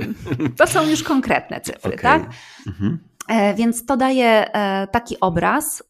to 0.58 0.66
są 0.66 0.86
już 0.88 1.02
konkretne 1.02 1.60
cyfry, 1.60 1.94
okay. 1.94 2.02
tak? 2.02 2.22
Mhm. 2.66 2.98
E, 3.28 3.54
więc 3.54 3.86
to 3.86 3.96
daje 3.96 4.54
e, 4.54 4.86
taki 4.86 5.20
obraz. 5.20 5.82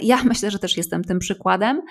Ja 0.00 0.24
myślę, 0.24 0.50
że 0.50 0.58
też 0.58 0.76
jestem 0.76 1.04
tym 1.04 1.18
przykładem, 1.18 1.82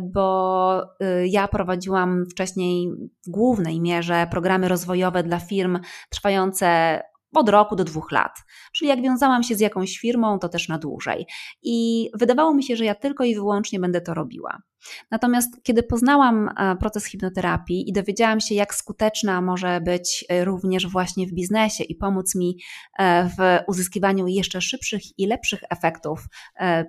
bo 0.00 0.82
ja 1.24 1.48
prowadziłam 1.48 2.24
wcześniej 2.30 2.88
w 3.26 3.30
głównej 3.30 3.80
mierze 3.80 4.26
programy 4.30 4.68
rozwojowe 4.68 5.22
dla 5.22 5.38
firm 5.38 5.78
trwające 6.10 7.00
od 7.34 7.48
roku 7.48 7.76
do 7.76 7.84
dwóch 7.84 8.12
lat. 8.12 8.38
Czyli 8.72 8.88
jak 8.88 9.02
wiązałam 9.02 9.42
się 9.42 9.54
z 9.54 9.60
jakąś 9.60 9.98
firmą, 9.98 10.38
to 10.38 10.48
też 10.48 10.68
na 10.68 10.78
dłużej. 10.78 11.26
I 11.62 12.08
wydawało 12.14 12.54
mi 12.54 12.64
się, 12.64 12.76
że 12.76 12.84
ja 12.84 12.94
tylko 12.94 13.24
i 13.24 13.34
wyłącznie 13.34 13.80
będę 13.80 14.00
to 14.00 14.14
robiła. 14.14 14.62
Natomiast 15.10 15.62
kiedy 15.62 15.82
poznałam 15.82 16.48
e, 16.48 16.76
proces 16.76 17.04
hipnoterapii 17.04 17.88
i 17.88 17.92
dowiedziałam 17.92 18.40
się, 18.40 18.54
jak 18.54 18.74
skuteczna 18.74 19.40
może 19.40 19.80
być 19.80 20.24
e, 20.28 20.44
również 20.44 20.86
właśnie 20.86 21.26
w 21.26 21.32
biznesie 21.32 21.84
i 21.84 21.94
pomóc 21.94 22.34
mi 22.34 22.56
e, 22.98 23.28
w 23.28 23.68
uzyskiwaniu 23.68 24.26
jeszcze 24.26 24.60
szybszych 24.60 25.18
i 25.18 25.26
lepszych 25.26 25.60
efektów 25.70 26.20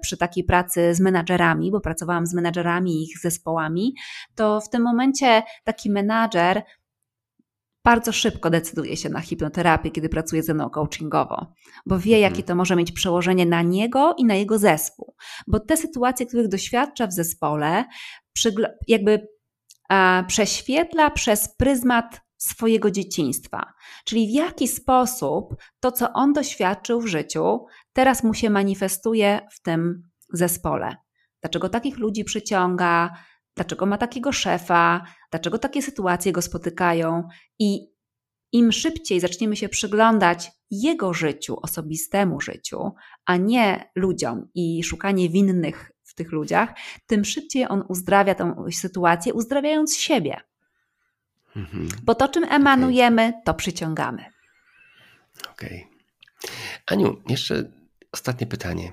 przy 0.01 0.17
takiej 0.17 0.43
pracy 0.43 0.93
z 0.93 0.99
menadżerami, 0.99 1.71
bo 1.71 1.81
pracowałam 1.81 2.25
z 2.25 2.33
menadżerami 2.33 2.91
i 2.91 3.03
ich 3.03 3.19
zespołami, 3.19 3.95
to 4.35 4.61
w 4.61 4.69
tym 4.69 4.83
momencie 4.83 5.43
taki 5.63 5.89
menadżer 5.91 6.63
bardzo 7.84 8.11
szybko 8.11 8.49
decyduje 8.49 8.97
się 8.97 9.09
na 9.09 9.21
hipnoterapię, 9.21 9.91
kiedy 9.91 10.09
pracuje 10.09 10.43
ze 10.43 10.53
mną 10.53 10.69
coachingowo, 10.69 11.53
bo 11.86 11.99
wie, 11.99 12.19
jakie 12.19 12.36
mhm. 12.36 12.47
to 12.47 12.55
może 12.55 12.75
mieć 12.75 12.91
przełożenie 12.91 13.45
na 13.45 13.61
niego 13.61 14.15
i 14.17 14.25
na 14.25 14.36
jego 14.36 14.59
zespół. 14.59 15.15
Bo 15.47 15.59
te 15.59 15.77
sytuacje, 15.77 16.25
których 16.25 16.47
doświadcza 16.47 17.07
w 17.07 17.13
zespole, 17.13 17.86
jakby 18.88 19.27
prześwietla 20.27 21.11
przez 21.11 21.55
pryzmat 21.55 22.21
swojego 22.38 22.91
dzieciństwa. 22.91 23.73
Czyli 24.05 24.27
w 24.27 24.31
jaki 24.31 24.67
sposób 24.67 25.55
to, 25.79 25.91
co 25.91 26.13
on 26.13 26.34
doświadczył 26.34 27.01
w 27.01 27.07
życiu, 27.07 27.65
teraz 27.93 28.23
mu 28.23 28.34
się 28.34 28.49
manifestuje 28.49 29.47
w 29.51 29.61
tym 29.61 30.09
zespole. 30.34 30.95
Dlaczego 31.41 31.69
takich 31.69 31.97
ludzi 31.97 32.23
przyciąga, 32.23 33.13
dlaczego 33.55 33.86
ma 33.86 33.97
takiego 33.97 34.31
szefa, 34.31 35.05
dlaczego 35.34 35.59
takie 35.59 35.81
sytuacje 35.81 36.31
go 36.31 36.41
spotykają 36.41 37.27
i 37.59 37.93
im 38.51 38.71
szybciej 38.71 39.19
zaczniemy 39.19 39.55
się 39.55 39.69
przyglądać 39.69 40.51
jego 40.71 41.13
życiu, 41.13 41.57
osobistemu 41.61 42.41
życiu, 42.41 42.91
a 43.25 43.38
nie 43.38 43.91
ludziom 43.95 44.47
i 44.55 44.84
szukanie 44.84 45.29
winnych 45.29 45.91
w 46.03 46.13
tych 46.15 46.31
ludziach, 46.31 46.73
tym 47.07 47.25
szybciej 47.25 47.67
on 47.69 47.84
uzdrawia 47.88 48.36
tę 48.36 48.55
sytuację, 48.71 49.34
uzdrawiając 49.34 49.97
siebie. 49.97 50.41
Mhm. 51.55 51.88
Bo 52.03 52.15
to, 52.15 52.27
czym 52.27 52.43
emanujemy, 52.43 53.27
okay. 53.29 53.41
to 53.45 53.53
przyciągamy. 53.53 54.25
Okej. 55.51 55.88
Okay. 55.88 56.53
Aniu, 56.86 57.21
jeszcze 57.29 57.71
ostatnie 58.11 58.47
pytanie. 58.47 58.91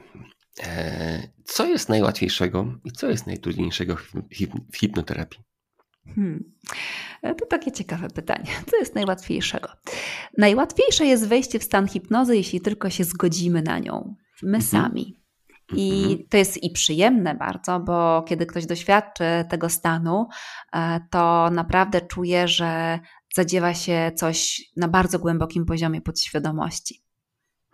E, 0.62 1.28
co 1.44 1.66
jest 1.66 1.88
najłatwiejszego 1.88 2.74
i 2.84 2.92
co 2.92 3.10
jest 3.10 3.26
najtrudniejszego 3.26 3.96
w 4.72 4.76
hipnoterapii? 4.76 5.49
Hmm. 6.06 6.52
E, 7.22 7.34
to 7.34 7.46
takie 7.46 7.72
ciekawe 7.72 8.08
pytanie. 8.08 8.46
Co 8.70 8.76
jest 8.76 8.94
najłatwiejszego? 8.94 9.68
Najłatwiejsze 10.38 11.06
jest 11.06 11.28
wejście 11.28 11.58
w 11.58 11.64
stan 11.64 11.88
hipnozy, 11.88 12.36
jeśli 12.36 12.60
tylko 12.60 12.90
się 12.90 13.04
zgodzimy 13.04 13.62
na 13.62 13.78
nią. 13.78 14.14
My 14.42 14.58
mhm. 14.58 14.62
sami. 14.62 15.16
I 15.76 16.02
mhm. 16.02 16.28
to 16.28 16.36
jest 16.36 16.62
i 16.62 16.70
przyjemne 16.70 17.34
bardzo, 17.34 17.80
bo 17.80 18.22
kiedy 18.22 18.46
ktoś 18.46 18.66
doświadczy 18.66 19.24
tego 19.48 19.68
stanu, 19.68 20.26
e, 20.72 21.00
to 21.10 21.50
naprawdę 21.50 22.00
czuje, 22.00 22.48
że 22.48 22.98
zadziewa 23.34 23.74
się 23.74 24.12
coś 24.16 24.62
na 24.76 24.88
bardzo 24.88 25.18
głębokim 25.18 25.66
poziomie 25.66 26.00
podświadomości. 26.00 27.02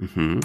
Mhm. 0.01 0.41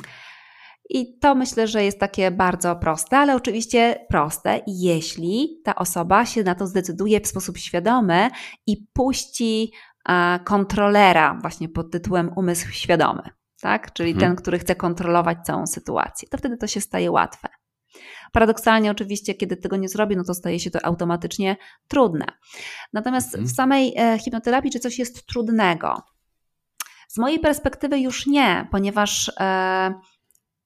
I 0.94 1.20
to 1.20 1.36
myślę, 1.36 1.68
że 1.68 1.84
jest 1.84 2.00
takie 2.00 2.32
bardzo 2.32 2.76
proste, 2.76 3.18
ale 3.18 3.36
oczywiście 3.36 4.06
proste, 4.10 4.62
jeśli 4.68 5.62
ta 5.64 5.76
osoba 5.76 6.26
się 6.26 6.44
na 6.44 6.56
to 6.56 6.68
zdecyduje 6.68 7.22
w 7.22 7.28
sposób 7.28 7.58
świadomy 7.58 8.30
i 8.68 8.88
puści 8.94 9.72
kontrolera 10.44 11.38
właśnie 11.42 11.70
pod 11.70 11.92
tytułem 11.92 12.32
umysł 12.36 12.72
świadomy, 12.72 13.22
tak? 13.62 13.94
czyli 13.94 14.12
mhm. 14.12 14.32
ten, 14.32 14.42
który 14.44 14.60
chce 14.60 14.76
kontrolować 14.76 15.38
całą 15.46 15.68
sytuację. 15.68 16.28
To 16.30 16.38
wtedy 16.38 16.58
to 16.58 16.68
się 16.68 16.82
staje 16.82 17.12
łatwe. 17.12 17.50
Paradoksalnie, 18.32 18.92
oczywiście, 18.92 19.34
kiedy 19.34 19.58
tego 19.58 19.78
nie 19.78 19.90
zrobi, 19.90 20.18
no 20.18 20.24
to 20.24 20.34
staje 20.34 20.60
się 20.60 20.72
to 20.72 20.86
automatycznie 20.86 21.58
trudne. 21.88 22.26
Natomiast 22.94 23.28
mhm. 23.28 23.48
w 23.48 23.52
samej 23.52 23.94
e, 23.98 24.20
hipnoterapii, 24.20 24.72
czy 24.72 24.80
coś 24.80 25.00
jest 25.00 25.26
trudnego? 25.26 26.02
Z 27.08 27.18
mojej 27.18 27.40
perspektywy 27.40 28.00
już 28.00 28.28
nie, 28.28 28.68
ponieważ 28.72 29.32
e, 29.40 29.94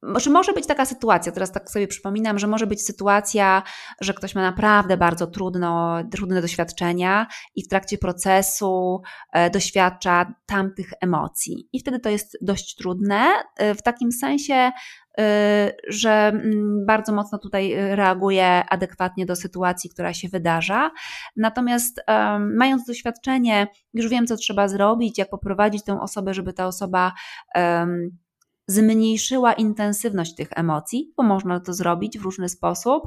może, 0.06 0.30
może 0.30 0.53
być 0.53 0.68
taka 0.68 0.86
sytuacja, 0.86 1.32
teraz 1.32 1.51
tak 1.51 1.72
sobie 1.72 1.88
przypominam, 1.88 2.39
że 2.39 2.47
może 2.47 2.68
być 2.68 2.86
sytuacja, 2.86 3.64
że 4.01 4.14
ktoś 4.14 4.36
ma 4.36 4.41
naprawdę 4.41 4.97
bardzo 4.97 5.28
trudno, 5.28 5.97
trudne 6.12 6.41
doświadczenia 6.41 7.28
i 7.56 7.64
w 7.64 7.68
trakcie 7.68 7.97
procesu 7.97 9.01
e, 9.32 9.49
doświadcza 9.49 10.34
tamtych 10.45 10.89
emocji. 11.01 11.70
I 11.74 11.80
wtedy 11.80 11.99
to 11.99 12.10
jest 12.10 12.38
dość 12.41 12.76
trudne, 12.76 13.26
e, 13.58 13.76
w 13.76 13.82
takim 13.82 14.12
sensie, 14.12 14.72
e, 15.18 15.72
że 15.88 16.12
mm, 16.12 16.86
bardzo 16.86 17.14
mocno 17.14 17.38
tutaj 17.38 17.76
reaguje 17.76 18.64
adekwatnie 18.70 19.26
do 19.26 19.36
sytuacji, 19.36 19.89
która 19.89 20.14
się 20.14 20.30
wydarza. 20.30 20.91
Natomiast 21.36 22.01
mając 22.39 22.86
doświadczenie, 22.86 23.68
już 23.93 24.08
wiem, 24.08 24.28
co 24.28 24.36
trzeba 24.36 24.68
zrobić, 24.68 25.18
jak 25.18 25.30
poprowadzić 25.30 25.84
tę 25.84 26.01
osobę, 26.01 26.34
żeby 26.34 26.53
ta 26.53 26.68
osoba 26.68 27.12
zmniejszyła 28.68 29.53
intensywność 29.53 30.36
tych 30.36 30.47
emocji, 30.51 31.13
bo 31.18 31.24
można 31.24 31.59
to 31.59 31.74
zrobić 31.74 32.20
w 32.20 32.22
różny 32.22 32.49
sposób 32.49 33.03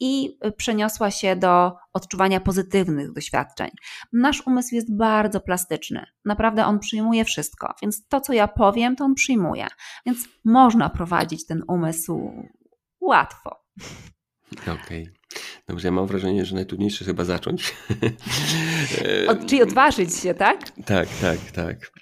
i 0.00 0.38
przeniosła 0.56 1.10
się 1.10 1.36
do 1.36 1.72
odczuwania 1.92 2.40
pozytywnych 2.40 3.12
doświadczeń. 3.12 3.70
Nasz 4.12 4.46
umysł 4.46 4.74
jest 4.74 4.96
bardzo 4.96 5.40
plastyczny, 5.40 6.06
naprawdę 6.24 6.66
on 6.66 6.78
przyjmuje 6.78 7.24
wszystko, 7.24 7.74
więc 7.82 8.08
to, 8.08 8.20
co 8.20 8.32
ja 8.32 8.48
powiem, 8.48 8.96
to 8.96 9.04
on 9.04 9.14
przyjmuje. 9.14 9.66
Więc 10.06 10.18
można 10.44 10.90
prowadzić 10.90 11.46
ten 11.46 11.62
umysł 11.68 12.32
łatwo. 13.00 13.56
Okej. 14.62 15.02
Okay. 15.02 15.12
Dobrze, 15.68 15.88
ja 15.88 15.92
mam 15.92 16.06
wrażenie, 16.06 16.44
że 16.44 16.54
najtrudniejsze 16.54 17.04
chyba 17.04 17.24
zacząć. 17.24 17.74
Od, 19.28 19.46
czyli 19.46 19.62
odważyć 19.62 20.16
się, 20.16 20.34
tak? 20.34 20.70
Tak, 20.70 21.08
tak, 21.20 21.38
tak. 21.54 21.92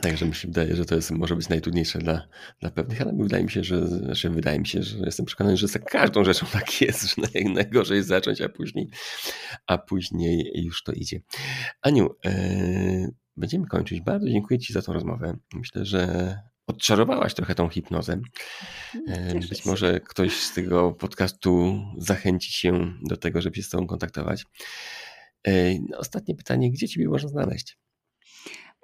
Także 0.00 0.26
mi 0.26 0.34
się 0.34 0.48
wydaje, 0.48 0.76
że 0.76 0.84
to 0.84 0.94
jest, 0.94 1.10
może 1.10 1.36
być 1.36 1.48
najtrudniejsze 1.48 1.98
dla, 1.98 2.28
dla 2.60 2.70
pewnych, 2.70 3.02
ale 3.02 3.12
wydaje 3.12 3.44
mi 3.44 3.50
się, 3.50 3.64
że 3.64 3.88
znaczy 3.88 4.30
wydaje 4.30 4.58
mi 4.58 4.66
się, 4.66 4.82
że 4.82 4.98
jestem 4.98 5.26
przekonany, 5.26 5.56
że 5.56 5.68
za 5.68 5.78
każdą 5.78 6.24
rzeczą 6.24 6.46
tak 6.52 6.80
jest, 6.80 7.16
że 7.16 7.22
najgorzej 7.44 7.96
jest 7.96 8.08
zacząć, 8.08 8.40
a 8.40 8.48
później, 8.48 8.88
a 9.66 9.78
później 9.78 10.52
już 10.54 10.82
to 10.82 10.92
idzie. 10.92 11.20
Aniu, 11.82 12.10
e, 12.24 13.08
będziemy 13.36 13.66
kończyć. 13.66 14.00
Bardzo 14.00 14.28
dziękuję 14.28 14.60
Ci 14.60 14.72
za 14.72 14.82
tą 14.82 14.92
rozmowę. 14.92 15.36
Myślę, 15.54 15.84
że 15.84 16.34
odczarowałaś 16.66 17.34
trochę 17.34 17.54
tą 17.54 17.68
hipnozę. 17.68 18.20
E, 19.08 19.34
być 19.34 19.64
może 19.64 20.00
ktoś 20.00 20.32
z 20.32 20.54
tego 20.54 20.92
podcastu 20.92 21.80
zachęci 21.98 22.52
się 22.52 22.92
do 23.02 23.16
tego, 23.16 23.40
żeby 23.40 23.56
się 23.56 23.62
z 23.62 23.68
Tobą 23.68 23.86
kontaktować. 23.86 24.44
E, 25.46 25.52
ostatnie 25.96 26.34
pytanie, 26.34 26.70
gdzie 26.70 26.88
Ciebie 26.88 27.08
można 27.08 27.28
znaleźć? 27.28 27.78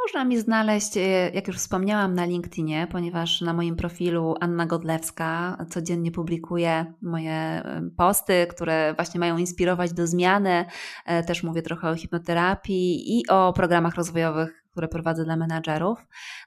Można 0.09 0.25
mi 0.25 0.41
znaleźć, 0.41 0.97
e, 0.97 1.01
jak 1.35 1.47
już 1.49 1.57
wspomniałam, 1.57 2.15
na 2.15 2.25
LinkedInie, 2.25 2.87
ponieważ 2.91 3.41
na 3.41 3.53
moim 3.53 3.77
profilu 3.77 4.35
Anna 4.41 4.67
Godlewska 4.67 5.59
codziennie 5.71 6.13
publikuję 6.13 6.95
moje 7.03 7.63
posty, 7.97 8.47
które 8.51 8.95
właśnie 8.95 9.21
mają 9.21 9.39
inspirować 9.39 9.93
do 9.93 10.07
zmiany. 10.07 10.65
E, 11.07 11.23
też 11.23 11.43
mówię 11.43 11.63
trochę 11.63 11.91
o 11.91 11.95
hipnoterapii 11.95 13.19
i 13.19 13.27
o 13.29 13.53
programach 13.53 13.95
rozwojowych, 13.95 14.65
które 14.71 14.89
prowadzę 14.89 15.25
dla 15.25 15.37
menadżerów. 15.37 16.07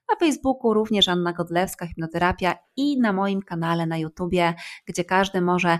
Na 0.10 0.16
Facebooku 0.20 0.74
również 0.74 1.08
Anna 1.08 1.34
Godlewska, 1.34 1.88
hipnoterapia 1.88 2.56
i 2.76 3.00
na 3.00 3.14
moim 3.14 3.42
kanale 3.42 3.86
na 3.86 3.98
YouTubie, 3.98 4.54
gdzie 4.86 5.04
każdy 5.04 5.42
może 5.42 5.80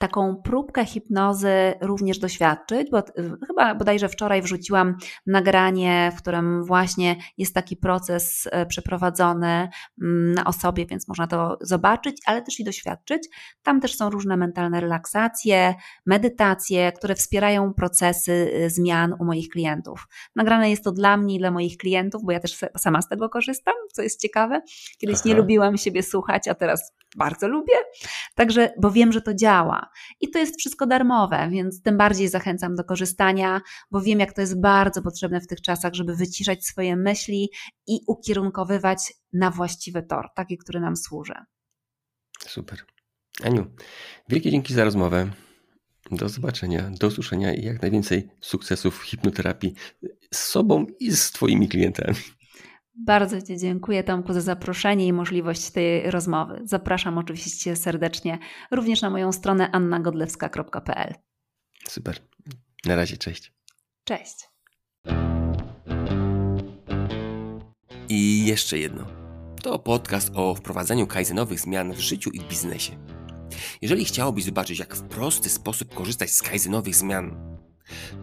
taką 0.00 0.36
próbkę 0.36 0.84
hipnozy 0.84 1.74
również 1.80 2.18
doświadczyć, 2.18 2.90
bo 2.90 3.02
chyba 3.46 3.74
bodajże 3.74 4.08
wczoraj 4.08 4.42
wrzuciłam 4.42 4.96
nagranie, 5.26 6.12
w 6.16 6.18
którym 6.22 6.64
właśnie 6.64 7.16
jest 7.38 7.54
taki 7.54 7.76
proces 7.76 8.48
e, 8.52 8.66
przeprowadzony 8.66 9.68
mm, 10.02 10.32
na 10.34 10.44
osobie, 10.44 10.86
więc 10.86 11.08
można 11.08 11.26
to 11.26 11.58
zobaczyć, 11.60 12.16
ale 12.26 12.42
też 12.42 12.60
i 12.60 12.64
doświadczyć. 12.64 13.28
Tam 13.62 13.80
też 13.80 13.96
są 13.96 14.10
różne 14.10 14.36
mentalne 14.36 14.80
relaksacje, 14.80 15.74
medytacje, 16.06 16.92
które 16.92 17.14
wspierają 17.14 17.74
procesy 17.74 18.52
e, 18.54 18.70
zmian 18.70 19.14
u 19.20 19.24
moich 19.24 19.48
klientów. 19.48 20.06
Nagrane 20.36 20.70
jest 20.70 20.84
to 20.84 20.92
dla 20.92 21.16
mnie 21.16 21.34
i 21.34 21.38
dla 21.38 21.50
moich 21.50 21.76
klientów, 21.76 22.22
bo 22.24 22.32
ja 22.32 22.40
też 22.40 22.58
sama 22.78 23.02
z 23.02 23.08
tego 23.08 23.28
korzystam, 23.28 23.74
co 23.92 24.02
jest 24.02 24.20
ciekawe. 24.20 24.62
Kiedyś 24.98 25.16
Aha. 25.16 25.28
nie 25.28 25.34
lubiłam 25.34 25.76
siebie 25.76 26.02
słuchać, 26.02 26.48
a 26.48 26.54
teraz 26.54 26.92
bardzo 27.16 27.48
lubię. 27.48 27.74
Także, 28.34 28.72
bo 28.80 28.90
wiem, 28.90 29.12
że 29.12 29.20
to 29.20 29.34
działa. 29.34 29.90
I 30.20 30.30
to 30.30 30.38
jest 30.38 30.58
wszystko 30.58 30.86
darmowe, 30.86 31.48
więc 31.50 31.82
tym 31.82 31.96
bardziej 31.96 32.28
zachęcam 32.28 32.74
do 32.74 32.84
korzystania, 32.84 33.60
bo 33.90 34.00
wiem, 34.00 34.20
jak 34.20 34.32
to 34.32 34.40
jest 34.40 34.60
bardzo 34.60 35.02
potrzebne 35.02 35.40
w 35.40 35.46
tych 35.46 35.60
czasach, 35.60 35.94
żeby 35.94 36.16
wyciszać 36.16 36.64
swoje 36.64 36.96
myśli 36.96 37.50
i 37.86 38.00
ukierunkowywać 38.06 39.12
na 39.32 39.50
właściwy 39.50 40.02
tor, 40.02 40.28
taki, 40.34 40.58
który 40.58 40.80
nam 40.80 40.96
służy. 40.96 41.34
Super. 42.46 42.78
Aniu, 43.44 43.66
wielkie 44.28 44.50
dzięki 44.50 44.74
za 44.74 44.84
rozmowę. 44.84 45.30
Do 46.10 46.28
zobaczenia, 46.28 46.90
do 46.90 47.06
usłyszenia 47.06 47.54
i 47.54 47.64
jak 47.64 47.82
najwięcej 47.82 48.28
sukcesów 48.40 48.98
w 48.98 49.02
hipnoterapii 49.02 49.74
z 50.34 50.38
sobą 50.38 50.86
i 51.00 51.12
z 51.12 51.30
Twoimi 51.30 51.68
klientami. 51.68 52.16
Bardzo 52.96 53.42
Ci 53.42 53.58
dziękuję, 53.58 54.04
Tomku, 54.04 54.32
za 54.32 54.40
zaproszenie 54.40 55.06
i 55.06 55.12
możliwość 55.12 55.70
tej 55.70 56.10
rozmowy. 56.10 56.60
Zapraszam 56.64 57.18
oczywiście 57.18 57.76
serdecznie 57.76 58.38
również 58.70 59.02
na 59.02 59.10
moją 59.10 59.32
stronę 59.32 59.70
annagodlewska.pl. 59.70 61.14
Super. 61.88 62.18
Na 62.84 62.96
razie, 62.96 63.16
cześć. 63.16 63.52
Cześć. 64.04 64.48
I 68.08 68.46
jeszcze 68.46 68.78
jedno. 68.78 69.06
To 69.62 69.78
podcast 69.78 70.30
o 70.34 70.54
wprowadzaniu 70.54 71.06
kaizenowych 71.06 71.60
zmian 71.60 71.92
w 71.92 72.00
życiu 72.00 72.30
i 72.30 72.40
w 72.40 72.48
biznesie. 72.48 72.92
Jeżeli 73.82 74.04
chciałobyś 74.04 74.44
zobaczyć, 74.44 74.78
jak 74.78 74.96
w 74.96 75.02
prosty 75.02 75.48
sposób 75.48 75.94
korzystać 75.94 76.30
z 76.30 76.42
kaizenowych 76.42 76.94
zmian 76.94 77.55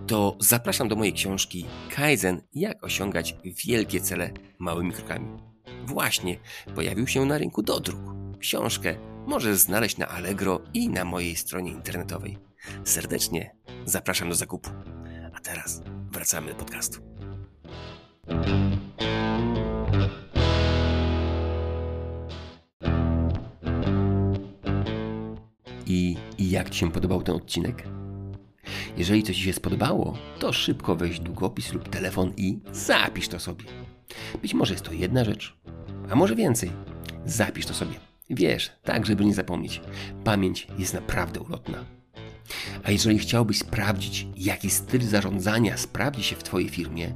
to 0.08 0.38
zapraszam 0.40 0.88
do 0.88 0.96
mojej 0.96 1.14
książki 1.14 1.66
Kaizen 1.96 2.42
jak 2.54 2.84
osiągać 2.84 3.36
wielkie 3.66 4.02
cele 4.02 4.32
małymi 4.60 4.92
krokami. 4.92 5.28
Właśnie 5.86 6.38
pojawił 6.76 7.08
się 7.08 7.26
na 7.26 7.38
rynku 7.38 7.62
do 7.62 7.80
druk. 7.80 8.14
Książkę 8.40 8.96
możesz 9.28 9.58
znaleźć 9.58 9.98
na 9.98 10.08
Allegro 10.08 10.62
i 10.74 10.90
na 10.90 11.06
mojej 11.06 11.36
stronie 11.36 11.72
internetowej. 11.72 12.38
Serdecznie 12.84 13.56
zapraszam 13.86 14.30
do 14.30 14.36
zakupu. 14.36 14.70
A 15.34 15.40
teraz 15.40 15.82
wracamy 16.12 16.48
do 16.48 16.56
podcastu. 16.56 17.00
I, 25.86 26.18
I 26.38 26.50
jak 26.50 26.70
Ci 26.70 26.80
się 26.80 26.92
podobał 26.92 27.24
ten 27.24 27.36
odcinek? 27.36 27.84
Jeżeli 28.98 29.24
coś 29.24 29.36
Ci 29.36 29.44
się 29.44 29.54
spodobało, 29.54 30.18
to 30.40 30.54
szybko 30.54 30.96
weź 30.96 31.20
długopis 31.20 31.74
lub 31.74 31.90
telefon 31.90 32.34
i 32.38 32.60
zapisz 32.72 33.28
to 33.28 33.40
sobie. 33.40 33.66
Być 34.42 34.54
może 34.54 34.74
jest 34.74 34.86
to 34.86 34.94
jedna 34.94 35.24
rzecz, 35.24 35.58
a 36.10 36.16
może 36.16 36.36
więcej. 36.36 36.72
Zapisz 37.26 37.66
to 37.66 37.74
sobie. 37.74 37.94
Wiesz, 38.30 38.72
tak 38.84 39.06
żeby 39.06 39.26
nie 39.26 39.34
zapomnieć. 39.34 39.82
Pamięć 40.24 40.68
jest 40.78 40.94
naprawdę 40.94 41.40
ulotna. 41.40 41.86
A 42.84 42.92
jeżeli 42.92 43.20
chciałbyś 43.20 43.60
sprawdzić, 43.60 44.28
jaki 44.38 44.70
styl 44.70 45.02
zarządzania 45.02 45.78
sprawdzi 45.78 46.24
się 46.24 46.36
w 46.36 46.44
Twojej 46.44 46.70
firmie, 46.70 47.16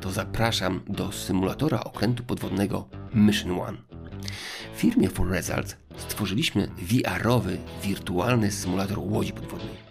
to 0.00 0.10
zapraszam 0.10 0.80
do 0.88 1.12
symulatora 1.12 1.84
okrętu 1.84 2.24
podwodnego 2.24 2.88
Mission 3.14 3.60
One. 3.60 3.78
W 4.74 4.80
firmie 4.80 5.08
For 5.08 5.30
Result 5.30 5.76
stworzyliśmy 5.96 6.68
VR-owy, 6.78 7.58
wirtualny 7.82 8.52
symulator 8.52 8.98
łodzi 8.98 9.32
podwodnej. 9.32 9.89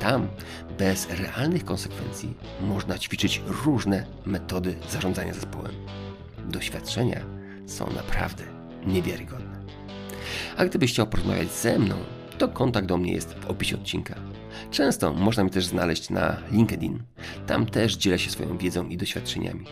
Tam, 0.00 0.28
bez 0.78 1.08
realnych 1.10 1.64
konsekwencji, 1.64 2.34
można 2.60 2.98
ćwiczyć 2.98 3.42
różne 3.64 4.06
metody 4.26 4.76
zarządzania 4.90 5.34
zespołem. 5.34 5.72
Doświadczenia 6.48 7.20
są 7.66 7.92
naprawdę 7.92 8.44
niewiarygodne. 8.86 9.64
A 10.56 10.64
gdybyś 10.64 10.92
chciał 10.92 11.06
porozmawiać 11.06 11.52
ze 11.52 11.78
mną, 11.78 11.94
to 12.38 12.48
kontakt 12.48 12.86
do 12.86 12.96
mnie 12.96 13.12
jest 13.12 13.34
w 13.34 13.46
opisie 13.46 13.76
odcinka. 13.76 14.14
Często 14.70 15.12
można 15.12 15.42
mnie 15.42 15.52
też 15.52 15.66
znaleźć 15.66 16.10
na 16.10 16.36
LinkedIn. 16.52 17.02
Tam 17.46 17.66
też 17.66 17.96
dzielę 17.96 18.18
się 18.18 18.30
swoją 18.30 18.58
wiedzą 18.58 18.88
i 18.88 18.96
doświadczeniami. 18.96 19.66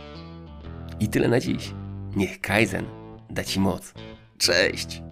I 1.00 1.08
tyle 1.08 1.28
na 1.28 1.40
dziś. 1.40 1.72
Niech 2.16 2.40
Kaizen 2.40 2.84
da 3.30 3.44
Ci 3.44 3.60
moc. 3.60 3.94
Cześć! 4.38 5.02